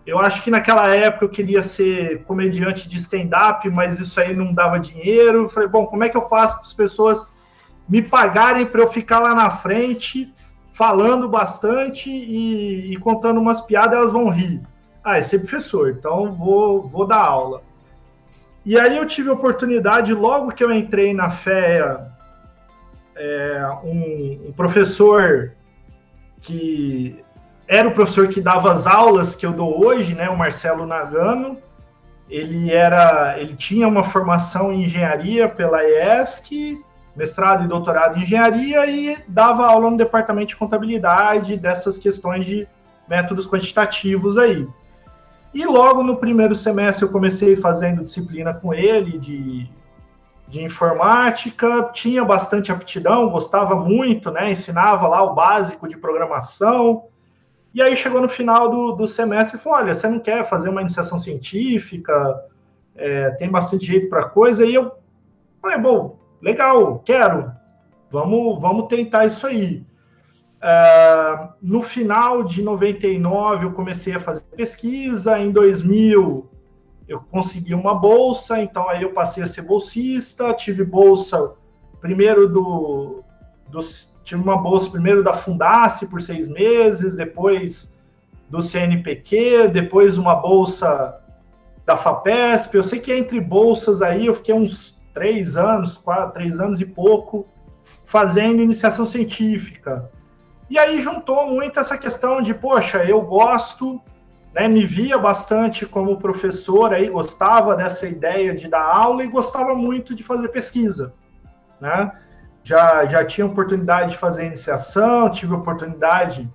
Eu 0.04 0.18
acho 0.18 0.42
que 0.42 0.50
naquela 0.50 0.88
época 0.96 1.26
eu 1.26 1.30
queria 1.30 1.62
ser 1.62 2.24
comediante 2.24 2.90
de 2.90 2.98
stand-up, 2.98 3.70
mas 3.70 4.00
isso 4.00 4.20
aí 4.20 4.36
não 4.36 4.52
dava 4.52 4.80
dinheiro. 4.80 5.44
Eu 5.44 5.50
falei, 5.50 5.70
bom, 5.70 5.86
como 5.86 6.04
é 6.04 6.10
que 6.10 6.18
eu 6.18 6.28
faço 6.28 6.56
para 6.56 6.66
as 6.66 6.74
pessoas 6.74 7.32
me 7.88 8.02
pagarem 8.02 8.66
para 8.66 8.82
eu 8.82 8.88
ficar 8.88 9.20
lá 9.20 9.36
na 9.36 9.52
frente, 9.52 10.34
falando 10.74 11.30
bastante 11.30 12.10
e, 12.10 12.94
e 12.94 12.98
contando 12.98 13.40
umas 13.40 13.62
piadas, 13.62 13.96
elas 13.96 14.12
vão 14.12 14.28
rir 14.28 14.60
ah, 15.10 15.18
é 15.18 15.22
ser 15.22 15.40
professor, 15.40 15.90
então 15.90 16.32
vou, 16.32 16.88
vou 16.88 17.06
dar 17.08 17.18
aula. 17.18 17.62
E 18.66 18.78
aí 18.80 18.98
eu 18.98 19.06
tive 19.06 19.30
a 19.30 19.34
oportunidade, 19.34 20.14
logo 20.14 20.52
que 20.52 20.64
eu 20.64 20.72
entrei 20.72 21.14
na 21.14 21.30
FEA, 21.30 22.08
é, 23.16 23.68
um, 23.84 24.48
um, 24.48 24.54
professor 24.54 25.54
que 26.42 27.24
era 27.68 27.88
o 27.88 27.94
professor 27.94 28.28
que 28.28 28.40
dava 28.40 28.72
as 28.72 28.88
aulas 28.88 29.36
que 29.36 29.46
eu 29.46 29.52
dou 29.52 29.84
hoje, 29.86 30.14
né, 30.14 30.30
o 30.30 30.38
Marcelo 30.38 30.86
Nagano. 30.86 31.58
Ele 32.30 32.72
era, 32.72 33.38
ele 33.40 33.56
tinha 33.56 33.88
uma 33.88 34.04
formação 34.04 34.72
em 34.72 34.84
engenharia 34.84 35.50
pela 35.50 35.84
ESC, 35.84 36.80
mestrado 37.16 37.66
e 37.66 37.68
doutorado 37.68 38.18
em 38.18 38.22
engenharia 38.22 38.86
e 38.86 39.18
dava 39.28 39.66
aula 39.66 39.90
no 39.90 39.98
departamento 39.98 40.50
de 40.50 40.56
contabilidade 40.56 41.58
dessas 41.58 41.98
questões 41.98 42.46
de 42.46 42.68
métodos 43.08 43.48
quantitativos 43.48 44.38
aí. 44.38 44.68
E 45.54 45.66
logo 45.66 46.04
no 46.04 46.18
primeiro 46.18 46.54
semestre 46.54 47.06
eu 47.06 47.12
comecei 47.12 47.56
fazendo 47.56 48.04
disciplina 48.04 48.54
com 48.54 48.74
ele 48.74 49.18
de, 49.18 49.68
de 50.48 50.64
informática, 50.64 51.90
tinha 51.92 52.24
bastante 52.24 52.72
aptidão, 52.72 53.30
gostava 53.30 53.76
muito, 53.76 54.30
né? 54.32 54.52
Ensinava 54.52 55.08
lá 55.08 55.24
o 55.24 55.34
básico 55.34 55.88
de 55.88 55.98
programação. 55.98 57.06
E 57.74 57.82
aí 57.82 57.96
chegou 57.96 58.22
no 58.22 58.30
final 58.30 58.70
do, 58.70 58.92
do 58.94 59.08
semestre 59.08 59.58
e 59.58 59.62
falou: 59.62 59.80
olha, 59.80 59.96
você 59.96 60.08
não 60.08 60.20
quer 60.20 60.48
fazer 60.48 60.70
uma 60.70 60.82
iniciação 60.82 61.18
científica? 61.18 62.44
É, 62.96 63.32
tem 63.32 63.50
bastante 63.50 63.86
jeito 63.86 64.10
para 64.10 64.30
coisa. 64.30 64.66
E 64.66 64.74
eu 64.74 64.92
falei, 65.62 65.78
bom, 65.78 66.20
legal, 66.42 67.00
quero. 67.00 67.52
Vamos, 68.12 68.60
vamos 68.60 68.88
tentar 68.88 69.26
isso 69.26 69.48
aí. 69.48 69.86
Uh, 70.60 71.54
no 71.62 71.82
final 71.82 72.44
de 72.44 72.62
99, 72.62 73.66
eu 73.66 73.72
comecei 73.72 74.14
a 74.14 74.20
fazer 74.20 74.42
pesquisa. 74.56 75.40
Em 75.40 75.52
2000, 75.52 76.50
eu 77.08 77.20
consegui 77.32 77.74
uma 77.74 77.96
bolsa, 77.96 78.62
então 78.62 78.88
aí 78.90 79.04
eu 79.04 79.14
passei 79.14 79.42
a 79.42 79.48
ser 79.48 79.62
bolsista. 79.62 80.54
Tive 80.54 80.84
bolsa 80.84 81.56
primeiro 82.02 82.48
do, 82.48 83.24
do 83.70 83.80
tive 84.24 84.42
uma 84.42 84.58
bolsa 84.58 84.90
primeiro 84.90 85.24
da 85.24 85.34
Fundace 85.34 86.08
por 86.08 86.22
seis 86.22 86.48
meses, 86.48 87.16
depois 87.16 87.98
do 88.50 88.62
CNPq, 88.62 89.70
depois 89.70 90.18
uma 90.18 90.36
bolsa 90.36 91.20
da 91.86 91.96
FAPESP. 91.96 92.76
Eu 92.76 92.84
sei 92.84 93.00
que 93.00 93.14
entre 93.14 93.40
bolsas 93.40 94.02
aí 94.02 94.26
eu 94.26 94.34
fiquei 94.34 94.54
uns 94.54 95.00
três 95.14 95.56
anos, 95.56 95.98
quatro, 95.98 96.34
três 96.34 96.60
anos 96.60 96.80
e 96.80 96.86
pouco 96.86 97.48
fazendo 98.06 98.62
iniciação 98.62 99.06
científica. 99.06 100.12
E 100.70 100.78
aí 100.78 101.02
juntou 101.02 101.48
muito 101.48 101.80
essa 101.80 101.98
questão 101.98 102.42
de, 102.42 102.54
poxa, 102.54 103.04
eu 103.04 103.22
gosto, 103.22 104.00
né, 104.54 104.68
me 104.68 104.86
via 104.86 105.18
bastante 105.18 105.86
como 105.86 106.20
professor, 106.20 106.94
aí 106.94 107.10
gostava 107.10 107.76
dessa 107.76 108.08
ideia 108.08 108.54
de 108.54 108.68
dar 108.68 108.84
aula 108.84 109.24
e 109.24 109.28
gostava 109.28 109.74
muito 109.74 110.14
de 110.14 110.24
fazer 110.24 110.50
pesquisa, 110.50 111.14
né? 111.82 112.12
Já, 112.64 113.06
já 113.06 113.26
tinha 113.26 113.48
oportunidade 113.48 114.12
de 114.12 114.18
fazer 114.18 114.46
iniciação, 114.46 115.32
tive 115.32 115.54
oportunidade 115.54 116.48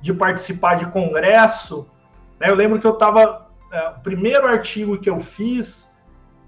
de 0.00 0.12
participar 0.12 0.74
de 0.74 0.86
congresso. 0.86 1.88
Né? 2.38 2.50
Eu 2.50 2.54
lembro 2.54 2.78
que 2.80 2.86
eu 2.86 2.92
estava. 2.92 3.48
É, 3.72 3.88
o 3.88 4.00
primeiro 4.00 4.46
artigo 4.46 4.98
que 4.98 5.08
eu 5.08 5.18
fiz 5.18 5.90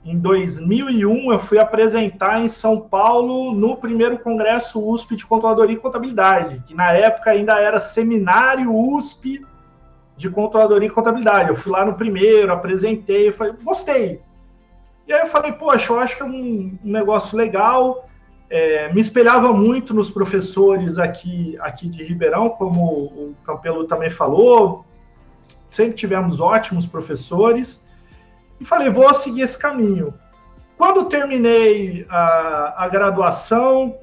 em 0.05 0.19
2001, 0.19 1.33
eu 1.33 1.39
fui 1.39 1.59
apresentar 1.59 2.43
em 2.43 2.49
São 2.49 2.79
Paulo 2.79 3.55
no 3.55 3.75
primeiro 3.77 4.19
congresso 4.19 4.87
USP 4.87 5.17
de 5.17 5.25
Controladoria 5.25 5.77
e 5.77 5.81
Contabilidade, 5.81 6.63
que 6.67 6.75
na 6.75 6.93
época 6.93 7.31
ainda 7.31 7.59
era 7.59 7.79
seminário 7.81 8.71
USP 8.71 9.43
de 10.15 10.29
Controladoria 10.29 10.89
e 10.89 10.93
Contabilidade. 10.93 11.49
Eu 11.49 11.57
fui 11.57 11.73
lá 11.73 11.87
no 11.87 11.95
primeiro, 11.95 12.53
apresentei, 12.53 13.33
falei, 13.33 13.55
gostei. 13.63 14.21
E 15.09 15.13
aí 15.13 15.23
eu 15.23 15.27
falei, 15.27 15.53
poxa, 15.53 15.91
eu 15.91 15.99
acho 15.99 16.17
que 16.17 16.23
é 16.23 16.27
um, 16.27 16.79
um 16.85 16.93
negócio 16.93 17.35
legal. 17.35 18.07
É, 18.51 18.93
me 18.93 19.01
espelhava 19.01 19.55
muito 19.55 19.95
nos 19.95 20.11
professores 20.11 20.99
aqui, 20.99 21.57
aqui 21.61 21.89
de 21.89 22.05
Ribeirão, 22.05 22.51
como 22.51 22.85
o 22.85 23.35
Campelo 23.43 23.85
também 23.85 24.11
falou. 24.11 24.85
Sempre 25.71 25.95
tivemos 25.95 26.41
ótimos 26.41 26.85
professores 26.85 27.84
e 28.65 28.67
falei, 28.67 28.89
vou 28.89 29.13
seguir 29.13 29.43
esse 29.43 29.59
caminho. 29.59 30.15
Quando 30.77 31.05
terminei 31.05 32.07
a, 32.09 32.85
a 32.85 32.89
graduação, 32.89 33.99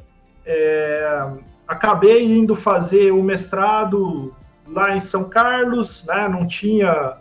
é, 0.46 1.28
acabei 1.68 2.32
indo 2.32 2.56
fazer 2.56 3.12
o 3.12 3.24
mestrado 3.24 4.36
lá 4.68 4.96
em 4.96 5.00
São 5.00 5.28
Carlos, 5.28 6.06
né? 6.06 6.28
não 6.30 6.46
tinha 6.46 7.18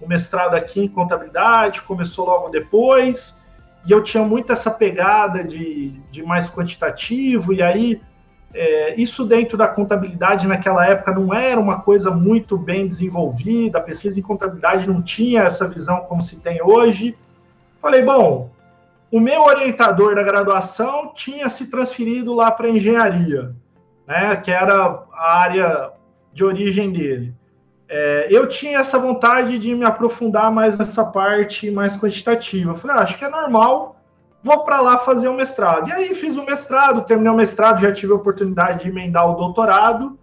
o 0.00 0.08
mestrado 0.08 0.54
aqui 0.54 0.80
em 0.80 0.88
contabilidade, 0.88 1.82
começou 1.82 2.26
logo 2.26 2.48
depois, 2.48 3.40
e 3.86 3.92
eu 3.92 4.02
tinha 4.02 4.24
muito 4.24 4.50
essa 4.50 4.70
pegada 4.70 5.44
de, 5.44 5.90
de 6.10 6.24
mais 6.24 6.50
quantitativo, 6.50 7.52
e 7.52 7.62
aí 7.62 8.02
é, 8.52 9.00
isso 9.00 9.24
dentro 9.24 9.56
da 9.56 9.68
contabilidade 9.68 10.46
naquela 10.46 10.86
época 10.86 11.12
não 11.12 11.32
era 11.32 11.60
uma 11.60 11.80
coisa 11.80 12.10
muito 12.10 12.56
bem 12.56 12.86
desenvolvida, 12.86 13.78
a 13.78 13.82
pesquisa 13.82 14.18
em 14.18 14.22
contabilidade 14.22 14.88
não 14.88 15.00
tinha 15.00 15.42
essa 15.42 15.68
visão 15.68 16.00
como 16.00 16.20
se 16.20 16.40
tem 16.40 16.60
hoje. 16.62 17.16
Falei, 17.80 18.02
bom, 18.02 18.50
o 19.10 19.20
meu 19.20 19.42
orientador 19.42 20.14
da 20.14 20.22
graduação 20.22 21.12
tinha 21.14 21.48
se 21.48 21.70
transferido 21.70 22.34
lá 22.34 22.50
para 22.50 22.68
engenharia, 22.68 23.54
né, 24.06 24.36
que 24.36 24.50
era 24.50 25.04
a 25.12 25.38
área 25.38 25.92
de 26.32 26.44
origem 26.44 26.92
dele. 26.92 27.34
É, 27.88 28.28
eu 28.30 28.46
tinha 28.46 28.78
essa 28.78 28.98
vontade 28.98 29.58
de 29.58 29.74
me 29.74 29.84
aprofundar 29.84 30.50
mais 30.50 30.78
nessa 30.78 31.04
parte 31.04 31.70
mais 31.70 31.96
quantitativa. 31.96 32.74
falei, 32.74 32.96
ah, 32.96 33.00
acho 33.00 33.18
que 33.18 33.24
é 33.24 33.28
normal 33.28 33.99
vou 34.42 34.64
para 34.64 34.80
lá 34.80 34.98
fazer 34.98 35.28
o 35.28 35.32
um 35.32 35.36
mestrado. 35.36 35.88
E 35.88 35.92
aí 35.92 36.14
fiz 36.14 36.36
o 36.36 36.44
mestrado, 36.44 37.02
terminei 37.02 37.32
o 37.32 37.36
mestrado, 37.36 37.80
já 37.80 37.92
tive 37.92 38.12
a 38.12 38.16
oportunidade 38.16 38.84
de 38.84 38.88
emendar 38.88 39.28
o 39.28 39.34
doutorado 39.34 40.18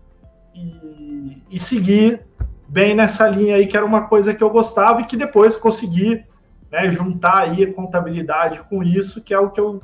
e, 0.54 1.42
e 1.52 1.60
seguir 1.60 2.22
bem 2.68 2.96
nessa 2.96 3.28
linha 3.28 3.56
aí, 3.56 3.68
que 3.68 3.78
era 3.78 3.86
uma 3.86 4.08
coisa 4.08 4.34
que 4.34 4.44
eu 4.44 4.50
gostava 4.50 5.02
e 5.02 5.06
que 5.06 5.16
depois 5.16 5.56
consegui 5.56 6.24
né, 6.72 6.92
juntar 6.92 7.38
aí 7.38 7.64
a 7.64 7.74
contabilidade 7.74 8.62
com 8.70 8.84
isso, 8.84 9.22
que 9.22 9.34
é 9.34 9.40
o 9.40 9.50
que 9.50 9.60
eu 9.60 9.82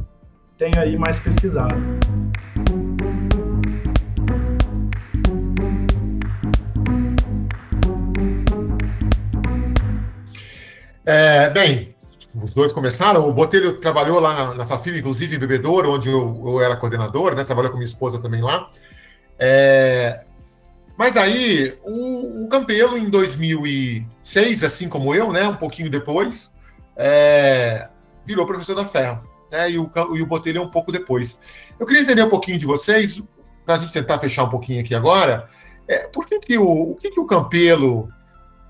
tenho 0.57 0.79
aí 0.79 0.97
mais 0.97 1.17
pesquisado. 1.19 1.75
É, 11.05 11.49
bem, 11.49 11.92
os 12.35 12.53
dois 12.53 12.71
começaram. 12.71 13.27
O 13.27 13.33
Botelho 13.33 13.77
trabalhou 13.77 14.19
lá 14.19 14.53
na, 14.53 14.65
na 14.65 14.97
inclusive 14.97 15.35
em 15.35 15.39
Bebedouro, 15.39 15.91
onde 15.91 16.09
eu, 16.09 16.41
eu, 16.45 16.61
era 16.61 16.75
coordenador, 16.75 17.35
né? 17.35 17.43
Trabalhou 17.43 17.71
com 17.71 17.77
minha 17.77 17.87
esposa 17.87 18.19
também 18.19 18.41
lá. 18.41 18.69
É, 19.37 20.25
mas 20.97 21.17
aí, 21.17 21.75
o, 21.83 22.43
o 22.43 22.47
Campelo, 22.47 22.97
em 22.97 23.09
2006, 23.09 24.63
assim 24.63 24.87
como 24.87 25.13
eu, 25.13 25.31
né, 25.31 25.47
um 25.47 25.55
pouquinho 25.55 25.89
depois, 25.89 26.51
é, 26.95 27.89
virou 28.25 28.45
professor 28.45 28.75
da 28.75 28.85
Ferro. 28.85 29.27
Né, 29.51 29.71
e, 29.71 29.77
o, 29.77 29.89
e 30.15 30.21
o 30.21 30.25
Botelho 30.25 30.61
um 30.61 30.69
pouco 30.69 30.91
depois. 30.91 31.37
Eu 31.79 31.85
queria 31.85 32.03
entender 32.03 32.23
um 32.23 32.29
pouquinho 32.29 32.59
de 32.59 32.65
vocês, 32.65 33.21
para 33.65 33.75
a 33.75 33.77
gente 33.79 33.93
tentar 33.93 34.19
fechar 34.19 34.43
um 34.43 34.49
pouquinho 34.49 34.81
aqui 34.81 34.93
agora, 34.93 35.49
é, 35.87 36.07
por 36.07 36.25
que, 36.25 36.39
que, 36.39 36.57
o, 36.57 36.91
o 36.91 36.95
que, 36.95 37.09
que 37.09 37.19
o 37.19 37.25
Campelo 37.25 38.09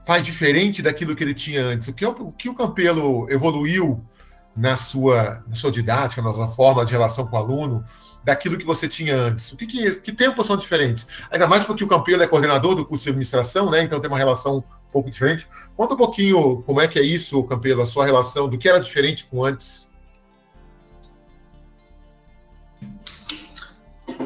faz 0.05 0.23
diferente 0.23 0.81
daquilo 0.81 1.15
que 1.15 1.23
ele 1.23 1.33
tinha 1.33 1.63
antes? 1.63 1.87
O 1.87 1.93
que, 1.93 2.05
o 2.05 2.31
que 2.31 2.49
o 2.49 2.55
Campelo 2.55 3.29
evoluiu 3.29 4.03
na 4.55 4.77
sua, 4.77 5.43
na 5.47 5.55
sua 5.55 5.71
didática, 5.71 6.21
na 6.21 6.33
sua 6.33 6.47
forma 6.47 6.85
de 6.85 6.91
relação 6.91 7.25
com 7.25 7.35
o 7.35 7.39
aluno, 7.39 7.83
daquilo 8.23 8.57
que 8.57 8.65
você 8.65 8.87
tinha 8.87 9.15
antes? 9.15 9.51
O 9.51 9.57
que, 9.57 9.65
que, 9.65 9.95
que 9.95 10.11
tempos 10.11 10.47
são 10.47 10.57
diferentes? 10.57 11.07
Ainda 11.31 11.47
mais 11.47 11.63
porque 11.63 11.83
o 11.83 11.87
Campelo 11.87 12.21
é 12.21 12.27
coordenador 12.27 12.75
do 12.75 12.85
curso 12.85 13.03
de 13.03 13.09
administração, 13.09 13.69
né? 13.69 13.83
Então 13.83 13.99
tem 13.99 14.09
uma 14.09 14.17
relação 14.17 14.57
um 14.57 14.91
pouco 14.91 15.09
diferente. 15.09 15.47
Conta 15.75 15.93
um 15.93 15.97
pouquinho 15.97 16.61
como 16.63 16.81
é 16.81 16.87
que 16.87 16.99
é 16.99 17.03
isso, 17.03 17.43
Campelo, 17.43 17.81
a 17.81 17.85
sua 17.85 18.05
relação, 18.05 18.47
do 18.47 18.57
que 18.57 18.69
era 18.69 18.79
diferente 18.79 19.25
com 19.25 19.43
antes. 19.43 19.91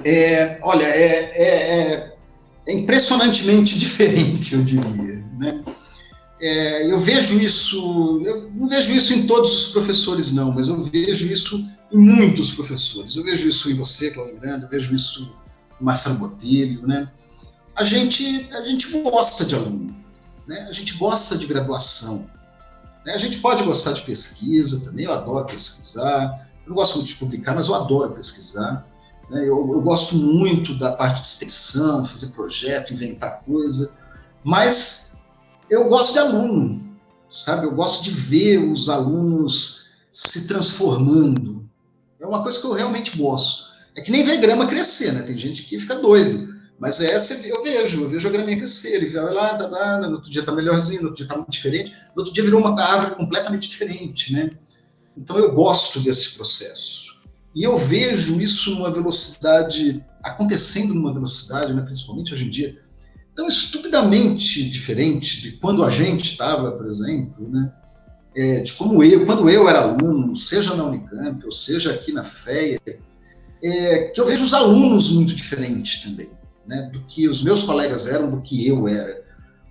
É, 0.03 0.59
olha, 0.61 0.85
é, 0.85 1.05
é, 1.05 1.93
é, 1.93 2.16
impressionantemente 2.73 3.77
diferente, 3.79 4.55
eu 4.55 4.63
diria. 4.63 5.23
Né? 5.37 5.63
É, 6.39 6.91
eu 6.91 6.99
vejo 6.99 7.39
isso, 7.39 8.21
eu 8.25 8.51
não 8.51 8.67
vejo 8.67 8.91
isso 8.91 9.13
em 9.13 9.25
todos 9.25 9.51
os 9.51 9.71
professores, 9.71 10.31
não, 10.33 10.51
mas 10.51 10.67
eu 10.67 10.81
vejo 10.83 11.31
isso 11.31 11.67
em 11.91 11.97
muitos 11.97 12.51
professores. 12.51 13.15
Eu 13.15 13.23
vejo 13.23 13.47
isso 13.47 13.71
em 13.71 13.75
você, 13.75 14.11
Cláudio 14.11 14.35
Miranda, 14.39 14.65
eu 14.65 14.69
vejo 14.69 14.93
isso 14.93 15.31
em 15.81 15.85
Marcelo 15.85 16.17
Botelho, 16.17 16.85
né? 16.85 17.09
A 17.75 17.83
gente, 17.83 18.47
a 18.51 18.61
gente 18.61 18.91
gosta 19.01 19.45
de 19.45 19.55
aluno, 19.55 19.95
né? 20.47 20.67
A 20.69 20.71
gente 20.71 20.93
gosta 20.93 21.37
de 21.37 21.45
graduação. 21.45 22.29
Né? 23.05 23.13
A 23.13 23.17
gente 23.17 23.39
pode 23.39 23.63
gostar 23.63 23.93
de 23.93 24.01
pesquisa 24.01 24.83
também, 24.83 25.05
eu 25.05 25.13
adoro 25.13 25.45
pesquisar. 25.45 26.49
Eu 26.65 26.69
não 26.69 26.75
gosto 26.75 26.95
muito 26.97 27.07
de 27.07 27.15
publicar, 27.15 27.55
mas 27.55 27.67
eu 27.67 27.75
adoro 27.75 28.13
pesquisar. 28.13 28.85
Né? 29.29 29.41
Eu, 29.41 29.69
eu 29.71 29.81
gosto 29.81 30.15
muito 30.15 30.77
da 30.77 30.91
parte 30.91 31.21
de 31.21 31.27
extensão, 31.27 32.05
fazer 32.05 32.27
projeto, 32.33 32.93
inventar 32.93 33.43
coisa. 33.43 33.93
Mas 34.43 35.13
eu 35.69 35.87
gosto 35.89 36.13
de 36.13 36.19
aluno, 36.19 36.97
sabe? 37.27 37.65
Eu 37.65 37.75
gosto 37.75 38.03
de 38.03 38.11
ver 38.11 38.57
os 38.59 38.89
alunos 38.89 39.87
se 40.11 40.47
transformando, 40.47 41.67
é 42.19 42.25
uma 42.25 42.41
coisa 42.41 42.59
que 42.59 42.65
eu 42.65 42.73
realmente 42.73 43.17
gosto. 43.17 43.67
É 43.95 44.01
que 44.01 44.11
nem 44.11 44.23
ver 44.23 44.37
grama 44.37 44.67
crescer, 44.67 45.11
né? 45.11 45.21
Tem 45.21 45.35
gente 45.35 45.63
que 45.63 45.79
fica 45.79 45.95
doido. 45.95 46.55
Mas 46.79 47.01
essa 47.01 47.33
eu 47.47 47.63
vejo, 47.63 48.03
eu 48.03 48.09
vejo 48.09 48.27
a 48.27 48.31
graminha 48.31 48.57
crescer, 48.57 48.95
ele 48.95 49.07
vai 49.07 49.33
lá, 49.33 49.55
tá, 49.55 49.67
tá, 49.67 49.99
no 50.01 50.15
outro 50.15 50.29
dia 50.29 50.43
tá 50.43 50.51
melhorzinho, 50.51 51.01
no 51.01 51.07
outro 51.09 51.17
dia 51.17 51.27
tá 51.27 51.35
muito 51.35 51.49
diferente, 51.49 51.91
no 52.15 52.21
outro 52.21 52.31
dia 52.31 52.43
virou 52.43 52.59
uma 52.59 52.79
árvore 52.79 53.15
completamente 53.15 53.67
diferente, 53.67 54.31
né? 54.33 54.51
Então 55.17 55.37
eu 55.37 55.53
gosto 55.53 55.99
desse 55.99 56.35
processo. 56.35 57.06
E 57.57 57.63
eu 57.63 57.75
vejo 57.75 58.39
isso 58.39 58.69
numa 58.75 58.91
velocidade, 58.91 60.05
acontecendo 60.21 60.93
numa 60.93 61.11
velocidade, 61.11 61.73
né, 61.73 61.81
principalmente 61.81 62.31
hoje 62.31 62.45
em 62.45 62.51
dia, 62.51 62.79
tão 63.35 63.47
estupidamente 63.47 64.69
diferente 64.69 65.41
de 65.41 65.53
quando 65.53 65.83
a 65.83 65.89
gente 65.89 66.33
estava, 66.33 66.71
por 66.73 66.85
exemplo, 66.85 67.49
né? 67.49 67.73
é, 68.35 68.61
de 68.61 68.73
como 68.73 69.03
eu, 69.03 69.25
quando 69.25 69.49
eu 69.49 69.67
era 69.67 69.81
aluno, 69.81 70.35
seja 70.35 70.75
na 70.75 70.85
Unicamp 70.85 71.43
ou 71.43 71.51
seja 71.51 71.93
aqui 71.93 72.11
na 72.11 72.23
FEA, 72.23 72.79
é, 73.63 74.03
que 74.09 74.21
eu 74.21 74.25
vejo 74.25 74.43
os 74.43 74.53
alunos 74.53 75.09
muito 75.09 75.33
diferentes 75.33 76.03
também, 76.03 76.29
né, 76.67 76.91
do 76.93 77.01
que 77.05 77.27
os 77.27 77.43
meus 77.43 77.63
colegas 77.63 78.05
eram, 78.05 78.29
do 78.29 78.39
que 78.43 78.67
eu 78.67 78.87
era. 78.87 79.23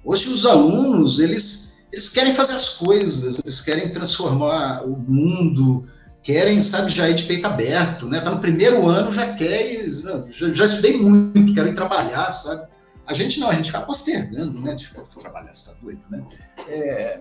Hoje 0.04 0.28
os 0.28 0.44
alunos, 0.44 1.20
eles, 1.20 1.76
eles 1.92 2.08
querem 2.08 2.32
fazer 2.32 2.54
as 2.54 2.70
coisas, 2.70 3.38
eles 3.38 3.60
querem 3.60 3.92
transformar 3.92 4.84
o 4.84 4.96
mundo, 4.98 5.84
querem, 6.26 6.60
sabe, 6.60 6.90
já 6.90 7.08
ir 7.08 7.14
de 7.14 7.22
peito 7.22 7.46
aberto, 7.46 8.08
né? 8.08 8.20
Tá 8.20 8.32
no 8.32 8.40
primeiro 8.40 8.88
ano, 8.88 9.12
já 9.12 9.32
quer, 9.34 9.88
já, 9.88 10.52
já 10.52 10.64
estudei 10.64 10.96
muito, 10.96 11.54
quero 11.54 11.68
ir 11.68 11.74
trabalhar, 11.76 12.32
sabe? 12.32 12.66
A 13.06 13.14
gente 13.14 13.38
não, 13.38 13.48
a 13.48 13.54
gente 13.54 13.70
fica 13.70 13.82
postergando, 13.82 14.60
né? 14.60 14.74
De 14.74 14.90
trabalhar, 15.20 15.54
você 15.54 15.70
tá 15.70 15.76
doido, 15.80 16.02
né? 16.10 16.24
É, 16.66 17.20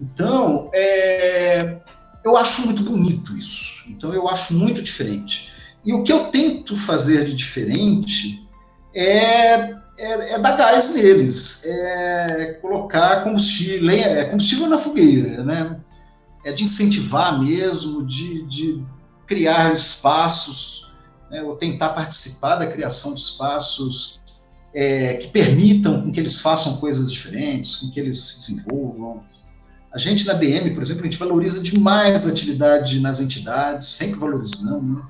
então, 0.00 0.70
é, 0.74 1.76
eu 2.24 2.34
acho 2.34 2.64
muito 2.64 2.82
bonito 2.82 3.36
isso. 3.36 3.84
Então, 3.90 4.14
eu 4.14 4.26
acho 4.26 4.54
muito 4.54 4.82
diferente. 4.82 5.52
E 5.84 5.92
o 5.92 6.02
que 6.02 6.10
eu 6.10 6.30
tento 6.30 6.74
fazer 6.74 7.26
de 7.26 7.34
diferente 7.34 8.42
é, 8.94 9.70
é, 9.98 10.32
é 10.32 10.38
dar 10.38 10.56
gás 10.56 10.94
neles, 10.94 11.62
é 11.66 12.58
colocar 12.62 13.22
combustível, 13.22 13.90
é 13.90 14.24
combustível 14.24 14.66
na 14.66 14.78
fogueira, 14.78 15.44
né? 15.44 15.78
É 16.46 16.52
de 16.52 16.62
incentivar 16.62 17.40
mesmo, 17.42 18.04
de, 18.04 18.42
de 18.44 18.84
criar 19.26 19.72
espaços, 19.72 20.92
né? 21.28 21.42
ou 21.42 21.56
tentar 21.56 21.90
participar 21.90 22.56
da 22.56 22.68
criação 22.68 23.14
de 23.14 23.20
espaços 23.20 24.20
é, 24.72 25.14
que 25.14 25.28
permitam 25.28 26.12
que 26.12 26.20
eles 26.20 26.40
façam 26.40 26.76
coisas 26.76 27.10
diferentes, 27.10 27.76
com 27.76 27.90
que 27.90 27.98
eles 27.98 28.20
se 28.20 28.38
desenvolvam. 28.38 29.24
A 29.92 29.98
gente 29.98 30.26
na 30.26 30.34
DM, 30.34 30.72
por 30.72 30.82
exemplo, 30.82 31.02
a 31.02 31.06
gente 31.06 31.18
valoriza 31.18 31.62
demais 31.62 32.26
a 32.26 32.30
atividade 32.30 33.00
nas 33.00 33.18
entidades, 33.18 33.88
sempre 33.88 34.20
valorizando, 34.20 34.82
né? 34.82 35.02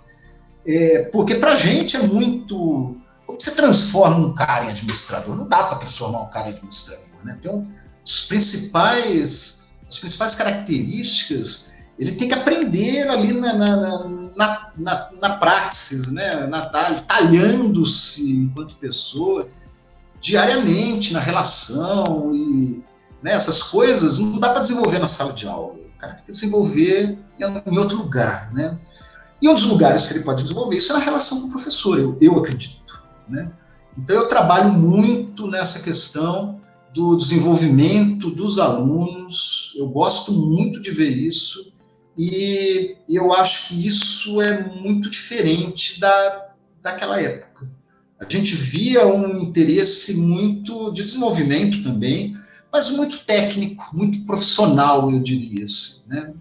é, 0.66 1.02
porque 1.12 1.34
para 1.34 1.52
a 1.52 1.56
gente 1.56 1.96
é 1.96 2.06
muito. 2.06 2.96
Como 3.26 3.40
você 3.40 3.50
transforma 3.50 4.28
um 4.28 4.34
cara 4.34 4.66
em 4.66 4.70
administrador? 4.70 5.36
Não 5.36 5.48
dá 5.48 5.64
para 5.64 5.78
transformar 5.78 6.22
um 6.22 6.30
cara 6.30 6.48
em 6.48 6.52
administrador, 6.52 7.24
né? 7.24 7.36
Então, 7.38 7.66
os 8.04 8.22
principais, 8.22 9.65
as 9.88 9.98
principais 9.98 10.34
características, 10.34 11.72
ele 11.98 12.12
tem 12.12 12.28
que 12.28 12.34
aprender 12.34 13.08
ali 13.08 13.32
na, 13.32 13.54
na, 13.54 13.76
na, 14.36 14.72
na, 14.76 15.10
na 15.20 15.36
praxis, 15.36 16.12
né? 16.12 16.46
Na, 16.46 16.66
talhando-se 16.66 18.32
enquanto 18.32 18.76
pessoa, 18.76 19.48
diariamente, 20.20 21.12
na 21.12 21.20
relação 21.20 22.34
e 22.34 22.84
né? 23.26 23.32
Essas 23.32 23.60
coisas 23.60 24.18
não 24.18 24.38
dá 24.38 24.50
para 24.50 24.60
desenvolver 24.60 25.00
na 25.00 25.08
sala 25.08 25.32
de 25.32 25.48
aula. 25.48 25.74
O 25.74 25.98
cara 25.98 26.14
tem 26.14 26.26
que 26.26 26.32
desenvolver 26.32 27.18
em 27.66 27.78
outro 27.78 27.96
lugar. 27.96 28.52
Né? 28.52 28.78
E 29.42 29.48
um 29.48 29.54
dos 29.54 29.64
lugares 29.64 30.06
que 30.06 30.14
ele 30.14 30.24
pode 30.24 30.42
desenvolver 30.42 30.76
isso 30.76 30.92
é 30.92 30.94
na 30.94 31.04
relação 31.04 31.40
com 31.40 31.48
o 31.48 31.50
professor, 31.50 31.98
eu, 31.98 32.16
eu 32.20 32.38
acredito. 32.38 33.02
Né? 33.28 33.50
Então, 33.98 34.14
eu 34.14 34.28
trabalho 34.28 34.72
muito 34.72 35.48
nessa 35.48 35.80
questão 35.80 36.60
do 36.96 37.14
desenvolvimento 37.14 38.30
dos 38.30 38.58
alunos, 38.58 39.74
eu 39.76 39.86
gosto 39.86 40.32
muito 40.32 40.80
de 40.80 40.90
ver 40.90 41.10
isso, 41.10 41.70
e 42.16 42.96
eu 43.06 43.34
acho 43.34 43.68
que 43.68 43.86
isso 43.86 44.40
é 44.40 44.66
muito 44.80 45.10
diferente 45.10 46.00
da, 46.00 46.54
daquela 46.82 47.20
época. 47.20 47.70
A 48.18 48.24
gente 48.26 48.54
via 48.54 49.06
um 49.06 49.38
interesse 49.42 50.14
muito 50.16 50.90
de 50.92 51.04
desenvolvimento 51.04 51.82
também, 51.82 52.34
mas 52.72 52.88
muito 52.88 53.18
técnico, 53.26 53.90
muito 53.92 54.24
profissional, 54.24 55.12
eu 55.12 55.22
diria 55.22 55.66
assim, 55.66 56.00
né? 56.06 56.32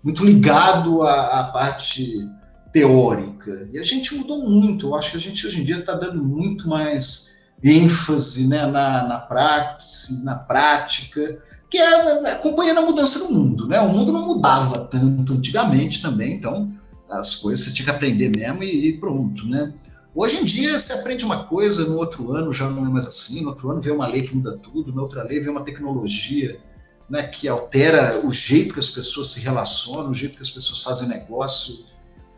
muito 0.00 0.24
ligado 0.24 1.02
à, 1.02 1.40
à, 1.40 1.44
parte 1.44 2.24
teórica. 2.72 3.68
E 3.72 3.78
a 3.80 3.82
gente 3.82 4.14
mudou 4.14 4.48
muito, 4.48 4.86
eu 4.86 4.94
acho 4.94 5.10
que 5.10 5.16
a 5.16 5.20
gente 5.20 5.44
hoje 5.44 5.60
em 5.60 5.64
dia 5.64 5.80
está 5.80 5.94
dando 5.94 6.22
muito 6.22 6.68
mais 6.68 7.33
ênfase 7.64 8.46
né, 8.46 8.66
na, 8.66 9.08
na, 9.08 9.18
prática, 9.20 10.22
na 10.22 10.34
prática, 10.34 11.38
que 11.70 11.78
é 11.78 12.32
acompanhando 12.32 12.78
a 12.78 12.82
mudança 12.82 13.20
do 13.20 13.32
mundo. 13.32 13.66
Né? 13.66 13.80
O 13.80 13.88
mundo 13.88 14.12
não 14.12 14.26
mudava 14.26 14.80
tanto 14.86 15.32
antigamente 15.32 16.02
também, 16.02 16.34
então 16.34 16.70
as 17.10 17.34
coisas 17.36 17.64
você 17.64 17.72
tinha 17.72 17.86
que 17.86 17.90
aprender 17.90 18.28
mesmo 18.28 18.62
e, 18.62 18.88
e 18.88 18.98
pronto. 18.98 19.46
Né? 19.46 19.72
Hoje 20.14 20.36
em 20.36 20.44
dia, 20.44 20.78
você 20.78 20.92
aprende 20.92 21.24
uma 21.24 21.44
coisa, 21.44 21.84
no 21.86 21.96
outro 21.96 22.32
ano 22.32 22.52
já 22.52 22.68
não 22.68 22.84
é 22.84 22.88
mais 22.90 23.06
assim, 23.06 23.40
no 23.40 23.48
outro 23.48 23.70
ano 23.70 23.80
vem 23.80 23.94
uma 23.94 24.06
lei 24.06 24.22
que 24.22 24.36
muda 24.36 24.58
tudo, 24.58 24.94
na 24.94 25.02
outra 25.02 25.24
lei 25.24 25.40
vem 25.40 25.50
uma 25.50 25.64
tecnologia 25.64 26.60
né, 27.08 27.22
que 27.24 27.48
altera 27.48 28.26
o 28.26 28.32
jeito 28.32 28.74
que 28.74 28.80
as 28.80 28.90
pessoas 28.90 29.28
se 29.28 29.40
relacionam, 29.40 30.10
o 30.10 30.14
jeito 30.14 30.36
que 30.36 30.42
as 30.42 30.50
pessoas 30.50 30.82
fazem 30.82 31.08
negócio. 31.08 31.84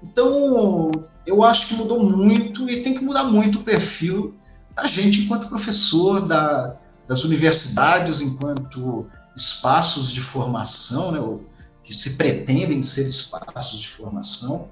Então, 0.02 0.90
eu 1.26 1.42
acho 1.42 1.68
que 1.68 1.74
mudou 1.74 1.98
muito 1.98 2.68
e 2.70 2.82
tem 2.82 2.94
que 2.94 3.04
mudar 3.04 3.24
muito 3.24 3.58
o 3.58 3.62
perfil 3.62 4.34
da 4.76 4.86
gente 4.86 5.22
enquanto 5.22 5.48
professor, 5.48 6.26
da, 6.26 6.76
das 7.08 7.24
universidades 7.24 8.20
enquanto 8.20 9.06
espaços 9.34 10.12
de 10.12 10.20
formação, 10.20 11.10
né, 11.10 11.38
que 11.82 11.94
se 11.94 12.16
pretendem 12.16 12.82
ser 12.82 13.06
espaços 13.06 13.80
de 13.80 13.88
formação, 13.88 14.68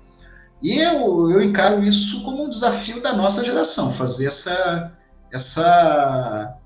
e 0.63 0.79
eu, 0.79 1.31
eu 1.31 1.43
encaro 1.43 1.83
isso 1.83 2.23
como 2.23 2.45
um 2.45 2.51
desafio 2.51 3.03
da 3.03 3.15
nossa 3.15 3.43
geração, 3.43 3.91
fazer 3.91 4.27
essa, 4.27 4.93
essa, 5.33 6.59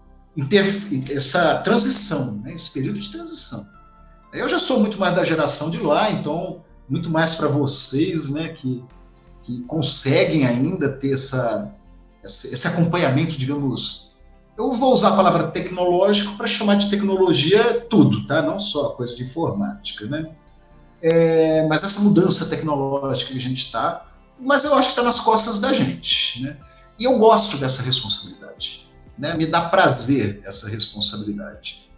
essa 1.11 1.59
transição, 1.59 2.33
né, 2.43 2.55
esse 2.55 2.73
período 2.73 2.99
de 2.99 3.11
transição. 3.11 3.67
Eu 4.33 4.49
já 4.49 4.59
sou 4.59 4.81
muito 4.81 4.99
mais 4.99 5.15
da 5.15 5.25
geração 5.25 5.71
de 5.71 5.79
lá, 5.79 6.11
então, 6.11 6.61
muito 6.89 7.09
mais 7.09 7.35
para 7.35 7.49
vocês, 7.49 8.31
né, 8.31 8.49
que, 8.49 8.85
que 9.43 9.63
conseguem 9.63 10.47
ainda 10.47 10.93
ter 10.93 11.13
essa, 11.13 11.73
esse, 12.29 12.69
acompanhamento, 12.69 13.39
digamos, 13.39 14.13
eu 14.57 14.71
vou 14.71 14.93
usar 14.93 15.11
a 15.11 15.17
palavra 15.17 15.49
tecnológico 15.49 16.37
para 16.37 16.47
chamar 16.47 16.77
de 16.77 16.91
tecnologia 16.91 17.81
tudo, 17.89 18.27
tá? 18.27 18.43
Não 18.43 18.59
só 18.59 18.91
coisa 18.91 19.17
de 19.17 19.23
informática, 19.23 20.07
né? 20.07 20.31
É, 21.01 21.67
mas 21.69 21.85
essa 21.85 22.01
mudança 22.01 22.47
tecnológica 22.47 23.33
que 23.33 23.39
a 23.39 23.41
gente 23.41 23.65
está, 23.65 24.05
mas 24.39 24.65
eu 24.65 24.75
acho 24.75 24.89
que 24.89 24.93
está 24.93 25.03
nas 25.03 25.21
costas 25.21 25.61
da 25.61 25.73
gente, 25.73 26.43
né? 26.43 26.57
E 26.99 27.05
eu 27.05 27.19
gosto 27.19 27.57
dessa 27.57 27.83
responsabilidade, 27.83 28.91
né? 29.17 29.35
Me 29.35 29.47
dá 29.47 29.69
prazer 29.69 30.41
essa 30.45 30.69
responsabilidade. 30.69 31.89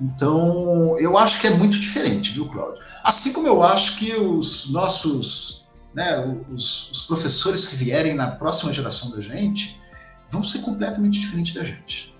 Então, 0.00 0.98
eu 0.98 1.16
acho 1.16 1.40
que 1.40 1.46
é 1.46 1.50
muito 1.50 1.78
diferente, 1.78 2.32
viu, 2.32 2.48
Cláudio? 2.48 2.82
Assim 3.02 3.32
como 3.32 3.46
eu 3.46 3.62
acho 3.62 3.98
que 3.98 4.14
os 4.14 4.70
nossos, 4.70 5.65
né, 5.96 6.18
os, 6.50 6.90
os 6.90 7.02
professores 7.04 7.66
que 7.66 7.76
vierem 7.76 8.14
na 8.14 8.32
próxima 8.32 8.70
geração 8.70 9.10
da 9.12 9.20
gente 9.22 9.80
vão 10.28 10.44
ser 10.44 10.60
completamente 10.60 11.18
diferentes 11.18 11.54
da 11.54 11.62
gente. 11.62 12.14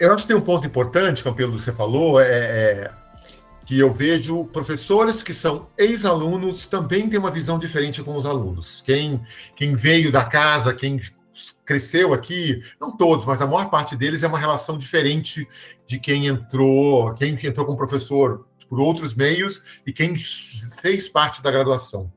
Eu 0.00 0.12
acho 0.14 0.24
que 0.24 0.28
tem 0.28 0.36
um 0.36 0.40
ponto 0.40 0.66
importante, 0.66 1.22
Campelo, 1.22 1.52
que 1.52 1.62
você 1.62 1.70
falou, 1.70 2.18
é, 2.18 2.24
é, 2.26 2.90
que 3.66 3.78
eu 3.78 3.92
vejo 3.92 4.46
professores 4.46 5.22
que 5.22 5.34
são 5.34 5.68
ex-alunos 5.76 6.66
também 6.66 7.10
têm 7.10 7.20
uma 7.20 7.30
visão 7.30 7.58
diferente 7.58 8.02
com 8.02 8.16
os 8.16 8.24
alunos. 8.24 8.80
Quem, 8.80 9.20
quem 9.54 9.76
veio 9.76 10.10
da 10.10 10.24
casa, 10.24 10.72
quem 10.72 10.98
cresceu 11.62 12.14
aqui, 12.14 12.62
não 12.80 12.96
todos, 12.96 13.26
mas 13.26 13.42
a 13.42 13.46
maior 13.46 13.68
parte 13.68 13.94
deles 13.94 14.22
é 14.22 14.28
uma 14.28 14.38
relação 14.38 14.78
diferente 14.78 15.46
de 15.86 16.00
quem 16.00 16.26
entrou, 16.26 17.12
quem 17.14 17.34
entrou 17.34 17.66
como 17.66 17.76
professor 17.76 18.46
por 18.72 18.80
outros 18.80 19.14
meios 19.14 19.62
e 19.86 19.92
quem 19.92 20.16
fez 20.80 21.06
parte 21.06 21.42
da 21.42 21.50
graduação. 21.50 22.10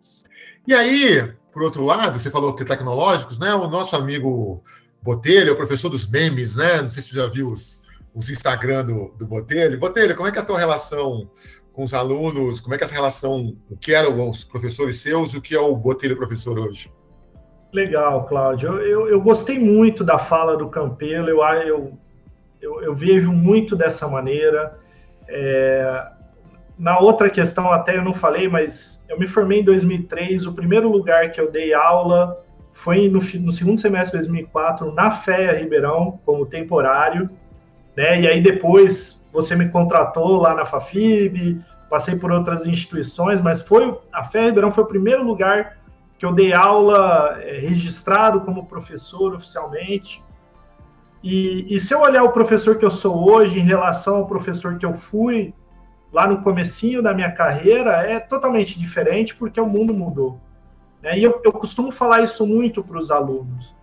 E 0.66 0.74
aí, 0.74 1.34
por 1.51 1.62
outro 1.62 1.84
lado, 1.84 2.18
você 2.18 2.32
falou 2.32 2.56
que 2.56 2.64
tecnológicos, 2.64 3.38
né? 3.38 3.53
O 3.53 3.68
nosso 3.68 3.93
amigo 3.93 4.64
Botelho 5.01 5.49
é 5.49 5.51
o 5.51 5.58
professor 5.58 5.89
dos 5.89 6.08
memes, 6.08 6.56
né? 6.56 6.82
Não 6.82 6.89
sei 6.89 7.03
se 7.03 7.10
você 7.10 7.18
já 7.18 7.28
viu 7.28 7.49
os, 7.49 7.84
os 8.14 8.30
Instagram 8.30 8.86
do, 8.86 9.14
do 9.18 9.28
Botelho. 9.28 9.78
Botelho, 9.78 10.16
como 10.16 10.30
é 10.30 10.32
que 10.32 10.38
é 10.38 10.41
a 10.41 10.45
tua 10.45 10.58
relação 10.58 11.30
com 11.74 11.84
os 11.84 11.93
alunos? 11.93 12.62
Como 12.62 12.74
é 12.74 12.78
que 12.78 12.86
é 12.86 12.88
essa 12.88 12.95
relação, 12.95 13.58
o 13.70 13.76
que 13.76 13.93
eram 13.93 14.30
os 14.30 14.45
professores 14.45 15.01
seus 15.01 15.34
e 15.34 15.38
o 15.38 15.41
que 15.41 15.53
é 15.53 15.60
o 15.60 15.76
Botelho 15.76 16.16
professor 16.16 16.58
hoje? 16.58 16.89
Legal, 17.74 18.24
Cláudio. 18.24 18.76
Eu, 18.80 19.10
eu, 19.10 19.20
gostei 19.20 19.60
muito 19.60 20.06
da 20.06 20.18
fala 20.18 20.56
do 20.56 20.70
Campelo, 20.70 21.28
eu, 21.28 21.43
eu, 21.43 21.97
eu, 22.62 22.82
eu 22.82 22.95
vejo 22.95 23.34
muito 23.34 23.76
dessa 23.76 24.08
maneira. 24.08 24.80
É, 25.28 26.14
na 26.78 26.99
outra 26.99 27.30
questão, 27.30 27.71
até 27.71 27.97
eu 27.97 28.03
não 28.03 28.13
falei, 28.13 28.49
mas 28.49 29.05
eu 29.09 29.17
me 29.17 29.26
formei 29.26 29.61
em 29.61 29.63
2003. 29.63 30.45
O 30.45 30.53
primeiro 30.53 30.89
lugar 30.89 31.32
que 31.32 31.39
eu 31.39 31.49
dei 31.49 31.73
aula 31.73 32.43
foi 32.73 33.07
no, 33.07 33.19
no 33.19 33.51
segundo 33.51 33.80
semestre 33.80 34.19
de 34.19 34.26
2004, 34.26 34.91
na 34.93 35.09
FEA 35.09 35.57
Ribeirão, 35.57 36.19
como 36.26 36.45
temporário. 36.45 37.30
Né? 37.95 38.21
E 38.21 38.28
aí 38.28 38.41
depois 38.41 39.28
você 39.32 39.55
me 39.55 39.69
contratou 39.69 40.41
lá 40.41 40.53
na 40.53 40.65
FAFIB, 40.65 41.61
passei 41.89 42.17
por 42.17 42.32
outras 42.32 42.65
instituições, 42.65 43.39
mas 43.39 43.61
foi 43.61 43.97
a 44.11 44.23
FEA 44.23 44.47
Ribeirão 44.47 44.71
foi 44.71 44.84
o 44.84 44.88
primeiro 44.88 45.23
lugar 45.23 45.78
que 46.17 46.26
eu 46.26 46.34
dei 46.34 46.53
aula 46.53 47.38
é, 47.41 47.59
registrado 47.59 48.41
como 48.41 48.65
professor 48.65 49.34
oficialmente. 49.34 50.23
E, 51.23 51.73
e, 51.73 51.80
se 51.80 51.93
eu 51.93 52.01
olhar 52.01 52.23
o 52.23 52.32
professor 52.32 52.78
que 52.78 52.86
eu 52.86 52.91
sou 52.91 53.32
hoje 53.32 53.59
em 53.59 53.63
relação 53.63 54.17
ao 54.17 54.28
professor 54.28 54.78
que 54.78 54.86
eu 54.86 54.93
fui 54.93 55.53
lá 56.16 56.26
no 56.26 56.41
comecinho 56.41 57.01
da 57.01 57.13
minha 57.13 57.30
carreira, 57.30 57.91
é 58.09 58.22
totalmente 58.22 58.80
diferente 58.80 59.36
porque 59.36 59.59
o 59.59 59.68
mundo 59.68 59.93
mudou. 59.93 60.39
Né? 61.03 61.20
E 61.20 61.24
eu, 61.24 61.41
eu, 61.43 61.51
costumo 61.51 61.91
falar 61.91 62.22
isso 62.22 62.47
muito 62.47 62.82
para 62.82 62.97
os 62.97 63.11
alunos. 63.11 63.76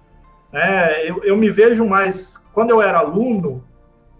Né? 0.50 1.06
Eu, 1.06 1.22
eu 1.24 1.36
me 1.36 1.50
vejo 1.50 1.86
mais... 1.86 2.42
Quando 2.54 2.70
eu 2.70 2.80
era 2.80 3.00
aluno, 3.00 3.62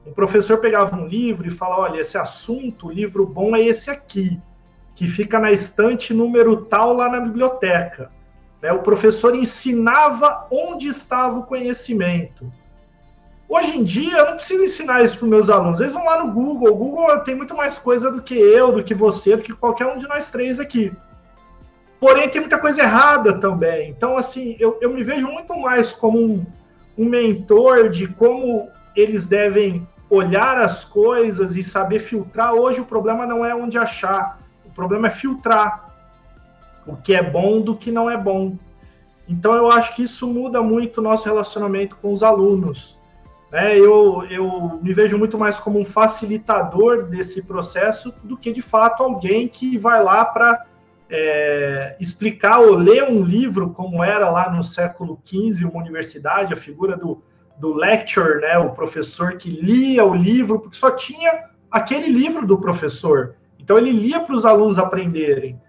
o 0.04 0.12
professor 0.12 0.58
pegava 0.58 0.94
um 0.94 1.06
livro 1.06 1.48
e 1.48 1.50
falava, 1.50 1.80
olha, 1.80 2.00
esse 2.00 2.18
assunto, 2.18 2.88
o 2.88 2.92
livro 2.92 3.24
bom 3.24 3.56
é 3.56 3.62
esse 3.62 3.88
aqui 3.88 4.38
que 4.94 5.06
fica 5.06 5.38
na 5.38 5.50
estante 5.50 6.12
número 6.12 6.66
tal 6.66 6.92
lá 6.92 7.08
na 7.08 7.18
biblioteca. 7.18 8.12
Né? 8.60 8.70
O 8.74 8.80
professor 8.80 9.34
ensinava 9.34 10.46
onde 10.50 10.86
estava 10.86 11.38
o 11.38 11.46
conhecimento. 11.46 12.52
Hoje 13.54 13.76
em 13.76 13.84
dia, 13.84 14.16
eu 14.16 14.26
não 14.30 14.36
preciso 14.36 14.64
ensinar 14.64 15.04
isso 15.04 15.18
para 15.18 15.28
meus 15.28 15.50
alunos. 15.50 15.78
Eles 15.78 15.92
vão 15.92 16.06
lá 16.06 16.24
no 16.24 16.32
Google. 16.32 16.72
O 16.72 16.74
Google 16.74 17.20
tem 17.20 17.34
muito 17.34 17.54
mais 17.54 17.78
coisa 17.78 18.10
do 18.10 18.22
que 18.22 18.32
eu, 18.32 18.72
do 18.72 18.82
que 18.82 18.94
você, 18.94 19.36
do 19.36 19.42
que 19.42 19.52
qualquer 19.52 19.84
um 19.88 19.98
de 19.98 20.08
nós 20.08 20.30
três 20.30 20.58
aqui. 20.58 20.90
Porém, 22.00 22.30
tem 22.30 22.40
muita 22.40 22.56
coisa 22.58 22.80
errada 22.80 23.34
também. 23.38 23.90
Então, 23.90 24.16
assim, 24.16 24.56
eu, 24.58 24.78
eu 24.80 24.88
me 24.88 25.04
vejo 25.04 25.28
muito 25.28 25.54
mais 25.54 25.92
como 25.92 26.18
um, 26.18 26.46
um 26.96 27.04
mentor 27.04 27.90
de 27.90 28.08
como 28.08 28.70
eles 28.96 29.26
devem 29.26 29.86
olhar 30.08 30.56
as 30.56 30.82
coisas 30.82 31.54
e 31.54 31.62
saber 31.62 32.00
filtrar. 32.00 32.54
Hoje, 32.54 32.80
o 32.80 32.86
problema 32.86 33.26
não 33.26 33.44
é 33.44 33.54
onde 33.54 33.76
achar 33.76 34.40
o 34.64 34.70
problema 34.70 35.08
é 35.08 35.10
filtrar 35.10 35.94
o 36.86 36.96
que 36.96 37.14
é 37.14 37.22
bom 37.22 37.60
do 37.60 37.76
que 37.76 37.92
não 37.92 38.08
é 38.08 38.16
bom. 38.16 38.56
Então 39.28 39.54
eu 39.54 39.70
acho 39.70 39.94
que 39.94 40.04
isso 40.04 40.26
muda 40.26 40.62
muito 40.62 40.98
o 40.98 41.02
nosso 41.02 41.26
relacionamento 41.26 41.96
com 41.96 42.14
os 42.14 42.22
alunos. 42.22 43.01
Né? 43.52 43.78
Eu, 43.78 44.24
eu 44.30 44.80
me 44.82 44.94
vejo 44.94 45.18
muito 45.18 45.38
mais 45.38 45.60
como 45.60 45.78
um 45.78 45.84
facilitador 45.84 47.04
desse 47.04 47.42
processo 47.42 48.14
do 48.24 48.34
que 48.34 48.50
de 48.50 48.62
fato 48.62 49.02
alguém 49.02 49.46
que 49.46 49.76
vai 49.76 50.02
lá 50.02 50.24
para 50.24 50.64
é, 51.10 51.94
explicar 52.00 52.60
ou 52.60 52.74
ler 52.74 53.04
um 53.04 53.22
livro, 53.22 53.68
como 53.68 54.02
era 54.02 54.30
lá 54.30 54.50
no 54.50 54.62
século 54.62 55.20
XV, 55.22 55.66
uma 55.66 55.82
universidade, 55.82 56.54
a 56.54 56.56
figura 56.56 56.96
do, 56.96 57.22
do 57.58 57.74
lecturer, 57.74 58.40
né? 58.40 58.56
o 58.56 58.70
professor 58.70 59.36
que 59.36 59.50
lia 59.50 60.02
o 60.02 60.14
livro, 60.14 60.58
porque 60.58 60.78
só 60.78 60.90
tinha 60.90 61.50
aquele 61.70 62.08
livro 62.08 62.46
do 62.46 62.56
professor. 62.56 63.34
Então 63.58 63.76
ele 63.76 63.90
lia 63.90 64.20
para 64.20 64.34
os 64.34 64.46
alunos 64.46 64.78
aprenderem. 64.78 65.60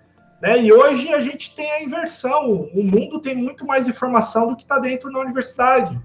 Né? 0.41 0.61
E 0.61 0.71
hoje 0.71 1.13
a 1.13 1.19
gente 1.19 1.53
tem 1.53 1.69
a 1.69 1.83
inversão. 1.83 2.69
O 2.73 2.81
mundo 2.81 3.19
tem 3.19 3.35
muito 3.35 3.67
mais 3.67 3.89
informação 3.89 4.51
do 4.51 4.55
que 4.55 4.63
está 4.63 4.79
dentro 4.79 5.11
da 5.11 5.19
universidade. 5.19 5.99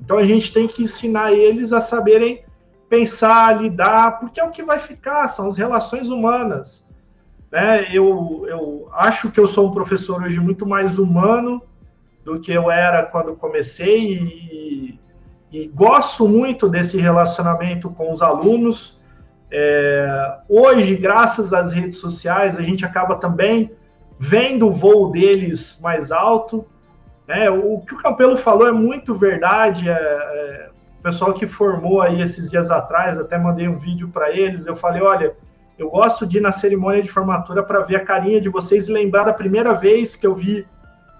Então 0.00 0.18
a 0.18 0.24
gente 0.24 0.52
tem 0.52 0.66
que 0.66 0.82
ensinar 0.82 1.32
eles 1.32 1.72
a 1.72 1.80
saberem 1.80 2.44
pensar, 2.88 3.60
lidar, 3.60 4.18
porque 4.18 4.40
é 4.40 4.44
o 4.44 4.50
que 4.50 4.62
vai 4.62 4.78
ficar, 4.78 5.28
são 5.28 5.48
as 5.48 5.56
relações 5.56 6.08
humanas. 6.08 6.86
Né? 7.50 7.94
Eu, 7.94 8.46
eu 8.48 8.88
acho 8.92 9.30
que 9.30 9.38
eu 9.38 9.46
sou 9.46 9.68
um 9.68 9.72
professor 9.72 10.22
hoje 10.22 10.40
muito 10.40 10.66
mais 10.66 10.98
humano 10.98 11.62
do 12.24 12.40
que 12.40 12.52
eu 12.52 12.70
era 12.70 13.04
quando 13.04 13.34
comecei 13.34 14.14
e, 14.14 15.00
e 15.50 15.66
gosto 15.68 16.26
muito 16.28 16.68
desse 16.68 16.98
relacionamento 16.98 17.90
com 17.90 18.12
os 18.12 18.22
alunos 18.22 18.98
é, 19.50 20.38
hoje, 20.48 20.94
graças 20.96 21.52
às 21.52 21.72
redes 21.72 21.98
sociais, 21.98 22.58
a 22.58 22.62
gente 22.62 22.84
acaba 22.84 23.16
também 23.16 23.72
vendo 24.18 24.68
o 24.68 24.72
voo 24.72 25.10
deles 25.10 25.78
mais 25.82 26.10
alto. 26.10 26.66
Né? 27.28 27.50
O 27.50 27.80
que 27.80 27.94
o 27.94 27.98
Campelo 27.98 28.38
falou 28.38 28.66
é 28.66 28.72
muito 28.72 29.14
verdade. 29.14 29.90
É, 29.90 29.92
é, 29.92 30.70
o 30.98 31.02
pessoal 31.02 31.34
que 31.34 31.46
formou 31.46 32.00
aí 32.00 32.22
esses 32.22 32.50
dias 32.50 32.70
atrás, 32.70 33.20
até 33.20 33.36
mandei 33.36 33.68
um 33.68 33.78
vídeo 33.78 34.08
para 34.08 34.30
eles. 34.30 34.66
Eu 34.66 34.74
falei: 34.74 35.02
olha, 35.02 35.36
eu 35.78 35.90
gosto 35.90 36.26
de 36.26 36.38
ir 36.38 36.40
na 36.40 36.50
cerimônia 36.50 37.02
de 37.02 37.10
formatura 37.10 37.62
para 37.62 37.80
ver 37.80 37.96
a 37.96 38.04
carinha 38.04 38.40
de 38.40 38.48
vocês 38.48 38.88
e 38.88 38.92
lembrar 38.92 39.24
da 39.24 39.32
primeira 39.34 39.74
vez 39.74 40.16
que 40.16 40.26
eu 40.26 40.34
vi 40.34 40.66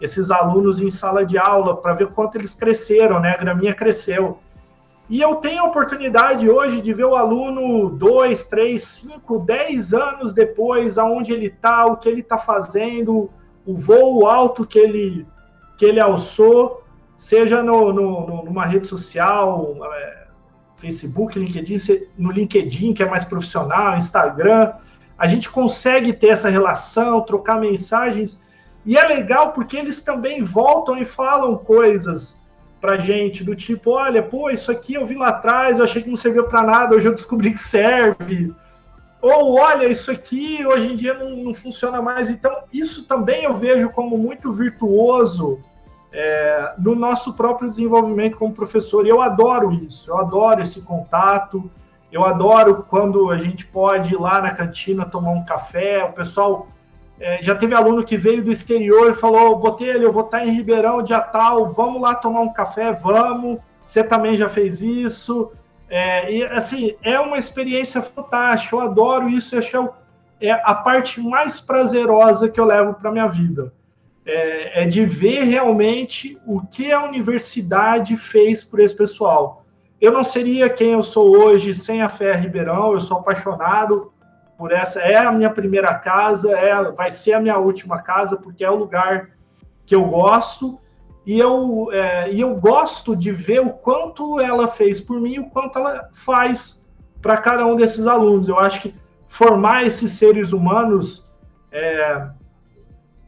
esses 0.01 0.31
alunos 0.31 0.81
em 0.81 0.89
sala 0.89 1.27
de 1.27 1.37
aula, 1.37 1.77
para 1.77 1.93
ver 1.93 2.07
quanto 2.09 2.39
eles 2.39 2.55
cresceram, 2.55 3.21
né? 3.21 3.33
A 3.33 3.37
graminha 3.37 3.75
cresceu. 3.75 4.39
E 5.11 5.21
eu 5.21 5.37
tenho 5.37 5.63
a 5.63 5.67
oportunidade 5.67 6.49
hoje 6.49 6.81
de 6.81 6.93
ver 6.93 7.05
o 7.05 7.17
aluno 7.17 7.91
dois, 7.91 8.47
três, 8.47 8.85
cinco, 8.85 9.39
dez 9.39 9.93
anos 9.93 10.33
depois, 10.33 10.99
aonde 10.99 11.33
ele 11.33 11.47
está, 11.47 11.87
o 11.87 11.97
que 11.97 12.09
ele 12.09 12.21
está 12.21 12.39
fazendo, 12.39 13.31
o 13.67 13.75
voo 13.75 14.27
alto 14.27 14.67
que 14.67 14.79
ele, 14.79 15.27
que 15.79 15.87
ele 15.87 16.01
alçou, 16.01 16.85
seja 17.17 17.63
no, 17.63 17.93
no 17.93 18.45
numa 18.45 18.67
rede 18.67 18.87
social, 18.87 19.77
é, 19.95 20.27
Facebook, 20.77 21.39
LinkedIn, 21.39 21.77
no 22.19 22.33
LinkedIn, 22.33 22.93
que 22.93 23.03
é 23.03 23.09
mais 23.09 23.25
profissional, 23.25 23.97
Instagram. 23.97 24.73
A 25.17 25.27
gente 25.29 25.49
consegue 25.49 26.13
ter 26.13 26.29
essa 26.29 26.49
relação, 26.49 27.21
trocar 27.21 27.61
mensagens. 27.61 28.43
E 28.85 28.97
é 28.97 29.07
legal 29.07 29.53
porque 29.53 29.77
eles 29.77 30.03
também 30.03 30.43
voltam 30.43 30.99
e 30.99 31.05
falam 31.05 31.57
coisas 31.57 32.41
pra 32.81 32.99
gente, 32.99 33.43
do 33.43 33.57
tipo, 33.57 33.91
olha, 33.93 34.23
pô, 34.23 34.51
isso 34.51 34.71
aqui 34.71 34.95
eu 34.95 35.07
vi 35.07 35.17
lá 35.17 35.29
atrás, 35.29 35.79
eu 35.79 35.85
achei 35.85 36.03
que 36.03 36.09
não 36.11 36.17
serviu 36.17 36.45
para 36.45 36.63
nada, 36.63 36.95
hoje 36.95 37.09
eu 37.09 37.15
descobri 37.15 37.53
que 37.53 37.61
serve. 37.61 38.55
Ou, 39.21 39.59
olha, 39.59 39.87
isso 39.87 40.11
aqui 40.11 40.65
hoje 40.65 40.93
em 40.93 40.97
dia 40.97 41.15
não, 41.15 41.31
não 41.37 41.55
funciona 41.55 42.01
mais. 42.01 42.31
Então, 42.31 42.53
isso 42.73 43.07
também 43.07 43.45
eu 43.45 43.55
vejo 43.55 43.91
como 43.91 44.17
muito 44.17 44.53
virtuoso 44.53 45.61
é, 46.13 46.75
no 46.79 46.95
nosso 46.95 47.35
próprio 47.35 47.69
desenvolvimento 47.69 48.37
como 48.37 48.53
professor. 48.53 49.07
E 49.07 49.09
eu 49.09 49.21
adoro 49.21 49.73
isso, 49.73 50.11
eu 50.11 50.19
adoro 50.19 50.63
esse 50.63 50.83
contato, 50.83 51.71
eu 52.11 52.25
adoro 52.25 52.85
quando 52.89 53.31
a 53.31 53.39
gente 53.39 53.67
pode 53.67 54.15
ir 54.15 54.19
lá 54.19 54.41
na 54.41 54.51
cantina 54.51 55.05
tomar 55.05 55.31
um 55.31 55.45
café, 55.45 56.05
o 56.05 56.13
pessoal 56.13 56.69
É, 57.21 57.43
já 57.43 57.53
teve 57.53 57.75
aluno 57.75 58.05
que 58.05 58.17
veio 58.17 58.45
do 58.45 58.53
exterior 58.53 59.11
e 59.11 59.13
falou: 59.15 59.59
Botelho, 59.59 60.05
eu 60.05 60.13
vou 60.13 60.23
estar 60.23 60.47
em 60.47 60.53
Ribeirão 60.53 61.03
dia 61.03 61.21
tal, 61.21 61.73
vamos 61.73 62.01
lá 62.01 62.15
tomar 62.15 62.43
um 62.43 62.53
café, 62.53 62.93
vamos. 62.93 63.59
Você 63.85 64.05
também 64.05 64.37
já 64.37 64.49
fez 64.49 64.81
isso. 64.81 65.51
É, 65.91 66.33
e 66.33 66.45
assim, 66.45 66.95
é 67.03 67.19
uma 67.19 67.37
experiência 67.37 68.01
fantástica, 68.03 68.77
eu 68.77 68.81
adoro 68.81 69.29
isso, 69.29 69.55
eu 69.55 69.59
acho 69.59 69.91
é 70.41 70.53
a 70.53 70.75
parte 70.75 71.21
mais 71.21 71.59
prazerosa 71.59 72.49
que 72.49 72.61
eu 72.61 72.65
levo 72.65 72.95
para 72.95 73.11
minha 73.11 73.27
vida. 73.27 73.73
É, 74.31 74.83
é, 74.83 74.87
de 74.87 75.07
ver 75.07 75.45
realmente 75.45 76.39
o 76.47 76.61
que 76.61 76.93
a 76.93 77.03
universidade 77.03 78.15
fez 78.15 78.63
por 78.63 78.79
esse 78.79 78.95
pessoal. 78.95 79.65
Eu 79.99 80.13
não 80.13 80.23
seria 80.23 80.69
quem 80.69 80.93
eu 80.93 81.03
sou 81.03 81.35
hoje 81.35 81.75
sem 81.75 82.03
a 82.03 82.11
Fé 82.11 82.35
Ribeirão, 82.35 82.93
eu 82.93 83.01
sou 83.01 83.17
apaixonado 83.17 84.13
por 84.59 84.71
essa. 84.71 85.01
É 85.01 85.17
a 85.17 85.33
minha 85.33 85.49
primeira 85.49 85.95
casa, 85.95 86.53
é, 86.59 86.93
vai 86.93 87.11
ser 87.11 87.33
a 87.33 87.41
minha 87.41 87.57
última 87.57 88.03
casa, 88.03 88.37
porque 88.37 88.63
é 88.63 88.71
o 88.71 88.77
lugar 88.77 89.31
que 89.87 89.95
eu 89.95 90.05
gosto. 90.05 90.79
E 91.25 91.39
eu, 91.39 91.89
é, 91.91 92.31
e 92.31 92.39
eu 92.39 92.55
gosto 92.55 93.17
de 93.17 93.33
ver 93.33 93.61
o 93.61 93.71
quanto 93.71 94.39
ela 94.39 94.69
fez 94.69 95.01
por 95.01 95.19
mim 95.19 95.39
o 95.39 95.49
quanto 95.49 95.79
ela 95.79 96.11
faz 96.13 96.87
para 97.23 97.39
cada 97.39 97.65
um 97.65 97.77
desses 97.77 98.07
alunos. 98.07 98.47
Eu 98.47 98.59
acho 98.59 98.83
que 98.83 98.95
formar 99.27 99.87
esses 99.87 100.13
seres 100.13 100.53
humanos 100.53 101.27
é, 101.73 102.29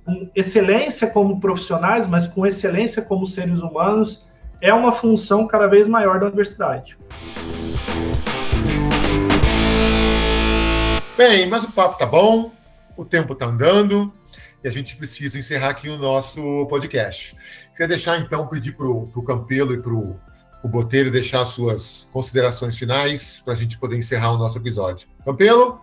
com 0.05 0.31
excelência 0.35 1.09
como 1.09 1.41
profissionais, 1.41 2.07
mas 2.07 2.27
com 2.27 2.47
excelência 2.47 3.03
como 3.03 3.27
seres 3.27 3.61
humanos, 3.61 4.27
é 4.61 4.73
uma 4.73 4.93
função 4.93 5.47
cada 5.47 5.67
vez 5.67 5.89
maior 5.89 6.21
da 6.21 6.27
universidade. 6.27 6.99
Bem, 11.17 11.47
mas 11.49 11.65
o 11.65 11.73
papo 11.73 11.99
tá 11.99 12.07
bom, 12.07 12.53
o 12.97 13.05
tempo 13.05 13.35
tá 13.35 13.47
andando 13.47 14.13
e 14.63 14.69
a 14.69 14.71
gente 14.71 14.97
precisa 14.97 15.39
encerrar 15.39 15.71
aqui 15.71 15.89
o 15.89 15.97
nosso 15.97 16.67
podcast. 16.67 17.37
Queria 17.73 17.89
deixar 17.89 18.21
então 18.21 18.47
pedir 18.47 18.73
para 18.73 18.87
o 18.87 19.23
Campelo 19.23 19.75
e 19.75 19.81
para 19.81 19.93
o 19.93 20.19
Boteiro 20.65 21.11
deixar 21.11 21.45
suas 21.47 22.09
considerações 22.13 22.77
finais 22.77 23.41
para 23.45 23.55
a 23.55 23.57
gente 23.57 23.79
poder 23.79 23.97
encerrar 23.97 24.33
o 24.33 24.39
nosso 24.39 24.59
episódio. 24.59 25.09
Campelo? 25.25 25.81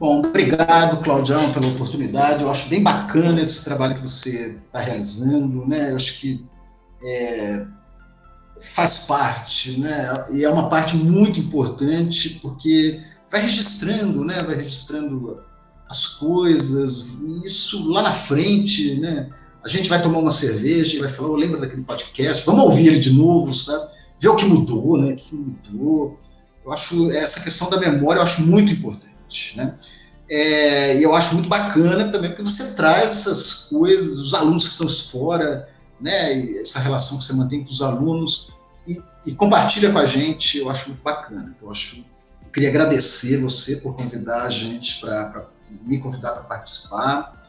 Bom, 0.00 0.20
obrigado, 0.20 1.02
Claudião, 1.02 1.52
pela 1.52 1.66
oportunidade. 1.66 2.44
Eu 2.44 2.50
acho 2.50 2.68
bem 2.68 2.82
bacana 2.82 3.42
esse 3.42 3.64
trabalho 3.64 3.96
que 3.96 4.02
você 4.02 4.60
está 4.66 4.80
realizando, 4.80 5.66
né? 5.66 5.90
Eu 5.90 5.96
acho 5.96 6.20
que 6.20 6.46
é, 7.04 7.66
faz 8.60 8.98
parte, 9.06 9.80
né? 9.80 10.26
E 10.30 10.44
é 10.44 10.50
uma 10.50 10.68
parte 10.68 10.96
muito 10.96 11.40
importante 11.40 12.38
porque 12.40 13.00
vai 13.30 13.40
registrando, 13.40 14.24
né? 14.24 14.40
Vai 14.44 14.54
registrando 14.54 15.42
as 15.90 16.06
coisas. 16.06 17.20
Isso 17.44 17.88
lá 17.88 18.02
na 18.02 18.12
frente, 18.12 19.00
né? 19.00 19.28
A 19.64 19.68
gente 19.68 19.88
vai 19.88 20.00
tomar 20.00 20.20
uma 20.20 20.30
cerveja 20.30 20.96
e 20.96 21.00
vai 21.00 21.08
falar, 21.08 21.30
oh, 21.30 21.36
lembra 21.36 21.60
daquele 21.60 21.82
podcast? 21.82 22.46
Vamos 22.46 22.64
ouvir 22.64 22.86
ele 22.86 22.98
de 23.00 23.12
novo, 23.12 23.52
sabe? 23.52 23.90
Ver 24.20 24.28
o 24.28 24.36
que 24.36 24.44
mudou, 24.44 24.96
né? 24.96 25.12
O 25.14 25.16
que 25.16 25.34
mudou. 25.34 26.18
Eu 26.64 26.72
acho 26.72 27.10
essa 27.10 27.40
questão 27.40 27.68
da 27.68 27.80
memória 27.80 28.20
eu 28.20 28.22
acho 28.22 28.42
muito 28.42 28.72
importante, 28.72 29.17
né? 29.56 29.74
É, 30.30 30.98
e 30.98 31.02
eu 31.02 31.14
acho 31.14 31.34
muito 31.34 31.48
bacana 31.48 32.12
também 32.12 32.30
porque 32.30 32.42
você 32.42 32.74
traz 32.74 33.12
essas 33.12 33.52
coisas, 33.70 34.20
os 34.20 34.34
alunos 34.34 34.64
que 34.64 34.70
estão 34.72 34.88
fora, 34.88 35.66
né, 35.98 36.58
essa 36.58 36.80
relação 36.80 37.18
que 37.18 37.24
você 37.24 37.32
mantém 37.32 37.64
com 37.64 37.70
os 37.70 37.80
alunos 37.80 38.52
e, 38.86 39.02
e 39.24 39.34
compartilha 39.34 39.90
com 39.90 39.98
a 39.98 40.04
gente, 40.04 40.58
eu 40.58 40.68
acho 40.68 40.90
muito 40.90 41.02
bacana. 41.02 41.54
Então, 41.56 41.68
eu, 41.68 41.72
acho, 41.72 42.04
eu 42.44 42.50
queria 42.52 42.68
agradecer 42.68 43.38
você 43.38 43.76
por 43.76 43.96
convidar 43.96 44.44
a 44.44 44.50
gente 44.50 45.00
para 45.00 45.46
me 45.82 45.98
convidar 45.98 46.32
para 46.32 46.42
participar. 46.42 47.42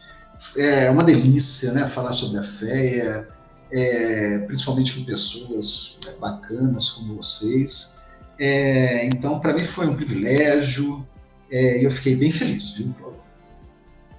É 0.56 0.90
uma 0.90 1.04
delícia, 1.04 1.74
né, 1.74 1.86
falar 1.86 2.14
sobre 2.14 2.40
a 2.40 2.44
fé, 2.44 3.28
é, 3.72 4.40
principalmente 4.48 4.98
com 4.98 5.04
pessoas 5.04 6.00
né, 6.06 6.14
bacanas 6.20 6.92
como 6.92 7.18
vocês. 7.18 8.04
É, 8.40 9.06
então, 9.06 9.42
para 9.42 9.54
mim 9.54 9.66
foi 9.66 9.86
um 9.86 9.96
privilégio 9.96 11.06
é, 11.52 11.86
eu 11.86 11.92
fiquei 11.92 12.16
bem 12.16 12.32
feliz, 12.32 12.78
viu? 12.78 12.96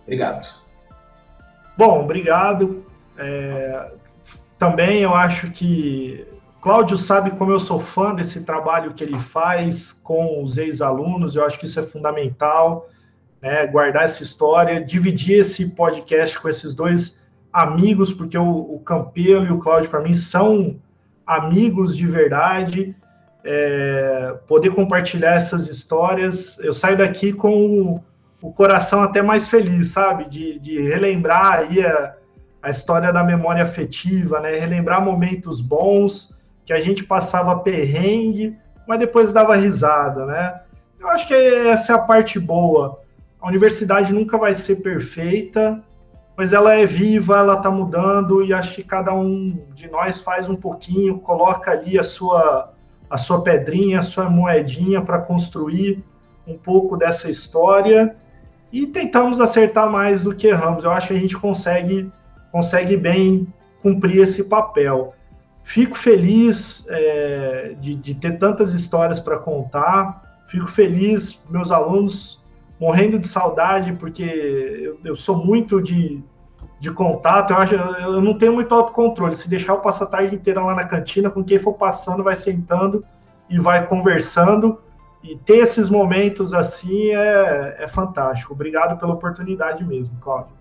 Obrigado. 0.05 0.47
Bom, 1.77 2.03
obrigado. 2.03 2.85
É, 3.17 3.93
também 4.59 5.01
eu 5.01 5.15
acho 5.15 5.51
que 5.51 6.27
Cláudio 6.61 6.99
sabe 6.99 7.31
como 7.31 7.51
eu 7.51 7.59
sou 7.59 7.81
fã 7.81 8.15
desse 8.15 8.45
trabalho 8.45 8.93
que 8.93 9.03
ele 9.03 9.19
faz 9.19 9.93
com 9.93 10.43
os 10.43 10.59
ex-alunos, 10.59 11.35
eu 11.35 11.45
acho 11.45 11.59
que 11.59 11.65
isso 11.65 11.81
é 11.81 11.83
fundamental, 11.83 12.87
né, 13.41 13.67
guardar 13.67 14.05
essa 14.05 14.23
história, 14.23 14.85
dividir 14.85 15.39
esse 15.39 15.71
podcast 15.71 16.39
com 16.39 16.49
esses 16.49 16.75
dois 16.75 17.23
amigos, 17.51 18.13
porque 18.13 18.37
o, 18.37 18.75
o 18.75 18.79
Campelo 18.81 19.47
e 19.47 19.51
o 19.51 19.59
Cláudio, 19.59 19.89
para 19.89 20.03
mim, 20.03 20.13
são 20.13 20.77
amigos 21.27 21.97
de 21.97 22.07
verdade, 22.07 22.95
é, 23.45 24.37
poder 24.47 24.71
compartilhar 24.71 25.35
essas 25.35 25.69
histórias, 25.69 26.59
eu 26.61 26.73
saio 26.73 26.99
daqui 26.99 27.33
com 27.33 27.51
o, 27.51 28.05
o 28.43 28.53
coração 28.53 29.03
até 29.03 29.23
mais 29.23 29.49
feliz, 29.49 29.89
sabe, 29.89 30.29
de, 30.29 30.59
de 30.59 30.81
relembrar 30.81 31.61
aí 31.61 31.85
a, 31.85 32.15
a 32.63 32.71
história 32.71 33.13
da 33.13 33.25
memória 33.25 33.63
afetiva, 33.63 34.41
né? 34.41 34.59
Relembrar 34.59 35.03
momentos 35.03 35.61
bons 35.61 36.35
que 36.65 36.73
a 36.73 36.81
gente 36.81 37.05
passava 37.05 37.59
perrengue, 37.59 38.57
mas 38.87 38.99
depois 38.99 39.33
dava 39.33 39.57
risada, 39.57 40.27
né? 40.27 40.61
Eu 40.99 41.09
acho 41.09 41.27
que 41.27 41.35
essa 41.35 41.93
é 41.93 41.97
a 41.97 42.01
parte 42.01 42.39
boa. 42.39 43.01
A 43.41 43.49
universidade 43.49 44.13
nunca 44.13 44.37
vai 44.37 44.55
ser 44.55 44.77
perfeita, 44.77 45.83
mas 46.37 46.53
ela 46.53 46.75
é 46.75 46.85
viva, 46.85 47.39
ela 47.39 47.55
está 47.55 47.71
mudando 47.71 48.45
e 48.45 48.53
acho 48.53 48.75
que 48.75 48.85
cada 48.85 49.15
um 49.15 49.59
de 49.75 49.91
nós 49.91 50.21
faz 50.21 50.49
um 50.49 50.57
pouquinho, 50.57 51.19
coloca 51.19 51.71
ali 51.71 51.99
a 51.99 52.05
sua 52.05 52.73
a 53.11 53.19
sua 53.19 53.43
pedrinha, 53.43 54.01
a 54.01 54.05
sua 54.05 54.31
moedinha 54.31 55.03
para 55.03 55.19
construir 55.19 56.03
um 56.47 56.57
pouco 56.57 56.97
dessa 56.97 57.29
história 57.29 58.17
e 58.73 58.87
tentamos 58.87 59.41
acertar 59.41 59.91
mais 59.91 60.23
do 60.23 60.35
que 60.35 60.47
erramos. 60.47 60.85
Eu 60.85 60.93
acho 60.93 61.09
que 61.09 61.15
a 61.15 61.19
gente 61.19 61.37
consegue 61.37 62.11
consegue 62.53 62.97
bem 62.97 63.47
cumprir 63.83 64.23
esse 64.23 64.45
papel. 64.45 65.15
Fico 65.63 65.97
feliz 65.97 66.87
é, 66.89 67.77
de, 67.81 67.95
de, 67.95 68.15
ter 68.15 68.39
tantas 68.39 68.73
histórias 68.73 69.21
para 69.21 69.39
contar. 69.39 70.43
Fico 70.49 70.67
feliz, 70.67 71.41
meus 71.49 71.71
alunos 71.71 72.43
morrendo 72.79 73.19
de 73.19 73.29
saudade, 73.29 73.93
porque 73.93 74.23
eu, 74.23 74.99
eu 75.05 75.15
sou 75.15 75.45
muito 75.45 75.81
de, 75.81 76.23
de 76.81 76.91
contato. 76.91 77.53
Eu, 77.53 77.59
acho, 77.59 77.75
eu 77.75 78.23
não 78.23 78.37
tenho 78.37 78.55
muito 78.55 78.75
autocontrole. 78.75 79.37
Se 79.37 79.49
deixar, 79.49 79.75
eu 79.75 79.81
passo 79.81 80.03
a 80.03 80.07
tarde 80.07 80.35
inteira 80.35 80.65
lá 80.65 80.75
na 80.75 80.87
cantina, 80.87 81.31
com 81.31 81.45
quem 81.45 81.59
for 81.59 81.75
passando, 81.75 82.25
vai 82.25 82.35
sentando 82.35 83.05
e 83.49 83.59
vai 83.59 83.87
conversando. 83.87 84.81
E 85.23 85.37
ter 85.37 85.59
esses 85.59 85.91
momentos 85.91 86.55
assim 86.55 87.11
é, 87.11 87.77
é 87.81 87.87
fantástico. 87.87 88.55
Obrigado 88.55 88.99
pela 88.99 89.13
oportunidade 89.13 89.85
mesmo, 89.85 90.17
Cláudio. 90.19 90.60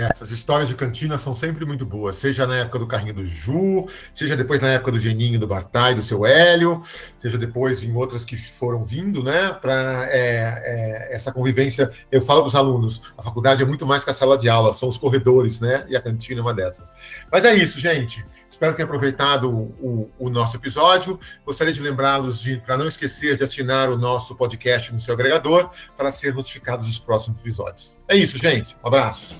É, 0.00 0.08
essas 0.10 0.30
histórias 0.30 0.66
de 0.66 0.74
cantina 0.74 1.18
são 1.18 1.34
sempre 1.34 1.66
muito 1.66 1.84
boas, 1.84 2.16
seja 2.16 2.46
na 2.46 2.56
época 2.56 2.78
do 2.78 2.86
carrinho 2.86 3.12
do 3.12 3.26
Ju, 3.26 3.86
seja 4.14 4.34
depois 4.34 4.58
na 4.58 4.68
época 4.68 4.92
do 4.92 4.98
Geninho, 4.98 5.38
do 5.38 5.46
Bartai, 5.46 5.94
do 5.94 6.02
seu 6.02 6.24
Hélio, 6.24 6.82
seja 7.18 7.36
depois 7.36 7.82
em 7.82 7.94
outras 7.94 8.24
que 8.24 8.34
foram 8.34 8.82
vindo, 8.82 9.22
né? 9.22 9.52
Para 9.52 10.06
é, 10.08 11.08
é, 11.10 11.14
essa 11.14 11.30
convivência. 11.30 11.90
Eu 12.10 12.22
falo 12.22 12.40
para 12.40 12.48
os 12.48 12.54
alunos: 12.54 13.02
a 13.16 13.22
faculdade 13.22 13.62
é 13.62 13.66
muito 13.66 13.86
mais 13.86 14.02
que 14.02 14.10
a 14.10 14.14
sala 14.14 14.38
de 14.38 14.48
aula, 14.48 14.72
são 14.72 14.88
os 14.88 14.96
corredores, 14.96 15.60
né? 15.60 15.84
E 15.86 15.94
a 15.94 16.00
cantina 16.00 16.40
é 16.40 16.42
uma 16.42 16.54
dessas. 16.54 16.90
Mas 17.30 17.44
é 17.44 17.54
isso, 17.54 17.78
gente. 17.78 18.24
Espero 18.50 18.74
ter 18.74 18.82
aproveitado 18.82 19.48
o, 19.48 20.10
o, 20.18 20.28
nosso 20.28 20.56
episódio. 20.56 21.18
Gostaria 21.46 21.72
de 21.72 21.80
lembrá-los 21.80 22.40
de, 22.40 22.58
para 22.58 22.76
não 22.76 22.88
esquecer 22.88 23.36
de 23.36 23.44
assinar 23.44 23.88
o 23.88 23.96
nosso 23.96 24.34
podcast 24.34 24.92
no 24.92 24.98
seu 24.98 25.14
agregador 25.14 25.70
para 25.96 26.10
ser 26.10 26.34
notificado 26.34 26.84
dos 26.84 26.98
próximos 26.98 27.38
episódios. 27.40 27.96
É 28.08 28.16
isso, 28.16 28.36
gente. 28.36 28.76
Um 28.82 28.88
abraço. 28.88 29.36